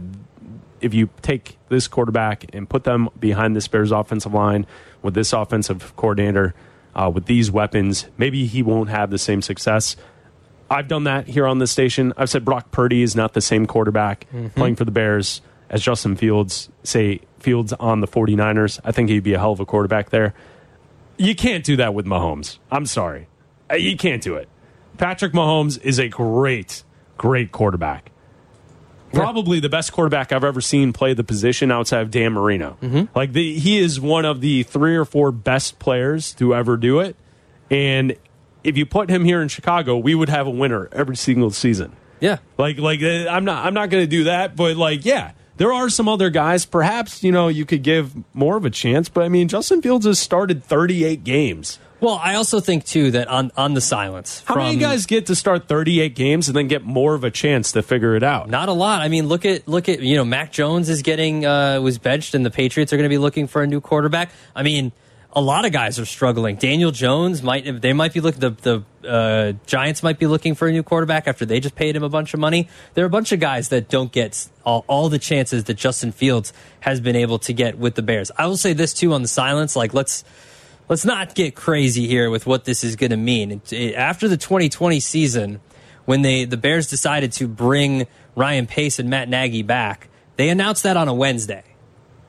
if 0.81 0.93
you 0.93 1.09
take 1.21 1.57
this 1.69 1.87
quarterback 1.87 2.45
and 2.53 2.67
put 2.67 2.83
them 2.83 3.09
behind 3.19 3.55
this 3.55 3.67
Bears 3.67 3.91
offensive 3.91 4.33
line 4.33 4.65
with 5.03 5.13
this 5.13 5.31
offensive 5.31 5.95
coordinator, 5.95 6.55
uh, 6.95 7.09
with 7.13 7.25
these 7.25 7.51
weapons, 7.51 8.07
maybe 8.17 8.45
he 8.45 8.63
won't 8.63 8.89
have 8.89 9.09
the 9.09 9.17
same 9.17 9.41
success. 9.41 9.95
I've 10.71 10.87
done 10.87 11.03
that 11.03 11.27
here 11.27 11.45
on 11.45 11.59
this 11.59 11.69
station. 11.69 12.13
I've 12.17 12.29
said 12.29 12.45
Brock 12.45 12.71
Purdy 12.71 13.01
is 13.03 13.15
not 13.15 13.33
the 13.33 13.41
same 13.41 13.65
quarterback 13.65 14.25
playing 14.55 14.77
for 14.77 14.85
the 14.85 14.91
Bears 14.91 15.41
as 15.69 15.81
Justin 15.83 16.15
Fields, 16.15 16.69
say 16.83 17.19
Fields 17.39 17.73
on 17.73 17.99
the 18.01 18.07
49ers. 18.07 18.79
I 18.83 18.91
think 18.91 19.09
he'd 19.09 19.23
be 19.23 19.33
a 19.33 19.39
hell 19.39 19.51
of 19.51 19.59
a 19.59 19.65
quarterback 19.65 20.09
there. 20.09 20.33
You 21.17 21.35
can't 21.35 21.63
do 21.63 21.75
that 21.75 21.93
with 21.93 22.05
Mahomes. 22.05 22.57
I'm 22.71 22.85
sorry. 22.85 23.27
Uh, 23.69 23.75
You 23.75 23.95
can't 23.97 24.21
do 24.23 24.35
it. 24.35 24.47
Patrick 24.97 25.33
Mahomes 25.33 25.79
is 25.81 25.99
a 25.99 26.07
great, 26.07 26.83
great 27.17 27.51
quarterback. 27.51 28.11
Probably 29.13 29.59
the 29.59 29.67
best 29.69 29.91
quarterback 29.91 30.31
I've 30.31 30.45
ever 30.45 30.61
seen 30.61 30.93
play 30.93 31.13
the 31.13 31.23
position 31.23 31.69
outside 31.69 31.99
of 32.01 32.11
Dan 32.11 32.31
Marino. 32.31 32.77
Like 33.13 33.33
the, 33.33 33.59
he 33.59 33.77
is 33.77 33.99
one 33.99 34.23
of 34.23 34.39
the 34.39 34.63
three 34.63 34.95
or 34.95 35.03
four 35.03 35.33
best 35.33 35.79
players 35.79 36.33
to 36.35 36.55
ever 36.55 36.77
do 36.77 36.99
it. 37.01 37.17
And 37.69 38.15
if 38.63 38.77
you 38.77 38.85
put 38.85 39.09
him 39.09 39.25
here 39.25 39.41
in 39.41 39.47
Chicago, 39.47 39.97
we 39.97 40.15
would 40.15 40.29
have 40.29 40.47
a 40.47 40.51
winner 40.51 40.89
every 40.91 41.15
single 41.15 41.51
season. 41.51 41.95
Yeah. 42.19 42.37
Like 42.57 42.77
like 42.77 43.01
uh, 43.01 43.27
I'm 43.29 43.45
not 43.45 43.65
I'm 43.65 43.73
not 43.73 43.89
going 43.89 44.03
to 44.03 44.09
do 44.09 44.25
that, 44.25 44.55
but 44.55 44.77
like 44.77 45.05
yeah, 45.05 45.31
there 45.57 45.73
are 45.73 45.89
some 45.89 46.07
other 46.07 46.29
guys 46.29 46.65
perhaps, 46.65 47.23
you 47.23 47.31
know, 47.31 47.47
you 47.47 47.65
could 47.65 47.83
give 47.83 48.13
more 48.33 48.57
of 48.57 48.65
a 48.65 48.69
chance, 48.69 49.09
but 49.09 49.23
I 49.23 49.29
mean 49.29 49.47
Justin 49.47 49.81
Fields 49.81 50.05
has 50.05 50.19
started 50.19 50.63
38 50.63 51.23
games. 51.23 51.79
Well, 52.01 52.19
I 52.21 52.33
also 52.33 52.59
think 52.59 52.85
too 52.85 53.11
that 53.11 53.27
on 53.27 53.51
on 53.55 53.75
the 53.75 53.81
silence. 53.81 54.43
How 54.45 54.55
from, 54.55 54.63
many 54.63 54.77
guys 54.77 55.05
get 55.05 55.27
to 55.27 55.35
start 55.35 55.67
38 55.67 56.15
games 56.15 56.47
and 56.47 56.55
then 56.55 56.67
get 56.67 56.83
more 56.83 57.13
of 57.13 57.23
a 57.23 57.29
chance 57.29 57.71
to 57.73 57.83
figure 57.83 58.15
it 58.15 58.23
out? 58.23 58.49
Not 58.49 58.69
a 58.69 58.73
lot. 58.73 59.01
I 59.01 59.07
mean, 59.07 59.27
look 59.27 59.45
at 59.45 59.67
look 59.67 59.87
at 59.87 59.99
you 59.99 60.15
know 60.15 60.25
Mac 60.25 60.51
Jones 60.51 60.89
is 60.89 61.03
getting 61.03 61.45
uh, 61.45 61.79
was 61.79 61.99
benched, 61.99 62.33
and 62.33 62.43
the 62.43 62.49
Patriots 62.49 62.91
are 62.91 62.97
going 62.97 63.07
to 63.07 63.13
be 63.13 63.19
looking 63.19 63.45
for 63.45 63.61
a 63.61 63.67
new 63.67 63.81
quarterback. 63.81 64.31
I 64.55 64.63
mean, 64.63 64.91
a 65.33 65.41
lot 65.41 65.65
of 65.65 65.71
guys 65.71 65.97
are 65.97 66.05
struggling. 66.05 66.57
Daniel 66.57 66.91
Jones 66.91 67.41
might 67.41 67.81
they 67.81 67.93
might 67.93 68.13
be 68.13 68.19
looking 68.19 68.39
the 68.41 68.49
the 69.01 69.07
uh, 69.09 69.53
Giants 69.65 70.03
might 70.03 70.19
be 70.19 70.27
looking 70.27 70.55
for 70.55 70.67
a 70.67 70.71
new 70.71 70.83
quarterback 70.83 71.27
after 71.27 71.45
they 71.45 71.59
just 71.59 71.75
paid 71.75 71.95
him 71.95 72.03
a 72.03 72.09
bunch 72.09 72.33
of 72.33 72.39
money. 72.39 72.67
There 72.93 73.03
are 73.03 73.07
a 73.07 73.09
bunch 73.09 73.31
of 73.31 73.39
guys 73.39 73.69
that 73.69 73.89
don't 73.89 74.11
get 74.11 74.47
all, 74.65 74.83
all 74.87 75.09
the 75.09 75.19
chances 75.19 75.63
that 75.65 75.75
Justin 75.75 76.11
Fields 76.11 76.51
has 76.81 76.99
been 76.99 77.15
able 77.15 77.39
to 77.39 77.53
get 77.53 77.77
with 77.77 77.95
the 77.95 78.01
Bears. 78.01 78.29
I 78.37 78.45
will 78.47 78.57
say 78.57 78.73
this 78.73 78.93
too 78.93 79.13
on 79.13 79.21
the 79.21 79.27
silence. 79.27 79.75
Like 79.75 79.93
let's 79.93 80.23
let's 80.89 81.05
not 81.05 81.33
get 81.33 81.55
crazy 81.55 82.07
here 82.07 82.29
with 82.29 82.45
what 82.45 82.65
this 82.65 82.83
is 82.83 82.95
going 82.97 83.11
to 83.11 83.17
mean. 83.17 83.51
It, 83.51 83.73
it- 83.73 83.95
after 83.95 84.27
the 84.27 84.37
2020 84.37 84.99
season, 84.99 85.61
when 86.05 86.21
they 86.23 86.43
the 86.45 86.57
Bears 86.57 86.89
decided 86.89 87.31
to 87.33 87.47
bring 87.47 88.05
Ryan 88.35 88.67
Pace 88.67 88.99
and 88.99 89.09
Matt 89.09 89.29
Nagy 89.29 89.63
back, 89.63 90.09
they 90.35 90.49
announced 90.49 90.83
that 90.83 90.97
on 90.97 91.07
a 91.07 91.13
Wednesday. 91.13 91.63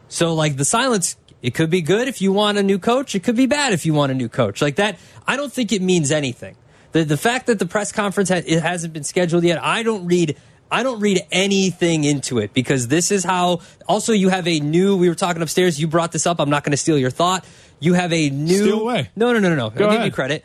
So 0.08 0.34
like 0.34 0.56
the 0.56 0.64
silence, 0.64 1.16
it 1.42 1.54
could 1.54 1.70
be 1.70 1.82
good 1.82 2.08
if 2.08 2.22
you 2.22 2.32
want 2.32 2.56
a 2.56 2.62
new 2.62 2.78
coach. 2.78 3.14
It 3.14 3.24
could 3.24 3.36
be 3.36 3.46
bad 3.46 3.72
if 3.72 3.84
you 3.84 3.92
want 3.92 4.12
a 4.12 4.14
new 4.14 4.28
coach. 4.28 4.62
Like 4.62 4.76
that, 4.76 4.98
I 5.26 5.36
don't 5.36 5.52
think 5.52 5.72
it 5.72 5.82
means 5.82 6.12
anything. 6.12 6.56
The 6.92 7.04
the 7.04 7.16
fact 7.16 7.46
that 7.46 7.58
the 7.58 7.66
press 7.66 7.90
conference 7.90 8.28
ha- 8.28 8.42
it 8.46 8.62
hasn't 8.62 8.92
been 8.92 9.04
scheduled 9.04 9.44
yet, 9.44 9.62
I 9.62 9.82
don't 9.82 10.06
read. 10.06 10.36
I 10.70 10.82
don't 10.82 11.00
read 11.00 11.20
anything 11.30 12.04
into 12.04 12.38
it 12.38 12.54
because 12.54 12.88
this 12.88 13.10
is 13.10 13.24
how. 13.24 13.60
Also, 13.86 14.12
you 14.12 14.30
have 14.30 14.48
a 14.48 14.60
new. 14.60 14.96
We 14.96 15.08
were 15.08 15.14
talking 15.14 15.42
upstairs. 15.42 15.78
You 15.78 15.86
brought 15.86 16.12
this 16.12 16.26
up. 16.26 16.40
I'm 16.40 16.48
not 16.48 16.64
going 16.64 16.70
to 16.70 16.78
steal 16.78 16.96
your 16.96 17.10
thought. 17.10 17.44
You 17.78 17.94
have 17.94 18.12
a 18.12 18.30
new. 18.30 18.56
Steal 18.56 18.80
away. 18.80 19.10
No, 19.16 19.32
no, 19.32 19.38
no, 19.38 19.50
no, 19.50 19.56
no. 19.56 19.70
Go 19.70 19.86
I'll 19.86 19.96
give 19.96 20.06
you 20.06 20.12
credit. 20.12 20.44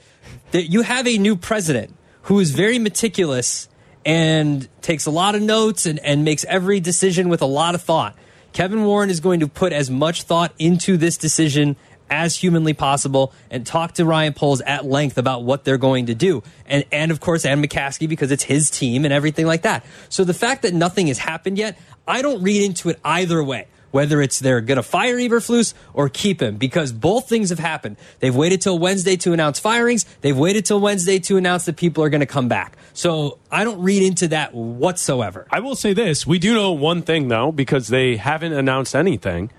That 0.52 0.64
you 0.64 0.82
have 0.82 1.08
a 1.08 1.18
new 1.18 1.36
president 1.38 1.96
who 2.24 2.40
is 2.40 2.52
very 2.52 2.80
meticulous 2.80 3.70
and 4.06 4.68
takes 4.82 5.06
a 5.06 5.12
lot 5.12 5.36
of 5.36 5.42
notes 5.42 5.86
and, 5.86 6.00
and 6.00 6.26
makes 6.26 6.44
every 6.46 6.80
decision 6.80 7.30
with 7.30 7.42
a 7.42 7.46
lot 7.46 7.76
of 7.76 7.82
thought. 7.82 8.18
Kevin 8.58 8.86
Warren 8.86 9.12
is 9.12 9.20
going 9.20 9.42
to 9.42 9.48
put 9.48 9.72
as 9.72 9.92
much 9.92 10.24
thought 10.24 10.52
into 10.58 10.98
this 10.98 11.16
decision 11.16 11.76
as 12.10 12.36
humanly 12.36 12.74
possible 12.74 13.32
and 13.52 13.64
talk 13.68 13.94
to 13.94 14.04
Ryan 14.04 14.34
Poles 14.34 14.62
at 14.62 14.84
length 14.84 15.20
about 15.20 15.44
what 15.44 15.64
they're 15.64 15.78
going 15.78 16.08
to 16.08 16.16
do. 16.16 16.42
And, 16.66 16.84
and 16.92 17.12
of 17.12 17.20
course, 17.20 17.46
and 17.46 17.64
McCaskey 17.64 18.10
because 18.10 18.32
it's 18.32 18.42
his 18.42 18.72
team 18.72 19.06
and 19.06 19.14
everything 19.14 19.46
like 19.46 19.62
that. 19.62 19.86
So 20.10 20.24
the 20.24 20.34
fact 20.34 20.64
that 20.64 20.74
nothing 20.74 21.06
has 21.06 21.20
happened 21.20 21.60
yet, 21.60 21.78
I 22.08 22.24
don't 22.24 22.42
read 22.42 22.64
into 22.64 22.90
it 22.90 23.00
either 23.06 23.44
way. 23.44 23.68
Whether 23.92 24.22
it's 24.22 24.40
they're 24.40 24.62
going 24.62 24.76
to 24.76 24.84
fire 24.84 25.16
Eberflus 25.16 25.74
or 25.94 26.10
keep 26.10 26.42
him, 26.42 26.58
because 26.58 26.92
both 26.92 27.30
things 27.30 27.50
have 27.50 27.60
happened. 27.60 27.98
They've 28.20 28.36
waited 28.36 28.62
till 28.62 28.78
Wednesday 28.78 29.16
to 29.18 29.34
announce 29.34 29.60
firings. 29.60 30.06
They've 30.22 30.38
waited 30.38 30.66
till 30.66 30.80
Wednesday 30.80 31.20
to 31.20 31.38
announce 31.38 31.66
that 31.66 31.78
people 31.78 32.04
are 32.04 32.10
going 32.10 32.22
to 32.22 32.26
come 32.26 32.48
back. 32.48 32.78
So 32.94 33.40
I 33.52 33.64
don't 33.64 33.82
read 33.82 34.04
into 34.04 34.28
that 34.30 34.54
whatsoever. 34.54 35.48
I 35.52 35.60
will 35.60 35.76
say 35.76 35.94
this: 35.94 36.28
we 36.28 36.40
do 36.40 36.54
know 36.54 36.72
one 36.72 37.02
thing 37.02 37.28
though, 37.28 37.52
because 37.52 37.88
they 37.88 38.18
haven't 38.18 38.54
announced 38.54 38.96
anything. 38.96 39.52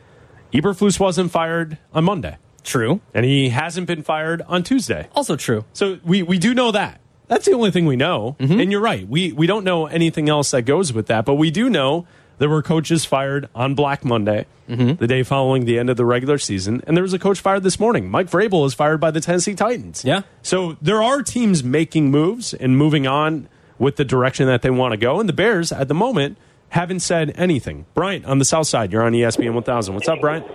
Eberflus 0.53 0.99
wasn't 0.99 1.31
fired 1.31 1.79
on 1.93 2.05
Monday. 2.05 2.37
True. 2.65 3.01
And 3.15 3.25
he 3.25 3.51
hasn't 3.51 3.87
been 3.87 4.03
fired 4.03 4.43
on 4.47 4.63
Tuesday. 4.63 5.09
Also 5.15 5.37
true. 5.37 5.65
So 5.73 5.99
we, 6.05 6.23
we 6.23 6.39
do 6.39 6.55
know 6.55 6.71
that. 6.73 7.01
That's 7.29 7.45
the 7.47 7.53
only 7.53 7.71
thing 7.71 7.87
we 7.87 7.97
know. 7.97 8.37
Mm-hmm. 8.41 8.61
And 8.61 8.73
you're 8.73 8.81
right. 8.81 9.07
We 9.07 9.33
we 9.33 9.47
don't 9.47 9.65
know 9.65 9.87
anything 9.87 10.29
else 10.29 10.51
that 10.53 10.63
goes 10.63 10.93
with 10.93 11.07
that, 11.09 11.27
but 11.27 11.35
we 11.35 11.51
do 11.51 11.69
know 11.69 12.07
there 12.39 12.49
were 12.49 12.63
coaches 12.63 13.05
fired 13.05 13.49
on 13.55 13.75
Black 13.75 14.05
Monday, 14.05 14.47
mm-hmm. 14.69 14.95
the 14.95 15.07
day 15.07 15.23
following 15.23 15.65
the 15.65 15.79
end 15.79 15.91
of 15.91 15.97
the 15.97 16.05
regular 16.05 16.39
season, 16.39 16.83
and 16.87 16.97
there 16.97 17.03
was 17.03 17.13
a 17.13 17.19
coach 17.19 17.41
fired 17.41 17.63
this 17.63 17.79
morning. 17.79 18.11
Mike 18.11 18.31
Vrabel 18.31 18.67
is 18.67 18.75
fired 18.75 18.99
by 19.01 19.11
the 19.11 19.21
Tennessee 19.21 19.55
Titans. 19.55 20.05
Yeah. 20.05 20.23
So 20.43 20.77
there 20.81 21.03
are 21.03 21.23
teams 21.23 21.63
making 21.63 22.11
moves 22.11 22.55
and 22.55 22.77
moving 22.77 23.07
on 23.07 23.49
with 23.79 23.97
the 23.97 24.05
direction 24.05 24.47
that 24.47 24.63
they 24.63 24.71
want 24.71 24.93
to 24.93 24.97
go, 24.97 25.21
and 25.21 25.29
the 25.29 25.35
Bears 25.35 25.73
at 25.73 25.89
the 25.89 25.95
moment 25.95 26.39
haven't 26.71 27.01
said 27.01 27.33
anything. 27.37 27.87
Bryant 27.95 28.27
on 28.27 28.39
the 28.39 28.45
South 28.45 28.67
Side, 28.67 28.93
you're 28.93 29.03
on 29.03 29.13
ESPN 29.13 29.55
1000. 29.55 29.95
What's 29.95 30.09
up, 30.09 30.21
Bryant? 30.21 30.47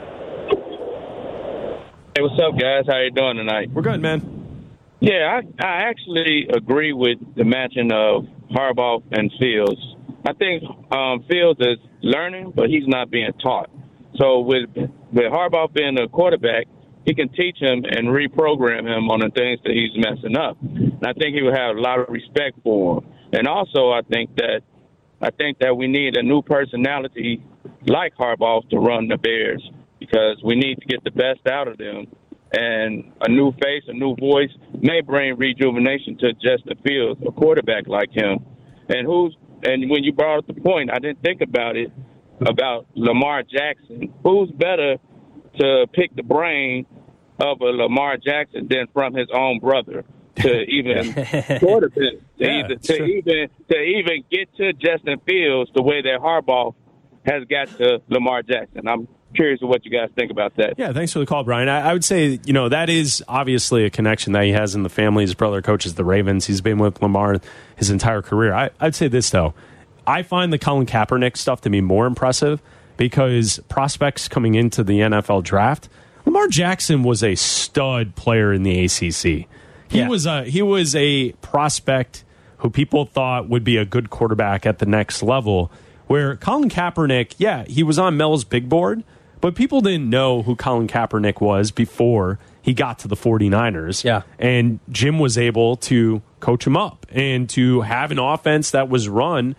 Hey, 2.16 2.22
what's 2.22 2.40
up, 2.40 2.60
guys? 2.60 2.86
How 2.88 3.00
you 3.00 3.10
doing 3.10 3.38
tonight? 3.38 3.72
We're 3.72 3.82
good, 3.82 4.00
man. 4.00 4.68
Yeah, 5.00 5.42
I, 5.60 5.64
I 5.66 5.90
actually 5.90 6.48
agree 6.56 6.94
with 6.94 7.18
the 7.36 7.44
matching 7.44 7.92
of 7.92 8.26
Harbaugh 8.52 9.02
and 9.12 9.32
Fields. 9.40 9.93
I 10.26 10.34
think 10.34 10.64
um, 10.92 11.26
Fields 11.30 11.60
is 11.60 11.78
learning, 12.02 12.54
but 12.56 12.70
he's 12.70 12.88
not 12.88 13.12
being 13.12 13.32
taught. 13.42 13.70
So 14.16 14.40
with 14.40 14.70
with 15.12 15.32
Harbaugh 15.32 15.74
being 15.74 15.98
a 16.00 16.08
quarterback, 16.08 16.68
he 17.06 17.14
can 17.14 17.30
teach 17.30 17.58
him 17.60 17.84
and 17.84 18.08
reprogram 18.08 18.88
him 18.88 19.10
on 19.10 19.20
the 19.20 19.30
things 19.36 19.60
that 19.64 19.74
he's 19.74 19.92
messing 19.96 20.38
up. 20.38 20.58
And 20.62 21.06
I 21.06 21.14
think 21.14 21.36
he 21.36 21.42
would 21.42 21.56
have 21.56 21.76
a 21.76 21.80
lot 21.80 22.00
of 22.00 22.08
respect 22.10 22.60
for 22.64 22.98
him. 22.98 23.10
And 23.34 23.48
also, 23.48 23.92
I 23.92 24.02
think 24.10 24.36
that 24.38 24.62
I 25.22 25.32
think 25.32 25.60
that 25.60 25.76
we 25.76 25.88
need 25.88 26.18
a 26.18 26.24
new 26.24 26.42
personality 26.42 27.44
like 27.88 28.14
Harbaugh 28.16 28.70
to 28.70 28.78
run 28.78 29.08
the 29.08 29.18
Bears 29.18 29.64
because 30.00 30.42
we 30.44 30.56
need 30.56 30.80
to 30.80 30.86
get 30.86 31.04
the 31.04 31.12
best 31.12 31.48
out 31.48 31.68
of 31.68 31.78
them. 31.78 32.08
And 32.52 33.12
a 33.22 33.30
new 33.30 33.52
face, 33.54 33.84
a 33.88 33.94
new 33.94 34.16
voice 34.16 34.52
may 34.80 35.02
bring 35.02 35.38
rejuvenation 35.38 36.18
to 36.20 36.34
Justin 36.34 36.78
Fields, 36.86 37.20
a 37.28 37.32
quarterback 37.32 37.88
like 37.88 38.12
him. 38.12 38.46
And 38.90 39.08
who's 39.08 39.36
and 39.64 39.90
when 39.90 40.04
you 40.04 40.14
brought 40.14 40.40
up 40.40 40.48
the 40.48 40.54
point, 40.54 40.92
I 40.92 41.00
didn't 41.00 41.22
think 41.22 41.42
about 41.42 41.76
it 41.76 41.92
about 42.42 42.88
Lamar 42.96 43.44
Jackson. 43.44 44.14
Who's 44.24 44.52
better 44.52 44.98
to 45.60 45.88
pick 45.94 46.16
the 46.16 46.24
brain 46.24 46.86
of 47.40 47.62
a 47.62 47.66
Lamar 47.66 48.18
Jackson 48.18 48.68
than 48.70 48.88
from 48.94 49.14
his 49.14 49.28
own 49.34 49.60
brother 49.60 50.04
to 50.38 50.62
even 50.68 51.14
quarterback 51.60 51.98
to, 51.98 52.20
yeah, 52.38 52.60
even, 52.60 52.80
to 52.80 53.04
even 53.04 53.50
to 53.70 53.78
even 53.78 54.24
get 54.32 54.56
to 54.58 54.74
Justin 54.74 55.20
Fields 55.26 55.72
the 55.76 55.82
way 55.82 56.02
that 56.02 56.20
Harbaugh 56.20 56.74
has 57.26 57.44
got 57.46 57.68
to 57.78 58.02
Lamar 58.10 58.44
Jackson. 58.44 58.88
I'm 58.88 59.08
curious 59.34 59.62
of 59.62 59.70
what 59.70 59.86
you 59.86 59.92
guys 59.92 60.10
think 60.16 60.32
about 60.32 60.56
that. 60.56 60.76
Yeah, 60.78 60.94
thanks 60.94 61.12
for 61.12 61.20
the 61.20 61.26
call, 61.26 61.44
Brian. 61.44 61.68
I, 61.70 61.90
I, 61.90 61.94
would 61.94 62.06
say, 62.06 62.40
you 62.46 62.54
know, 62.54 62.70
that 62.70 62.90
is 62.90 63.24
obviously 63.28 63.86
a 63.86 63.90
connection 63.90 64.34
that 64.34 64.44
he 64.44 64.52
has 64.52 64.76
in 64.76 64.84
the 64.84 64.90
family. 64.90 65.24
His 65.24 65.34
brother 65.34 65.62
coaches 65.62 65.96
the 65.96 66.06
Ravens. 66.06 66.48
He's 66.48 66.62
been 66.62 66.78
with 66.78 67.02
Lamar 67.02 67.42
his 67.76 67.90
entire 67.90 68.22
career. 68.22 68.54
I, 68.54 68.70
I'd 68.80 68.96
say 68.96 69.08
this, 69.08 69.30
though. 69.30 69.54
I 70.06 70.24
find 70.24 70.52
the 70.52 70.60
Colin 70.60 70.86
Kaepernick 70.86 71.38
stuff 71.38 71.62
to 71.62 71.70
be 71.70 71.82
more 71.82 72.06
impressive 72.06 72.62
because 72.98 73.60
prospects 73.70 74.28
coming 74.28 74.56
into 74.56 74.84
the 74.84 75.00
NFL 75.00 75.44
draft, 75.44 75.90
Lamar 76.26 76.48
Jackson 76.48 77.04
was 77.04 77.24
a 77.24 77.36
stud 77.36 78.16
player 78.16 78.54
in 78.54 78.64
the 78.64 78.86
ACC. 78.86 79.48
He 79.90 80.00
yeah. 80.00 80.08
was 80.08 80.26
a 80.26 80.44
he 80.46 80.62
was 80.62 80.96
a 80.96 81.34
prospect 81.34 82.24
who 82.58 82.70
people 82.70 83.06
thought 83.06 83.50
would 83.50 83.64
be 83.64 83.78
a 83.78 83.86
good 83.86 84.10
quarterback 84.10 84.66
at 84.66 84.80
the 84.80 84.86
next 84.86 85.22
level. 85.22 85.72
Where 86.08 86.36
Colin 86.36 86.70
Kaepernick, 86.70 87.36
yeah, 87.38 87.64
he 87.66 87.84
was 87.84 88.00
on 88.00 88.18
Mel's 88.18 88.44
big 88.44 88.70
board, 88.70 89.04
but 89.44 89.56
people 89.56 89.82
didn't 89.82 90.10
know 90.10 90.42
who 90.42 90.56
Colin 90.56 90.88
Kaepernick 90.88 91.42
was 91.42 91.70
before 91.70 92.40
he 92.62 92.74
got 92.74 92.98
to 93.00 93.10
the 93.10 93.18
49ers. 93.18 94.02
Yeah. 94.02 94.22
And 94.40 94.80
Jim 94.90 95.20
was 95.20 95.38
able 95.38 95.76
to 95.76 96.22
coach 96.40 96.66
him 96.66 96.78
up 96.78 97.06
and 97.10 97.50
to 97.50 97.82
have 97.82 98.12
an 98.12 98.20
offense 98.20 98.72
that 98.72 98.88
was 98.88 99.10
run 99.10 99.58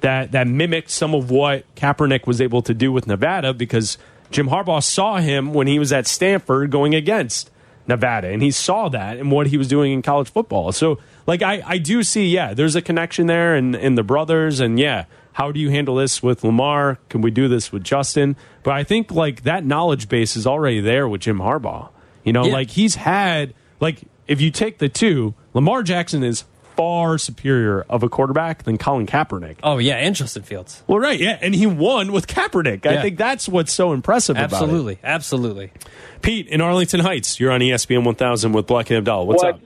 that 0.00 0.32
that 0.32 0.46
mimicked 0.46 0.88
some 0.88 1.14
of 1.14 1.30
what 1.30 1.66
Kaepernick 1.74 2.26
was 2.26 2.40
able 2.40 2.62
to 2.62 2.72
do 2.72 2.92
with 2.92 3.06
Nevada 3.06 3.52
because 3.52 3.98
Jim 4.30 4.48
Harbaugh 4.48 4.82
saw 4.82 5.18
him 5.18 5.52
when 5.52 5.66
he 5.66 5.78
was 5.78 5.92
at 5.92 6.06
Stanford 6.06 6.70
going 6.70 6.94
against 6.94 7.50
Nevada 7.86 8.28
and 8.28 8.40
he 8.40 8.50
saw 8.50 8.88
that 8.88 9.18
and 9.18 9.30
what 9.30 9.48
he 9.48 9.58
was 9.58 9.68
doing 9.68 9.92
in 9.92 10.00
college 10.00 10.30
football. 10.30 10.72
So 10.72 10.98
like 11.26 11.42
I, 11.42 11.62
I 11.66 11.76
do 11.76 12.02
see, 12.02 12.26
yeah, 12.26 12.54
there's 12.54 12.74
a 12.74 12.80
connection 12.80 13.26
there 13.26 13.54
and 13.54 13.76
in 13.76 13.96
the 13.96 14.02
brothers 14.02 14.60
and 14.60 14.80
yeah, 14.80 15.04
how 15.40 15.50
do 15.50 15.58
you 15.58 15.70
handle 15.70 15.94
this 15.94 16.22
with 16.22 16.44
Lamar? 16.44 16.98
Can 17.08 17.22
we 17.22 17.30
do 17.30 17.48
this 17.48 17.72
with 17.72 17.82
Justin? 17.82 18.36
But 18.62 18.74
I 18.74 18.84
think 18.84 19.10
like 19.10 19.44
that 19.44 19.64
knowledge 19.64 20.06
base 20.06 20.36
is 20.36 20.46
already 20.46 20.80
there 20.80 21.08
with 21.08 21.22
Jim 21.22 21.38
Harbaugh. 21.38 21.88
You 22.24 22.34
know, 22.34 22.44
yeah. 22.44 22.52
like 22.52 22.68
he's 22.68 22.96
had 22.96 23.54
like 23.80 24.02
if 24.26 24.42
you 24.42 24.50
take 24.50 24.76
the 24.76 24.90
two, 24.90 25.32
Lamar 25.54 25.82
Jackson 25.82 26.22
is 26.22 26.44
far 26.76 27.16
superior 27.16 27.86
of 27.88 28.02
a 28.02 28.10
quarterback 28.10 28.64
than 28.64 28.76
Colin 28.76 29.06
Kaepernick. 29.06 29.56
Oh 29.62 29.78
yeah, 29.78 29.94
and 29.94 30.14
Justin 30.14 30.42
Fields. 30.42 30.82
Well, 30.86 30.98
right, 30.98 31.18
yeah, 31.18 31.38
and 31.40 31.54
he 31.54 31.64
won 31.64 32.12
with 32.12 32.26
Kaepernick. 32.26 32.84
Yeah. 32.84 32.98
I 32.98 33.00
think 33.00 33.16
that's 33.16 33.48
what's 33.48 33.72
so 33.72 33.94
impressive. 33.94 34.36
About 34.36 34.50
that. 34.50 34.56
Absolutely, 34.56 34.98
absolutely. 35.02 35.72
Pete 36.20 36.48
in 36.48 36.60
Arlington 36.60 37.00
Heights, 37.00 37.40
you're 37.40 37.50
on 37.50 37.60
ESPN 37.60 38.04
1000 38.04 38.52
with 38.52 38.66
Bleck 38.66 38.94
and 38.94 39.06
Abdal. 39.06 39.24
What's 39.24 39.42
what, 39.42 39.54
up? 39.54 39.60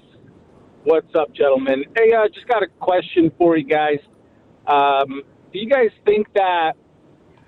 What's 0.84 1.14
up, 1.16 1.34
gentlemen? 1.34 1.84
Hey, 1.96 2.12
I 2.12 2.26
uh, 2.26 2.28
just 2.28 2.46
got 2.46 2.62
a 2.62 2.68
question 2.68 3.32
for 3.36 3.56
you 3.56 3.64
guys. 3.64 3.98
Um, 4.68 5.22
do 5.54 5.60
you 5.60 5.68
guys 5.70 5.90
think 6.04 6.26
that 6.34 6.72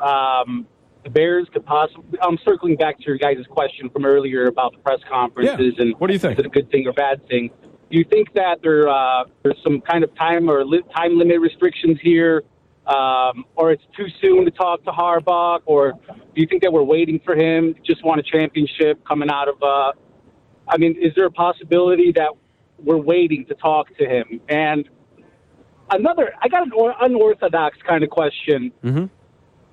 um, 0.00 0.66
the 1.02 1.10
Bears 1.10 1.48
could 1.52 1.66
possibly? 1.66 2.18
I'm 2.22 2.38
circling 2.44 2.76
back 2.76 2.98
to 2.98 3.04
your 3.04 3.18
guys' 3.18 3.44
question 3.50 3.90
from 3.90 4.06
earlier 4.06 4.46
about 4.46 4.72
the 4.72 4.78
press 4.78 5.00
conferences 5.10 5.74
yeah. 5.76 5.82
and 5.82 5.94
what 5.98 6.06
do 6.06 6.12
you 6.12 6.18
think? 6.18 6.38
Is 6.38 6.44
it 6.44 6.46
a 6.46 6.48
good 6.48 6.70
thing 6.70 6.86
or 6.86 6.92
bad 6.92 7.26
thing? 7.26 7.50
Do 7.90 7.98
you 7.98 8.04
think 8.04 8.32
that 8.34 8.60
there 8.62 8.88
uh, 8.88 9.24
there's 9.42 9.58
some 9.62 9.80
kind 9.80 10.04
of 10.04 10.14
time 10.14 10.48
or 10.48 10.64
li- 10.64 10.84
time 10.94 11.18
limit 11.18 11.40
restrictions 11.40 11.98
here, 12.00 12.44
um, 12.86 13.44
or 13.56 13.72
it's 13.72 13.82
too 13.96 14.06
soon 14.20 14.44
to 14.44 14.52
talk 14.52 14.84
to 14.84 14.92
Harbaugh, 14.92 15.60
or 15.66 15.94
do 16.08 16.40
you 16.40 16.46
think 16.46 16.62
that 16.62 16.72
we're 16.72 16.84
waiting 16.84 17.20
for 17.24 17.34
him? 17.34 17.74
Just 17.84 18.04
want 18.04 18.20
a 18.20 18.22
championship 18.22 19.04
coming 19.04 19.30
out 19.30 19.48
of. 19.48 19.60
Uh, 19.60 19.92
I 20.68 20.78
mean, 20.78 20.96
is 21.00 21.12
there 21.16 21.26
a 21.26 21.30
possibility 21.30 22.12
that 22.12 22.30
we're 22.78 22.96
waiting 22.98 23.46
to 23.46 23.54
talk 23.54 23.88
to 23.98 24.04
him? 24.04 24.40
And 24.48 24.88
another, 25.90 26.32
I 26.40 26.48
got 26.48 26.62
an 26.62 26.72
unorthodox 27.00 27.78
kind 27.86 28.04
of 28.04 28.10
question. 28.10 28.72
Mm-hmm. 28.84 29.04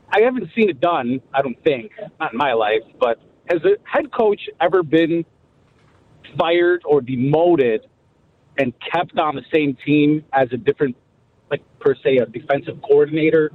I 0.10 0.22
haven't 0.22 0.50
seen 0.56 0.70
it 0.70 0.80
done. 0.80 1.22
I 1.34 1.42
don't 1.42 1.62
think, 1.64 1.92
not 2.20 2.34
in 2.34 2.38
my 2.38 2.54
life, 2.54 2.84
but 3.00 3.20
has 3.50 3.62
a 3.64 3.78
head 3.84 4.12
coach 4.12 4.42
ever 4.62 4.84
been 4.84 5.26
fired 6.38 6.82
or 6.86 7.02
demoted 7.02 7.88
and 8.58 8.74
kept 8.92 9.18
on 9.18 9.36
the 9.36 9.44
same 9.54 9.76
team 9.86 10.24
as 10.34 10.50
a 10.52 10.58
different, 10.58 10.96
like 11.50 11.64
per 11.80 11.96
se, 11.96 12.18
a 12.18 12.26
defensive 12.26 12.82
coordinator? 12.82 13.52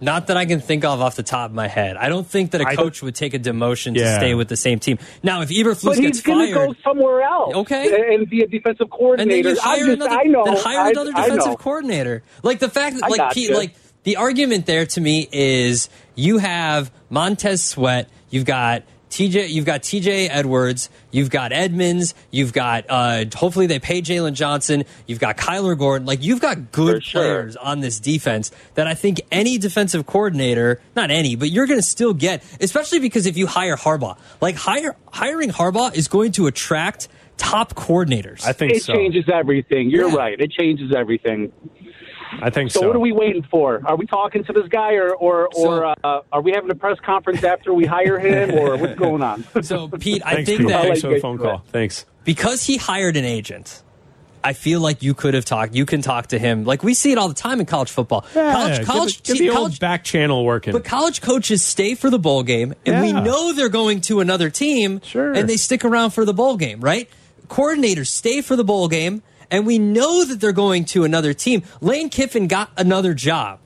Not 0.00 0.28
that 0.28 0.36
I 0.36 0.46
can 0.46 0.60
think 0.60 0.84
of 0.84 1.00
off 1.00 1.16
the 1.16 1.22
top 1.22 1.50
of 1.50 1.54
my 1.54 1.68
head. 1.68 1.96
I 1.96 2.08
don't 2.08 2.26
think 2.26 2.52
that 2.52 2.60
a 2.60 2.76
coach 2.76 3.02
would 3.02 3.14
take 3.14 3.34
a 3.34 3.38
demotion 3.38 3.94
yeah. 3.94 4.04
to 4.04 4.14
stay 4.16 4.34
with 4.34 4.48
the 4.48 4.56
same 4.56 4.78
team. 4.78 4.98
Now, 5.22 5.42
if 5.42 5.50
Eberflus 5.50 5.84
but 5.84 5.98
gets 5.98 6.20
fired, 6.20 6.46
he's 6.46 6.54
going 6.54 6.68
to 6.68 6.74
go 6.74 6.80
somewhere 6.82 7.22
else. 7.22 7.54
Okay, 7.54 8.14
and 8.14 8.28
be 8.28 8.42
a 8.42 8.46
defensive 8.46 8.88
coordinator. 8.90 9.48
And 9.48 9.56
then 9.58 9.64
hire 9.64 9.78
just, 9.78 9.90
another. 9.90 10.10
I 10.10 10.22
know. 10.24 10.44
Then 10.44 10.56
hire 10.56 10.80
I, 10.80 10.90
another 10.90 11.12
defensive 11.12 11.58
coordinator. 11.58 12.22
Like 12.42 12.58
the 12.60 12.70
fact 12.70 12.98
that, 12.98 13.10
like, 13.10 13.32
Pete, 13.32 13.52
like 13.52 13.74
the 14.04 14.16
argument 14.16 14.66
there 14.66 14.86
to 14.86 15.00
me 15.00 15.28
is 15.30 15.90
you 16.14 16.38
have 16.38 16.90
Montez 17.10 17.62
Sweat, 17.62 18.08
you've 18.30 18.46
got 18.46 18.84
TJ, 19.10 19.50
you've 19.50 19.64
got 19.64 19.82
TJ 19.82 20.28
Edwards, 20.30 20.88
you've 21.10 21.30
got 21.30 21.52
Edmunds, 21.52 22.14
you've 22.30 22.52
got 22.52 22.86
uh, 22.88 23.24
hopefully 23.34 23.66
they 23.66 23.80
pay 23.80 24.00
Jaylon 24.00 24.34
Johnson, 24.34 24.84
you've 25.06 25.18
got 25.18 25.36
Kyler 25.36 25.76
Gordon, 25.76 26.06
like 26.06 26.22
you've 26.22 26.40
got 26.40 26.70
good 26.70 27.02
sure. 27.02 27.20
players 27.20 27.56
on 27.56 27.80
this 27.80 27.98
defense 27.98 28.52
that 28.74 28.86
I 28.86 28.94
think 28.94 29.20
any 29.32 29.58
defensive 29.58 30.06
coordinator, 30.06 30.80
not 30.94 31.10
any, 31.10 31.34
but 31.34 31.50
you're 31.50 31.66
going 31.66 31.80
to 31.80 31.86
still 31.86 32.14
get, 32.14 32.44
especially 32.60 33.00
because 33.00 33.26
if 33.26 33.36
you 33.36 33.48
hire 33.48 33.76
Harbaugh, 33.76 34.16
like 34.40 34.54
hire 34.54 34.94
hiring 35.12 35.50
Harbaugh 35.50 35.94
is 35.94 36.06
going 36.06 36.32
to 36.32 36.46
attract 36.46 37.08
top 37.36 37.74
coordinators. 37.74 38.44
I 38.46 38.52
think 38.52 38.74
it 38.74 38.82
so. 38.82 38.94
changes 38.94 39.24
everything. 39.32 39.90
You're 39.90 40.10
yeah. 40.10 40.16
right. 40.16 40.40
It 40.40 40.52
changes 40.52 40.94
everything. 40.94 41.52
I 42.42 42.50
think 42.50 42.70
So, 42.70 42.80
so. 42.80 42.86
what 42.86 42.96
are 42.96 43.00
we 43.00 43.12
waiting 43.12 43.42
for? 43.42 43.80
Are 43.84 43.96
we 43.96 44.06
talking 44.06 44.44
to 44.44 44.52
this 44.52 44.68
guy, 44.68 44.94
or 44.94 45.14
or, 45.14 45.48
or 45.56 45.84
uh, 46.04 46.20
are 46.32 46.40
we 46.42 46.52
having 46.52 46.70
a 46.70 46.74
press 46.74 46.98
conference 47.00 47.42
after 47.44 47.72
we 47.74 47.84
hire 47.86 48.18
him, 48.18 48.54
or 48.58 48.76
what's 48.76 48.98
going 48.98 49.22
on? 49.22 49.44
So, 49.62 49.88
Pete, 49.88 50.22
I 50.24 50.34
Thanks, 50.34 50.48
think 50.48 50.60
Pete. 50.60 50.68
that 50.68 50.82
Thanks 50.82 51.00
for 51.00 51.08
the 51.08 51.20
phone 51.20 51.38
call. 51.38 51.62
Thanks. 51.72 52.06
because 52.24 52.64
he 52.64 52.76
hired 52.76 53.16
an 53.16 53.24
agent, 53.24 53.82
I 54.42 54.52
feel 54.54 54.80
like 54.80 55.02
you 55.02 55.12
could 55.12 55.34
have 55.34 55.44
talked. 55.44 55.74
You 55.74 55.84
can 55.84 56.00
talk 56.02 56.28
to 56.28 56.38
him. 56.38 56.64
Like 56.64 56.82
we 56.82 56.94
see 56.94 57.12
it 57.12 57.18
all 57.18 57.28
the 57.28 57.34
time 57.34 57.60
in 57.60 57.66
college 57.66 57.90
football. 57.90 58.24
Yeah, 58.34 58.52
college, 58.54 58.76
get 58.78 58.86
college, 58.86 59.22
the, 59.22 59.32
get 59.34 59.38
the 59.40 59.48
college 59.50 59.72
old 59.74 59.80
back 59.80 60.02
channel 60.04 60.44
working. 60.44 60.72
But 60.72 60.84
college 60.84 61.20
coaches 61.20 61.62
stay 61.62 61.94
for 61.94 62.08
the 62.10 62.18
bowl 62.18 62.42
game, 62.42 62.74
and 62.86 63.02
we 63.02 63.12
know 63.12 63.52
they're 63.52 63.68
going 63.68 64.00
to 64.02 64.20
another 64.20 64.48
team, 64.50 65.00
Sure. 65.02 65.32
and 65.32 65.48
they 65.48 65.56
stick 65.58 65.84
around 65.84 66.10
for 66.12 66.24
the 66.24 66.32
bowl 66.34 66.56
game, 66.56 66.80
right? 66.80 67.08
Coordinators 67.48 68.06
stay 68.06 68.40
for 68.40 68.56
the 68.56 68.64
bowl 68.64 68.88
game, 68.88 69.22
and 69.50 69.66
we 69.66 69.78
know 69.78 70.24
that 70.24 70.40
they're 70.40 70.52
going 70.52 70.84
to 70.86 71.04
another 71.04 71.32
team. 71.34 71.62
Lane 71.80 72.08
Kiffin 72.10 72.46
got 72.46 72.70
another 72.76 73.14
job, 73.14 73.58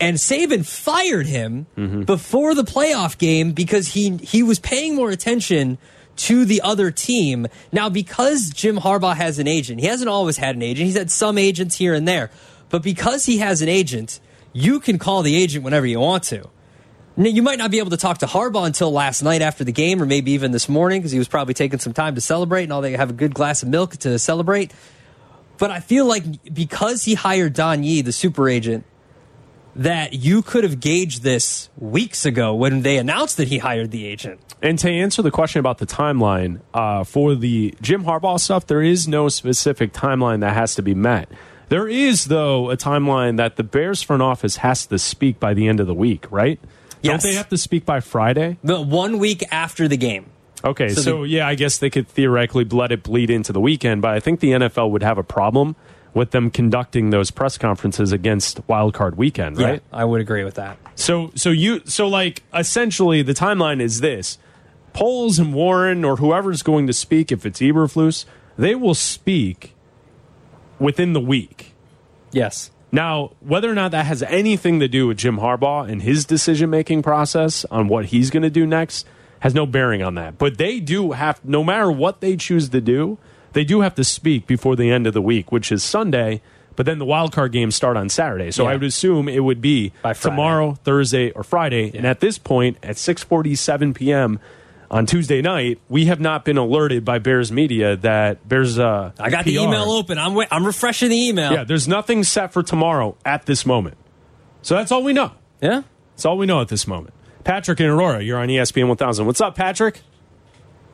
and 0.00 0.16
Saban 0.16 0.64
fired 0.66 1.26
him 1.26 1.66
Mm-hmm. 1.76 2.02
before 2.02 2.54
the 2.54 2.64
playoff 2.64 3.18
game 3.18 3.52
because 3.52 3.88
he 3.88 4.16
he 4.18 4.42
was 4.42 4.58
paying 4.58 4.94
more 4.94 5.10
attention 5.10 5.78
to 6.14 6.44
the 6.44 6.60
other 6.62 6.90
team. 6.90 7.46
Now, 7.72 7.88
because 7.88 8.50
Jim 8.50 8.76
Harbaugh 8.78 9.16
has 9.16 9.38
an 9.38 9.48
agent, 9.48 9.80
he 9.80 9.86
hasn't 9.86 10.10
always 10.10 10.36
had 10.36 10.56
an 10.56 10.62
agent. 10.62 10.86
He's 10.86 10.96
had 10.96 11.10
some 11.10 11.38
agents 11.38 11.76
here 11.76 11.94
and 11.94 12.06
there, 12.06 12.30
but 12.68 12.82
because 12.82 13.24
he 13.24 13.38
has 13.38 13.62
an 13.62 13.68
agent, 13.68 14.20
you 14.52 14.78
can 14.80 14.98
call 14.98 15.22
the 15.22 15.34
agent 15.34 15.64
whenever 15.64 15.86
you 15.86 16.00
want 16.00 16.24
to. 16.24 16.48
Now, 17.16 17.28
you 17.28 17.42
might 17.42 17.58
not 17.58 17.70
be 17.70 17.78
able 17.78 17.90
to 17.90 17.96
talk 17.98 18.18
to 18.18 18.26
Harbaugh 18.26 18.66
until 18.66 18.90
last 18.90 19.22
night 19.22 19.42
after 19.42 19.64
the 19.64 19.72
game, 19.72 20.02
or 20.02 20.06
maybe 20.06 20.32
even 20.32 20.50
this 20.50 20.66
morning 20.68 21.00
because 21.00 21.12
he 21.12 21.18
was 21.18 21.28
probably 21.28 21.52
taking 21.54 21.78
some 21.78 21.92
time 21.92 22.14
to 22.14 22.20
celebrate 22.22 22.64
and 22.64 22.72
all. 22.72 22.80
They 22.80 22.92
have 22.92 23.10
a 23.10 23.14
good 23.14 23.34
glass 23.34 23.62
of 23.62 23.68
milk 23.68 23.96
to 23.98 24.18
celebrate. 24.18 24.72
But 25.62 25.70
I 25.70 25.78
feel 25.78 26.06
like 26.06 26.52
because 26.52 27.04
he 27.04 27.14
hired 27.14 27.52
Don 27.52 27.84
Yee, 27.84 28.02
the 28.02 28.10
super 28.10 28.48
agent, 28.48 28.84
that 29.76 30.12
you 30.12 30.42
could 30.42 30.64
have 30.64 30.80
gauged 30.80 31.22
this 31.22 31.68
weeks 31.78 32.26
ago 32.26 32.52
when 32.52 32.82
they 32.82 32.98
announced 32.98 33.36
that 33.36 33.46
he 33.46 33.58
hired 33.58 33.92
the 33.92 34.04
agent. 34.04 34.40
And 34.60 34.76
to 34.80 34.90
answer 34.90 35.22
the 35.22 35.30
question 35.30 35.60
about 35.60 35.78
the 35.78 35.86
timeline 35.86 36.62
uh, 36.74 37.04
for 37.04 37.36
the 37.36 37.76
Jim 37.80 38.02
Harbaugh 38.02 38.40
stuff, 38.40 38.66
there 38.66 38.82
is 38.82 39.06
no 39.06 39.28
specific 39.28 39.92
timeline 39.92 40.40
that 40.40 40.54
has 40.54 40.74
to 40.74 40.82
be 40.82 40.96
met. 40.96 41.28
There 41.68 41.86
is, 41.86 42.24
though, 42.24 42.68
a 42.70 42.76
timeline 42.76 43.36
that 43.36 43.54
the 43.54 43.62
Bears 43.62 44.02
front 44.02 44.20
office 44.20 44.56
has 44.56 44.84
to 44.86 44.98
speak 44.98 45.38
by 45.38 45.54
the 45.54 45.68
end 45.68 45.78
of 45.78 45.86
the 45.86 45.94
week, 45.94 46.26
right? 46.32 46.58
Yes. 47.02 47.22
Don't 47.22 47.30
they 47.30 47.36
have 47.36 47.50
to 47.50 47.56
speak 47.56 47.86
by 47.86 48.00
Friday? 48.00 48.58
The 48.64 48.80
one 48.80 49.20
week 49.20 49.44
after 49.52 49.86
the 49.86 49.96
game. 49.96 50.26
Okay, 50.64 50.90
So 50.90 51.00
so, 51.00 51.22
the- 51.22 51.28
yeah, 51.28 51.46
I 51.46 51.54
guess 51.54 51.78
they 51.78 51.90
could 51.90 52.08
theoretically 52.08 52.64
let 52.64 52.92
it 52.92 53.02
bleed 53.02 53.30
into 53.30 53.52
the 53.52 53.60
weekend, 53.60 54.02
but 54.02 54.12
I 54.12 54.20
think 54.20 54.40
the 54.40 54.52
NFL 54.52 54.90
would 54.90 55.02
have 55.02 55.18
a 55.18 55.22
problem 55.22 55.76
with 56.14 56.30
them 56.30 56.50
conducting 56.50 57.10
those 57.10 57.30
press 57.30 57.56
conferences 57.58 58.12
against 58.12 58.60
Wild 58.68 58.94
Card 58.94 59.16
Weekend, 59.16 59.58
right? 59.58 59.82
Yeah, 59.90 59.98
I 59.98 60.04
would 60.04 60.20
agree 60.20 60.44
with 60.44 60.54
that. 60.54 60.76
So 60.94 61.30
so 61.34 61.50
you 61.50 61.80
so 61.84 62.06
like 62.06 62.42
essentially 62.54 63.22
the 63.22 63.32
timeline 63.32 63.80
is 63.80 64.00
this: 64.00 64.38
Poles 64.92 65.38
and 65.38 65.54
Warren 65.54 66.04
or 66.04 66.16
whoever's 66.16 66.62
going 66.62 66.86
to 66.86 66.92
speak, 66.92 67.32
if 67.32 67.46
it's 67.46 67.60
Eberflus, 67.60 68.24
they 68.58 68.74
will 68.74 68.94
speak 68.94 69.74
within 70.78 71.12
the 71.12 71.20
week. 71.20 71.74
Yes. 72.30 72.70
Now, 72.94 73.32
whether 73.40 73.70
or 73.70 73.74
not 73.74 73.90
that 73.92 74.04
has 74.04 74.22
anything 74.24 74.80
to 74.80 74.88
do 74.88 75.06
with 75.06 75.16
Jim 75.16 75.38
Harbaugh 75.38 75.90
and 75.90 76.02
his 76.02 76.26
decision 76.26 76.68
making 76.68 77.02
process 77.02 77.64
on 77.70 77.88
what 77.88 78.06
he's 78.06 78.28
going 78.28 78.42
to 78.42 78.50
do 78.50 78.66
next 78.66 79.06
has 79.42 79.54
no 79.54 79.66
bearing 79.66 80.02
on 80.02 80.14
that. 80.14 80.38
But 80.38 80.56
they 80.56 80.78
do 80.80 81.12
have, 81.12 81.44
no 81.44 81.62
matter 81.62 81.90
what 81.90 82.20
they 82.20 82.36
choose 82.36 82.68
to 82.70 82.80
do, 82.80 83.18
they 83.52 83.64
do 83.64 83.80
have 83.82 83.94
to 83.96 84.04
speak 84.04 84.46
before 84.46 84.76
the 84.76 84.90
end 84.90 85.06
of 85.06 85.14
the 85.14 85.20
week, 85.22 85.50
which 85.52 85.70
is 85.70 85.82
Sunday. 85.82 86.40
But 86.76 86.86
then 86.86 86.98
the 86.98 87.04
wild 87.04 87.32
card 87.32 87.52
games 87.52 87.74
start 87.74 87.96
on 87.98 88.08
Saturday, 88.08 88.50
so 88.50 88.62
Yeah. 88.64 88.70
I 88.70 88.72
would 88.74 88.84
assume 88.84 89.28
it 89.28 89.40
would 89.40 89.60
be 89.60 89.92
By 90.02 90.14
tomorrow, 90.14 90.78
Thursday, 90.84 91.30
or 91.32 91.42
Friday. 91.44 91.90
And 91.94 92.06
at 92.06 92.20
this 92.20 92.38
point, 92.38 92.78
at 92.82 92.96
six 92.96 93.22
forty-seven 93.22 93.92
p.m. 93.92 94.38
on 94.90 95.04
Tuesday 95.04 95.42
night, 95.42 95.80
we 95.90 96.06
have 96.06 96.18
not 96.18 96.46
been 96.46 96.56
alerted 96.56 97.04
by 97.04 97.18
Bears 97.18 97.52
media 97.52 97.96
that 97.96 98.48
Bears. 98.48 98.78
Uh, 98.78 99.12
I 99.18 99.28
got 99.28 99.44
the 99.44 99.56
email 99.56 99.90
open. 99.90 100.16
I'm 100.16 100.34
I'm 100.50 100.64
refreshing 100.64 101.10
the 101.10 101.28
email. 101.28 101.52
yeah, 101.52 101.64
there's 101.64 101.86
nothing 101.88 102.24
set 102.24 102.54
for 102.54 102.62
tomorrow 102.62 103.16
at 103.24 103.44
this 103.44 103.66
moment. 103.66 103.98
So 104.62 104.74
that's 104.76 104.90
all 104.92 105.02
we 105.02 105.12
know. 105.12 105.32
Yeah. 105.60 105.82
That's 106.14 106.24
all 106.24 106.38
we 106.38 106.46
know 106.46 106.60
at 106.62 106.68
this 106.68 106.86
moment. 106.86 107.12
Patrick 107.44 107.80
and 107.80 107.90
Aurora, 107.90 108.22
you're 108.22 108.38
on 108.38 108.48
ESPN 108.48 108.88
1000. 108.88 109.26
What's 109.26 109.40
up, 109.40 109.54
Patrick? 109.54 110.02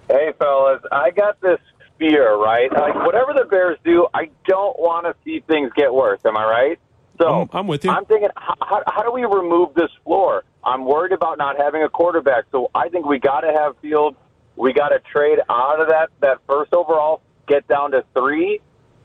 Hey, 0.08 0.32
fellas, 0.38 0.80
I 0.90 1.10
got 1.10 1.40
this 1.40 1.58
fear, 1.98 2.34
right? 2.36 2.72
Like, 2.72 2.94
whatever 2.94 3.34
the 3.34 3.44
Bears 3.44 3.78
do, 3.84 4.06
I 4.14 4.30
don't 4.46 4.78
want 4.78 5.06
to 5.06 5.14
see 5.24 5.40
things 5.46 5.70
get 5.76 5.92
worse. 5.92 6.20
Am 6.24 6.36
I 6.36 6.44
right? 6.44 6.78
So 7.20 7.42
I'm, 7.42 7.48
I'm 7.52 7.66
with 7.66 7.84
you. 7.84 7.90
I'm 7.90 8.06
thinking, 8.06 8.30
how, 8.36 8.54
how, 8.60 8.82
how 8.86 9.02
do 9.02 9.12
we 9.12 9.24
remove 9.24 9.74
this 9.74 9.90
floor? 10.04 10.44
I'm 10.64 10.84
worried 10.84 11.12
about 11.12 11.36
not 11.38 11.56
having 11.58 11.82
a 11.82 11.88
quarterback, 11.88 12.44
so 12.52 12.70
I 12.74 12.88
think 12.88 13.06
we 13.06 13.18
got 13.18 13.40
to 13.40 13.52
have 13.52 13.76
Field. 13.78 14.16
We 14.56 14.72
got 14.72 14.88
to 14.88 15.00
trade 15.00 15.38
out 15.48 15.80
of 15.80 15.88
that 15.88 16.08
that 16.20 16.38
first 16.46 16.72
overall, 16.72 17.22
get 17.46 17.66
down 17.68 17.92
to 17.92 18.04
three, 18.14 18.60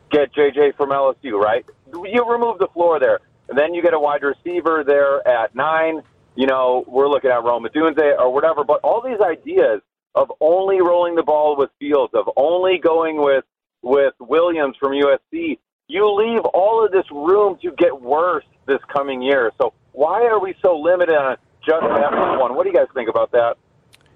get 0.09 0.33
JJ 0.33 0.75
from 0.77 0.89
LSU. 0.89 1.39
Right? 1.39 1.65
You 1.91 2.29
remove 2.29 2.59
the 2.59 2.67
floor 2.73 2.99
there, 2.99 3.19
and 3.49 3.57
then 3.57 3.73
you 3.73 3.81
get 3.81 3.93
a 3.93 3.99
wide 3.99 4.23
receiver 4.23 4.83
there 4.85 5.27
at 5.27 5.53
nine. 5.55 6.01
You 6.35 6.47
know, 6.47 6.83
we're 6.87 7.07
looking 7.07 7.29
at 7.31 7.43
Rome 7.43 7.65
Odunze 7.65 8.17
or 8.19 8.33
whatever. 8.33 8.63
But 8.63 8.79
all 8.83 9.01
these 9.01 9.19
ideas 9.21 9.81
of 10.15 10.31
only 10.39 10.81
rolling 10.81 11.15
the 11.15 11.23
ball 11.23 11.55
with 11.57 11.69
Fields, 11.79 12.13
of 12.13 12.29
only 12.37 12.77
going 12.79 13.17
with 13.21 13.43
with 13.81 14.13
Williams 14.19 14.75
from 14.79 14.93
USC, 14.93 15.59
you 15.87 16.09
leave 16.15 16.41
all 16.53 16.85
of 16.85 16.91
this 16.91 17.05
room 17.11 17.57
to 17.61 17.71
get 17.77 18.01
worse 18.01 18.45
this 18.65 18.79
coming 18.91 19.21
year. 19.21 19.51
So 19.61 19.73
why 19.91 20.23
are 20.25 20.39
we 20.39 20.55
so 20.63 20.77
limited 20.79 21.15
on 21.15 21.35
just 21.65 21.81
that 21.81 22.39
one? 22.39 22.55
What 22.55 22.63
do 22.63 22.69
you 22.69 22.75
guys 22.75 22.87
think 22.93 23.09
about 23.09 23.31
that? 23.33 23.55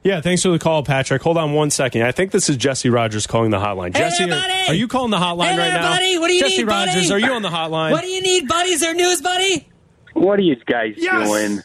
Yeah, 0.03 0.21
thanks 0.21 0.41
for 0.43 0.49
the 0.49 0.59
call, 0.59 0.83
Patrick. 0.83 1.21
Hold 1.23 1.37
on 1.37 1.51
one 1.51 1.69
second. 1.69 2.03
I 2.03 2.13
think 2.13 2.31
this 2.31 2.49
is 2.49 2.55
Jesse 2.55 2.89
Rogers 2.89 3.27
calling 3.27 3.51
the 3.51 3.57
hotline. 3.57 3.93
Hey 3.95 4.03
Jesse, 4.03 4.25
there, 4.25 4.37
are, 4.37 4.41
buddy! 4.41 4.67
are 4.69 4.73
you 4.73 4.87
calling 4.87 5.11
the 5.11 5.17
hotline 5.17 5.51
Hey 5.51 5.57
right 5.57 5.63
there, 5.65 5.73
now? 5.73 5.89
buddy! 5.91 6.17
What 6.17 6.27
do 6.29 6.33
you 6.33 6.39
Jesse 6.39 6.57
need, 6.59 6.67
Rogers, 6.67 7.09
buddy? 7.09 7.11
are 7.23 7.27
you 7.27 7.33
on 7.33 7.41
the 7.41 7.49
hotline? 7.49 7.91
What 7.91 8.01
do 8.01 8.07
you 8.07 8.21
need, 8.21 8.47
buddy? 8.47 8.69
Is 8.69 8.79
there 8.79 8.93
news, 8.93 9.21
buddy? 9.21 9.67
What 10.13 10.39
are 10.39 10.43
you 10.43 10.55
guys 10.55 10.93
Yes! 10.95 11.27
doing? 11.27 11.61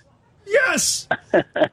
Yes. 0.53 1.09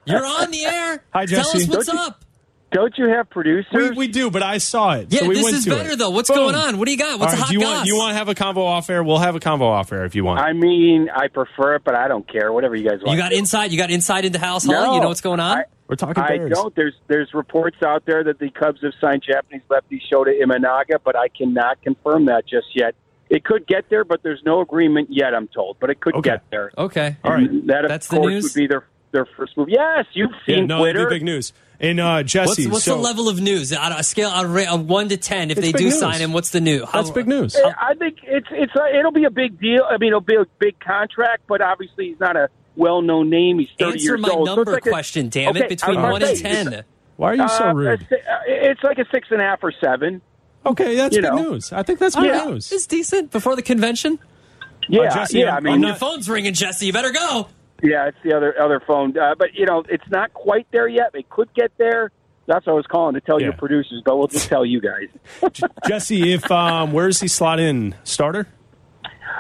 You're 0.06 0.26
on 0.26 0.52
the 0.52 0.66
air. 0.66 1.04
Hi, 1.14 1.26
Jesse. 1.26 1.42
Tell 1.52 1.62
us 1.62 1.68
what's 1.68 1.86
Don't 1.88 1.96
you- 1.96 2.02
up. 2.02 2.26
Don't 2.72 2.96
you 3.00 3.10
have 3.10 3.28
producers? 3.32 3.74
we, 3.74 3.90
we 3.90 4.08
do, 4.08 4.30
but 4.30 4.44
I 4.44 4.60
saw 4.60 4.92
it. 4.94 5.08
Yeah, 5.10 5.22
so 5.22 5.28
we 5.28 5.34
this 5.34 5.44
went 5.44 5.56
is 5.56 5.64
to 5.64 5.72
better 5.72 5.90
it. 5.94 5.98
though. 5.98 6.12
What's 6.12 6.30
Boom. 6.30 6.38
going 6.38 6.54
on? 6.56 6.78
What 6.78 6.86
do 6.86 6.92
you 6.92 7.00
got? 7.00 7.20
What's 7.20 7.34
All 7.34 7.40
right, 7.40 7.42
hot 7.46 7.48
do 7.50 7.54
you 7.56 7.62
goss? 7.62 7.76
want 7.78 7.88
you 7.88 7.98
want 7.98 8.12
to 8.12 8.14
have 8.14 8.30
a 8.30 8.36
convo 8.36 8.58
off 8.58 8.88
air? 8.92 9.04
We'll 9.04 9.18
have 9.18 9.36
a 9.36 9.40
convo 9.40 9.62
off 9.64 9.92
air 9.92 10.06
if 10.06 10.14
you 10.14 10.24
want. 10.24 10.40
I 10.40 10.54
mean, 10.54 11.10
I 11.10 11.30
prefer 11.30 11.74
it, 11.78 11.82
but 11.84 11.96
I 11.96 12.08
don't 12.08 12.32
care. 12.32 12.54
Whatever 12.54 12.76
you 12.76 12.88
guys 12.88 13.00
want. 13.04 13.18
You 13.18 13.18
got 13.24 13.34
inside. 13.34 13.72
You 13.72 13.80
got 13.80 13.90
inside 13.90 14.24
into 14.26 14.38
Halas 14.38 14.68
Hall. 14.68 14.86
No, 14.86 14.94
you 14.94 15.02
know 15.02 15.08
what's 15.08 15.22
going 15.22 15.40
on. 15.40 15.58
I- 15.58 15.64
We're 15.88 15.96
talking 15.96 16.22
I 16.22 16.28
Bears. 16.38 16.52
don't. 16.52 16.76
There's 16.76 16.94
there's 17.08 17.34
reports 17.34 17.78
out 17.84 18.06
there 18.06 18.24
that 18.26 18.38
the 18.38 18.52
Cubs 18.52 18.82
have 18.84 18.94
signed 19.02 19.24
Japanese 19.28 19.64
lefty 19.68 20.00
Shota 20.14 20.40
Imanaga, 20.40 21.00
but 21.04 21.16
I 21.16 21.30
cannot 21.30 21.82
confirm 21.82 22.26
that 22.28 22.44
just 22.48 22.68
yet. 22.76 22.94
It 23.30 23.44
could 23.44 23.68
get 23.68 23.90
there, 23.90 24.04
but 24.04 24.24
there's 24.24 24.42
no 24.44 24.60
agreement 24.62 25.10
yet. 25.12 25.34
I'm 25.36 25.48
told, 25.48 25.78
but 25.80 25.90
it 25.92 26.00
could 26.00 26.16
Okay. 26.16 26.32
get 26.32 26.44
there. 26.50 26.72
okay. 26.78 27.18
All 27.24 27.32
right. 27.34 27.50
And 27.50 27.70
That 27.70 27.86
of 27.86 27.90
That's 27.90 28.08
the 28.08 28.18
course 28.18 28.32
news? 28.32 28.44
would 28.46 28.54
be 28.56 28.68
their 28.68 28.86
their 29.12 29.26
first 29.38 29.58
move. 29.58 29.70
Yes, 29.70 30.06
you've 30.14 30.30
Yeah, 30.48 30.56
seen 30.58 30.68
no, 30.68 30.84
it'd 30.84 30.96
Twitter. 30.96 31.10
be 31.10 31.16
big 31.16 31.24
news. 31.24 31.52
And 31.80 32.00
uh, 32.00 32.22
Jesse, 32.24 32.64
What's, 32.66 32.74
what's 32.74 32.86
so 32.86 32.96
the 32.96 33.02
level 33.02 33.30
of 33.30 33.40
news? 33.40 33.72
On 33.74 33.92
a 33.94 34.04
scale 34.04 34.30
on 34.30 34.46
a 34.46 34.48
ra- 34.50 34.72
on 34.74 34.88
one 34.88 35.08
to 35.10 35.18
ten, 35.18 35.50
if 35.50 35.58
they 35.58 35.72
do 35.72 35.86
news. 35.86 36.00
sign 36.00 36.20
him, 36.20 36.34
what's 36.34 36.50
the 36.50 36.60
news? 36.62 36.84
How- 36.86 37.00
That's 37.02 37.10
big 37.12 37.28
news. 37.28 37.56
Uh, 37.56 37.72
I 37.80 37.94
think 37.96 38.18
it's 38.24 38.48
it's 38.52 38.74
uh, 38.76 38.86
it'll 38.98 39.12
be 39.12 39.24
a 39.26 39.30
big 39.32 39.60
deal. 39.60 39.84
I 39.90 39.98
mean, 39.98 40.10
it'll 40.10 40.20
be 40.22 40.36
a 40.36 40.46
big 40.60 40.80
contract, 40.80 41.44
but 41.48 41.62
obviously 41.62 42.10
he's 42.10 42.20
not 42.20 42.36
a 42.36 42.50
well 42.76 43.02
known 43.02 43.30
name. 43.30 43.60
He's 43.60 43.70
thirty 43.80 43.94
Answer 43.94 44.04
years 44.06 44.20
my 44.22 44.30
old. 44.30 44.48
So 44.48 44.56
number 44.56 44.72
it's 44.74 44.86
like 44.86 44.86
a- 44.88 44.90
question, 44.90 45.30
damn 45.30 45.50
Okay, 45.52 45.62
it. 45.66 45.70
Between 45.70 45.98
I 45.98 46.02
was 46.02 46.12
one 46.12 46.22
gonna 46.22 46.32
and 46.34 46.42
ten. 46.72 46.84
Why 47.16 47.32
are 47.32 47.36
you 47.36 47.48
so 47.48 47.70
uh, 47.70 47.74
rude? 47.74 48.02
it's, 48.02 48.12
uh, 48.12 48.16
It's 48.48 48.84
like 48.84 48.98
a 49.00 49.06
six 49.12 49.28
and 49.32 49.42
a 49.42 49.44
half 49.46 49.64
or 49.64 49.72
seven. 49.72 50.22
Okay, 50.66 50.95
that's 50.95 51.16
you 51.16 51.22
big 51.22 51.32
know. 51.32 51.51
news. 51.51 51.72
I 51.74 51.84
think 51.84 51.99
that's 51.99 52.16
good 52.16 52.26
Yeah. 52.28 52.45
news. 52.45 52.72
It's 52.72 52.86
decent 52.88 53.32
before 53.32 53.55
the 53.55 53.62
convention. 53.62 54.20
Yeah, 54.88 55.01
Uh, 55.03 55.14
Jesse, 55.14 55.39
yeah. 55.39 55.45
I'm- 55.55 55.57
I 55.57 55.60
mean, 55.62 55.74
I'm 55.76 55.84
Your 55.84 55.95
phone's 55.95 56.30
ringing, 56.30 56.53
Jesse. 56.53 56.86
You 56.88 56.93
better 56.93 57.12
go. 57.12 57.47
Yeah, 57.82 58.07
it's 58.07 58.18
the 58.24 58.34
other 58.36 58.60
other 58.62 58.82
phone. 58.86 59.18
Uh, 59.18 59.36
but 59.38 59.53
you 59.53 59.66
know, 59.66 59.84
it's 59.88 60.03
not 60.10 60.34
quite 60.34 60.68
there 60.72 60.88
yet. 60.88 61.12
It 61.14 61.30
could 61.30 61.53
get 61.53 61.72
there. 61.78 62.12
That's 62.47 62.66
what 62.66 62.74
I 62.74 62.76
was 62.76 62.88
calling 62.88 63.14
to 63.14 63.22
tell 63.22 63.39
Yeah. 63.39 63.47
your 63.47 63.53
producers, 63.53 64.01
but 64.03 64.18
we'll 64.18 64.28
just 64.28 64.49
tell 64.49 64.66
you 64.66 64.82
guys. 64.82 65.51
Jesse, 65.88 66.34
if 66.34 66.49
um, 66.51 66.91
where 66.91 67.07
does 67.07 67.22
he 67.22 67.28
slot 67.28 67.60
in? 67.60 67.95
Starter? 68.03 68.47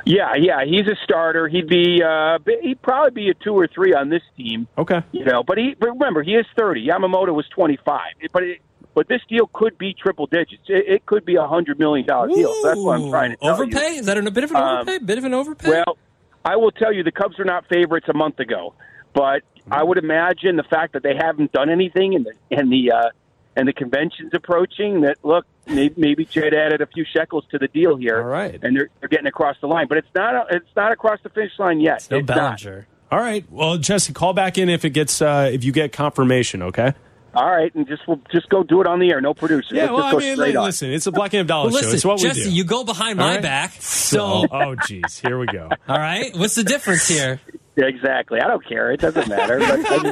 Yeah, 0.05 0.35
yeah, 0.35 0.63
he's 0.65 0.87
a 0.87 0.95
starter. 1.03 1.47
He'd 1.49 1.67
be 1.67 2.01
uh, 2.01 2.37
he'd 2.61 2.81
probably 2.81 3.11
be 3.11 3.29
a 3.29 3.33
two 3.33 3.53
or 3.53 3.67
three 3.67 3.93
on 3.93 4.09
this 4.09 4.21
team. 4.37 4.67
Okay. 4.77 5.01
You 5.11 5.25
know, 5.25 5.43
but 5.43 5.57
he 5.57 5.75
but 5.77 5.89
remember 5.89 6.23
he 6.23 6.35
is 6.35 6.45
thirty. 6.57 6.85
Yamamoto 6.87 7.33
was 7.33 7.45
twenty 7.49 7.77
five. 7.83 8.13
But 8.31 8.43
it, 8.43 8.59
but 8.93 9.07
this 9.07 9.21
deal 9.29 9.49
could 9.53 9.77
be 9.77 9.93
triple 9.93 10.27
digits. 10.27 10.63
It, 10.67 10.85
it 10.87 11.05
could 11.05 11.25
be 11.25 11.35
a 11.35 11.47
hundred 11.47 11.79
million 11.79 12.05
dollar 12.07 12.27
deal. 12.27 12.53
So 12.61 12.67
that's 12.67 12.79
what 12.79 12.99
I'm 12.99 13.09
trying 13.09 13.31
to 13.31 13.37
tell 13.37 13.57
you. 13.57 13.63
Overpay? 13.63 13.95
Is 13.97 14.05
that 14.07 14.17
a 14.17 14.31
bit 14.31 14.43
of 14.43 14.51
an 14.51 14.57
Um, 14.57 14.63
overpay? 14.79 14.97
Bit 14.99 15.17
of 15.17 15.23
an 15.25 15.33
overpay? 15.33 15.69
Well, 15.69 15.97
I 16.45 16.55
will 16.55 16.71
tell 16.71 16.93
you, 16.93 17.03
the 17.03 17.11
Cubs 17.11 17.37
were 17.37 17.45
not 17.45 17.65
favorites 17.67 18.07
a 18.09 18.13
month 18.13 18.39
ago, 18.39 18.73
but 19.13 19.43
I 19.71 19.83
would 19.83 19.97
imagine 19.97 20.55
the 20.55 20.63
fact 20.63 20.93
that 20.93 21.03
they 21.03 21.15
haven't 21.15 21.51
done 21.51 21.69
anything 21.69 22.15
and 22.15 22.25
the 22.25 22.33
and 22.57 22.71
the 22.71 22.91
uh, 22.91 23.09
and 23.55 23.67
the 23.67 23.73
conventions 23.73 24.31
approaching 24.33 25.01
that 25.01 25.17
look 25.23 25.45
maybe, 25.67 25.93
maybe 25.97 26.25
Jed 26.25 26.53
added 26.53 26.81
a 26.81 26.87
few 26.87 27.05
shekels 27.05 27.43
to 27.51 27.57
the 27.59 27.67
deal 27.67 27.97
here. 27.97 28.19
All 28.21 28.27
right. 28.27 28.57
and 28.63 28.75
they're, 28.75 28.89
they're 28.99 29.09
getting 29.09 29.27
across 29.27 29.57
the 29.59 29.67
line, 29.67 29.87
but 29.87 29.97
it's 29.97 30.07
not 30.15 30.33
a, 30.33 30.55
it's 30.55 30.75
not 30.75 30.91
across 30.91 31.19
the 31.23 31.29
finish 31.29 31.51
line 31.59 31.79
yet. 31.79 32.07
No 32.09 32.17
it's 32.17 32.27
not. 32.29 32.65
All 33.11 33.19
right. 33.19 33.43
Well, 33.51 33.77
Jesse, 33.77 34.13
call 34.13 34.33
back 34.33 34.57
in 34.57 34.69
if 34.69 34.85
it 34.85 34.91
gets 34.91 35.21
uh, 35.21 35.49
if 35.51 35.63
you 35.63 35.71
get 35.71 35.91
confirmation. 35.91 36.61
Okay. 36.61 36.93
All 37.35 37.49
right, 37.49 37.73
and 37.75 37.87
just 37.87 38.07
we'll 38.07 38.19
just 38.31 38.49
go 38.49 38.63
do 38.63 38.81
it 38.81 38.87
on 38.87 38.99
the 38.99 39.11
air. 39.11 39.21
No 39.21 39.33
producer. 39.35 39.75
Yeah. 39.75 39.83
Let's 39.83 39.93
Well, 39.93 40.03
just 40.11 40.15
I 40.15 40.19
mean, 40.19 40.35
straight 40.35 40.55
on. 40.55 40.65
listen, 40.65 40.91
it's 40.91 41.05
a 41.07 41.11
Bleck 41.11 41.33
and 41.37 41.47
Dollar 41.47 41.65
Well, 41.69 41.71
show. 41.71 41.75
listen, 41.87 41.95
It's 41.95 42.05
what 42.05 42.19
Jesse, 42.19 42.39
we 42.41 42.49
do. 42.49 42.55
you 42.55 42.63
go 42.63 42.83
behind 42.83 43.19
All 43.21 43.27
my 43.27 43.33
right? 43.35 43.41
back. 43.43 43.71
So, 43.73 44.41
So, 44.41 44.47
oh, 44.51 44.75
geez, 44.87 45.19
here 45.19 45.37
we 45.37 45.45
go. 45.45 45.69
all 45.87 45.97
right, 45.99 46.35
what's 46.35 46.55
the 46.55 46.63
difference 46.63 47.07
here? 47.07 47.39
Exactly. 47.77 48.41
I 48.41 48.47
don't 48.47 48.65
care. 48.67 48.91
It 48.91 48.99
doesn't 48.99 49.29
matter. 49.29 49.59
But 49.59 49.85
I, 49.89 50.09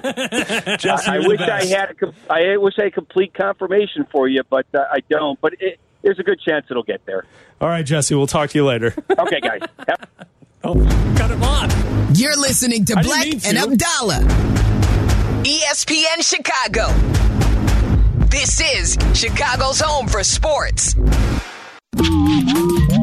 just, 0.76 0.80
Jesse, 0.84 1.10
I, 1.10 1.16
I 1.16 1.18
you're 1.18 1.28
wish 1.30 1.42
I 1.42 1.66
had. 1.66 1.96
A, 2.02 2.34
I 2.34 2.58
wish 2.58 2.76
I 2.80 2.84
had 2.84 2.94
complete 2.94 3.34
confirmation 3.34 4.06
for 4.12 4.28
you, 4.30 4.44
but 4.50 4.66
uh, 4.74 4.84
I 4.90 5.00
don't. 5.10 5.38
But 5.42 5.56
it, 5.60 5.78
there's 6.02 6.18
a 6.20 6.24
good 6.24 6.40
chance 6.40 6.68
it'll 6.70 6.84
get 6.84 7.06
there. 7.06 7.26
All 7.60 7.68
right, 7.68 7.86
Jesse. 7.86 8.16
We'll 8.16 8.26
talk 8.28 8.52
to 8.52 8.58
you 8.58 8.66
later. 8.66 8.94
Okay, 9.20 9.42
guys. 9.42 9.62
Have- 9.88 10.08
oh, 10.68 11.16
cut 11.18 11.32
him 11.32 11.44
on. 11.44 11.70
You're 12.14 12.36
listening 12.36 12.86
to 12.86 12.98
I 12.98 13.04
Bleck 13.04 13.48
and 13.48 13.58
to. 13.58 13.86
Abdalla. 13.86 14.20
ESPN 15.44 16.22
Chicago. 16.22 16.88
This 18.28 18.60
is 18.60 18.98
Chicago's 19.20 19.80
home 19.80 20.08
for 20.08 20.24
sports. 20.24 20.96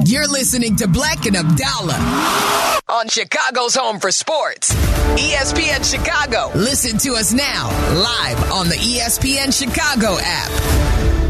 You're 0.07 0.29
listening 0.29 0.77
to 0.77 0.87
Bleck 0.87 1.27
and 1.27 1.37
Abdalla 1.37 2.81
on 2.89 3.09
Chicago's 3.09 3.75
home 3.75 3.99
for 3.99 4.11
sports. 4.11 4.73
ESPN 5.17 5.91
Chicago. 5.91 6.51
Listen 6.55 6.99
to 6.99 7.15
us 7.15 7.33
now, 7.33 7.69
live 7.95 8.53
on 8.53 8.69
the 8.69 8.77
ESPN 8.77 9.53
Chicago 9.53 10.19
app. 10.21 11.24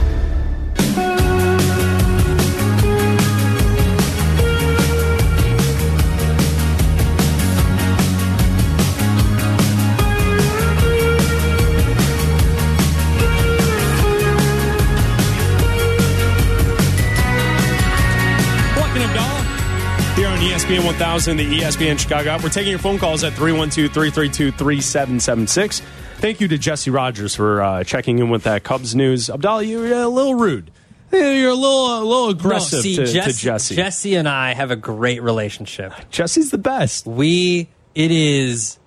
ESPN 20.65 20.87
1000, 20.87 21.37
the 21.37 21.59
ESPN 21.59 21.99
Chicago 21.99 22.31
app. 22.31 22.43
We're 22.43 22.49
taking 22.49 22.71
your 22.71 22.79
phone 22.79 22.99
calls 22.99 23.23
at 23.23 23.35
312 23.35 23.93
332 23.93 24.51
3776. 24.53 25.83
Thank 26.17 26.41
you 26.41 26.49
to 26.49 26.57
Jesse 26.57 26.91
Rogers 26.91 27.35
for 27.35 27.61
uh, 27.61 27.85
checking 27.85 28.19
in 28.19 28.31
with 28.31 28.45
that 28.45 28.65
Cubs 28.65 28.95
news. 28.95 29.27
Abdalla, 29.27 29.69
you're 29.69 29.93
a 29.93 30.09
little 30.09 30.37
rude. 30.37 30.71
You're 31.13 31.51
a 31.51 31.55
little, 31.55 31.99
a 31.99 32.03
little 32.03 32.31
aggressive 32.31 32.79
no, 32.79 32.81
see, 32.81 32.97
to, 32.97 33.05
Jesse, 33.05 33.33
to 33.33 33.39
Jesse. 33.39 33.75
Jesse 33.77 34.15
and 34.15 34.27
I 34.27 34.55
have 34.55 34.71
a 34.71 34.77
great 34.77 35.23
relationship. 35.23 35.93
Jesse's 36.11 36.51
the 36.51 36.57
best. 36.57 37.07
We, 37.07 37.69
it 37.95 38.11
is, 38.11 38.79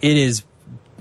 it 0.00 0.16
is 0.16 0.44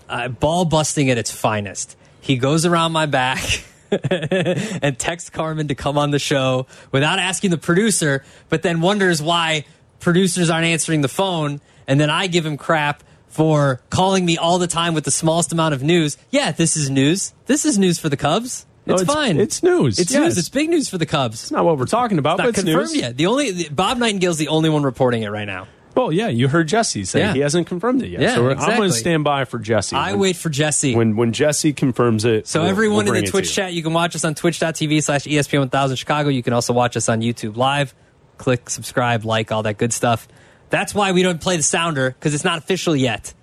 uh, 0.09 0.27
ball 0.27 0.65
busting 0.65 1.09
at 1.09 1.17
its 1.17 1.31
finest. 1.31 1.95
He 2.19 2.35
goes 2.35 2.65
around 2.65 2.91
my 2.91 3.05
back 3.05 3.63
and 4.11 4.99
texts 4.99 5.29
Carmen 5.29 5.69
to 5.69 5.75
come 5.75 5.97
on 5.97 6.11
the 6.11 6.19
show 6.19 6.67
without 6.91 7.17
asking 7.17 7.51
the 7.51 7.57
producer, 7.57 8.25
but 8.49 8.61
then 8.61 8.81
wonders 8.81 9.21
why 9.21 9.63
producers 10.05 10.49
aren't 10.49 10.67
answering 10.67 11.01
the 11.01 11.07
phone. 11.09 11.59
And 11.87 11.99
then 11.99 12.09
I 12.09 12.27
give 12.27 12.45
him 12.45 12.55
crap 12.57 13.03
for 13.27 13.81
calling 13.89 14.23
me 14.25 14.37
all 14.37 14.57
the 14.59 14.67
time 14.67 14.93
with 14.93 15.03
the 15.03 15.11
smallest 15.11 15.51
amount 15.51 15.73
of 15.73 15.83
news. 15.83 16.17
Yeah, 16.31 16.51
this 16.51 16.77
is 16.77 16.89
news. 16.89 17.33
This 17.47 17.65
is 17.65 17.77
news 17.77 17.99
for 17.99 18.07
the 18.07 18.15
Cubs. 18.17 18.65
No, 18.85 18.93
It's, 18.93 19.01
it's- 19.01 19.15
fine. 19.15 19.39
it's 19.39 19.63
news, 19.63 19.97
It's 19.99 20.11
yes. 20.11 20.21
news. 20.21 20.37
It's 20.37 20.49
big 20.49 20.69
news 20.69 20.89
for 20.89 20.97
the 20.99 21.05
Cubs. 21.07 21.41
It's 21.41 21.51
not 21.51 21.65
what 21.65 21.77
we're 21.79 21.85
talking 21.85 22.19
about, 22.19 22.33
It's 22.33 22.37
not 22.39 22.43
but 22.45 22.49
it's 22.49 22.63
confirmed 22.63 22.89
news. 22.91 22.95
yet. 23.01 23.17
The 23.17 23.25
only 23.25 23.67
Bob 23.69 23.97
Nightingale's 23.97 24.37
the 24.37 24.47
only 24.49 24.69
one 24.69 24.83
reporting 24.83 25.23
it 25.23 25.29
right 25.31 25.45
now. 25.47 25.67
Well, 25.95 26.11
yeah, 26.11 26.27
you 26.27 26.49
heard 26.49 26.67
Jesse 26.67 27.03
say 27.05 27.19
Yeah. 27.19 27.33
he 27.33 27.39
hasn't 27.39 27.67
confirmed 27.67 28.03
it 28.03 28.09
yet. 28.09 28.21
Yeah, 28.21 28.35
so 28.35 28.43
we're- 28.43 28.55
I'm 28.57 28.77
going 28.77 28.89
to 28.91 28.95
stand 28.95 29.23
by 29.23 29.45
for 29.45 29.57
Jesse. 29.59 29.95
I 29.95 30.11
When- 30.11 30.19
wait 30.19 30.35
for 30.35 30.49
Jesse. 30.49 30.93
when 30.95 31.15
when 31.15 31.31
Jesse 31.33 31.73
confirms 31.73 32.25
it. 32.25 32.47
So 32.47 32.61
we'll- 32.61 32.69
everyone 32.69 33.05
we'll 33.05 33.15
in 33.15 33.25
the 33.25 33.31
Twitch 33.31 33.47
you. 33.49 33.63
chat, 33.63 33.73
you 33.73 33.81
can 33.81 33.93
watch 33.93 34.15
us 34.15 34.23
on 34.25 34.35
twitch.tv 34.35 35.01
slash 35.01 35.25
ESPN 35.25 35.59
1000 35.61 35.95
Chicago. 35.97 36.29
You 36.29 36.43
can 36.43 36.53
also 36.53 36.73
watch 36.73 36.95
us 36.97 37.09
on 37.09 37.21
YouTube 37.21 37.55
live. 37.57 37.93
Click, 38.37 38.69
subscribe, 38.69 39.23
like, 39.25 39.51
all 39.51 39.63
that 39.63 39.77
good 39.77 39.93
stuff. 39.93 40.27
That's 40.69 40.93
why 40.93 41.11
we 41.11 41.23
don't 41.23 41.39
play 41.41 41.57
the 41.57 41.63
sounder, 41.63 42.09
because 42.09 42.33
it's 42.33 42.43
not 42.43 42.57
official 42.57 42.95
yet. 42.95 43.33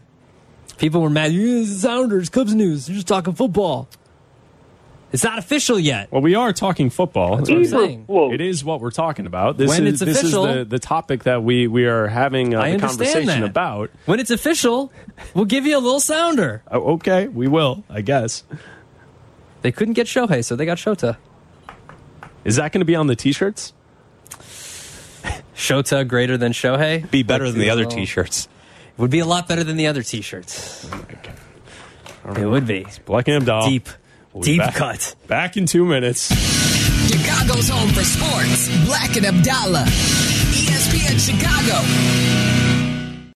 People 0.79 1.01
were 1.01 1.11
mad. 1.11 1.33
"Yeah, 1.33 1.61
it's 1.61 1.71
the 1.71 1.79
Sounders, 1.79 2.29
Cubs 2.29 2.55
news. 2.55 2.89
You're 2.89 2.97
just 2.97 3.07
talking 3.07 3.33
football. 3.35 3.89
It's 5.13 5.23
not 5.23 5.39
official 5.39 5.79
yet. 5.79 6.11
Well, 6.11 6.23
we 6.23 6.35
are 6.35 6.53
talking 6.55 6.89
football. 6.89 7.37
That's 7.37 7.51
what 7.51 7.59
I'm 7.59 7.65
saying. 7.67 8.07
It 8.09 8.41
is 8.41 8.65
what 8.65 8.81
we're 8.81 8.91
talking 8.91 9.27
about. 9.27 9.59
This 9.59 9.69
When 9.69 9.87
is 9.87 10.01
it's 10.01 10.05
this 10.11 10.21
official- 10.23 10.47
is 10.47 10.57
the, 10.57 10.65
the 10.65 10.79
topic 10.79 11.25
that 11.25 11.43
we 11.45 11.67
we 11.67 11.85
are 11.85 12.07
having 12.09 12.55
uh, 12.55 12.61
I 12.61 12.69
the 12.69 12.75
understand 12.83 12.99
conversation 12.99 13.41
that. 13.43 13.51
about. 13.51 13.91
When 14.07 14.21
it's 14.21 14.31
official, 14.31 14.91
we'll 15.35 15.45
give 15.45 15.67
you 15.67 15.77
a 15.77 15.81
little 15.81 16.01
sounder. 16.01 16.63
Oh, 16.71 16.95
okay, 16.95 17.29
we 17.29 17.47
will. 17.47 17.85
I 17.91 18.01
guess. 18.01 18.43
They 19.61 19.71
couldn't 19.71 19.95
get 19.95 20.07
Shohei, 20.07 20.43
so 20.45 20.57
they 20.57 20.65
got 20.65 20.79
Shota. 20.79 21.19
Is 22.45 22.57
that 22.57 22.73
going 22.73 22.81
to 22.81 22.85
be 22.87 22.97
on 22.97 23.07
the 23.07 23.15
t-shirts? 23.15 23.75
Shota 25.57 26.07
greater 26.07 26.37
than 26.37 26.53
Shohei? 26.53 27.09
Be 27.11 27.23
better 27.23 27.51
than 27.51 27.61
the 27.61 27.71
other 27.71 27.85
T-shirts. 27.85 28.49
It 28.97 29.01
would 29.01 29.11
be 29.11 29.21
a 29.21 29.27
lot 29.27 29.49
better 29.49 29.65
than 29.65 29.77
the 29.77 29.87
other 29.87 30.03
T-shirts. 30.03 30.89
It 32.37 32.47
would 32.47 32.67
be. 32.67 32.85
Bleck 33.07 33.29
and 33.35 33.45
Abdal. 33.45 33.69
Deep, 33.69 33.89
We'll 34.33 34.43
deep 34.43 34.59
back- 34.61 34.75
cut. 34.75 35.15
Back 35.27 35.57
in 35.57 35.67
two 35.67 35.85
minutes. 35.85 36.29
Chicago's 37.09 37.69
home 37.69 37.89
for 37.91 38.05
sports. 38.05 38.69
Bleck 38.87 39.17
and 39.17 39.27
Abdalla. 39.27 39.85
ESPN 39.87 41.19
Chicago. 41.19 42.42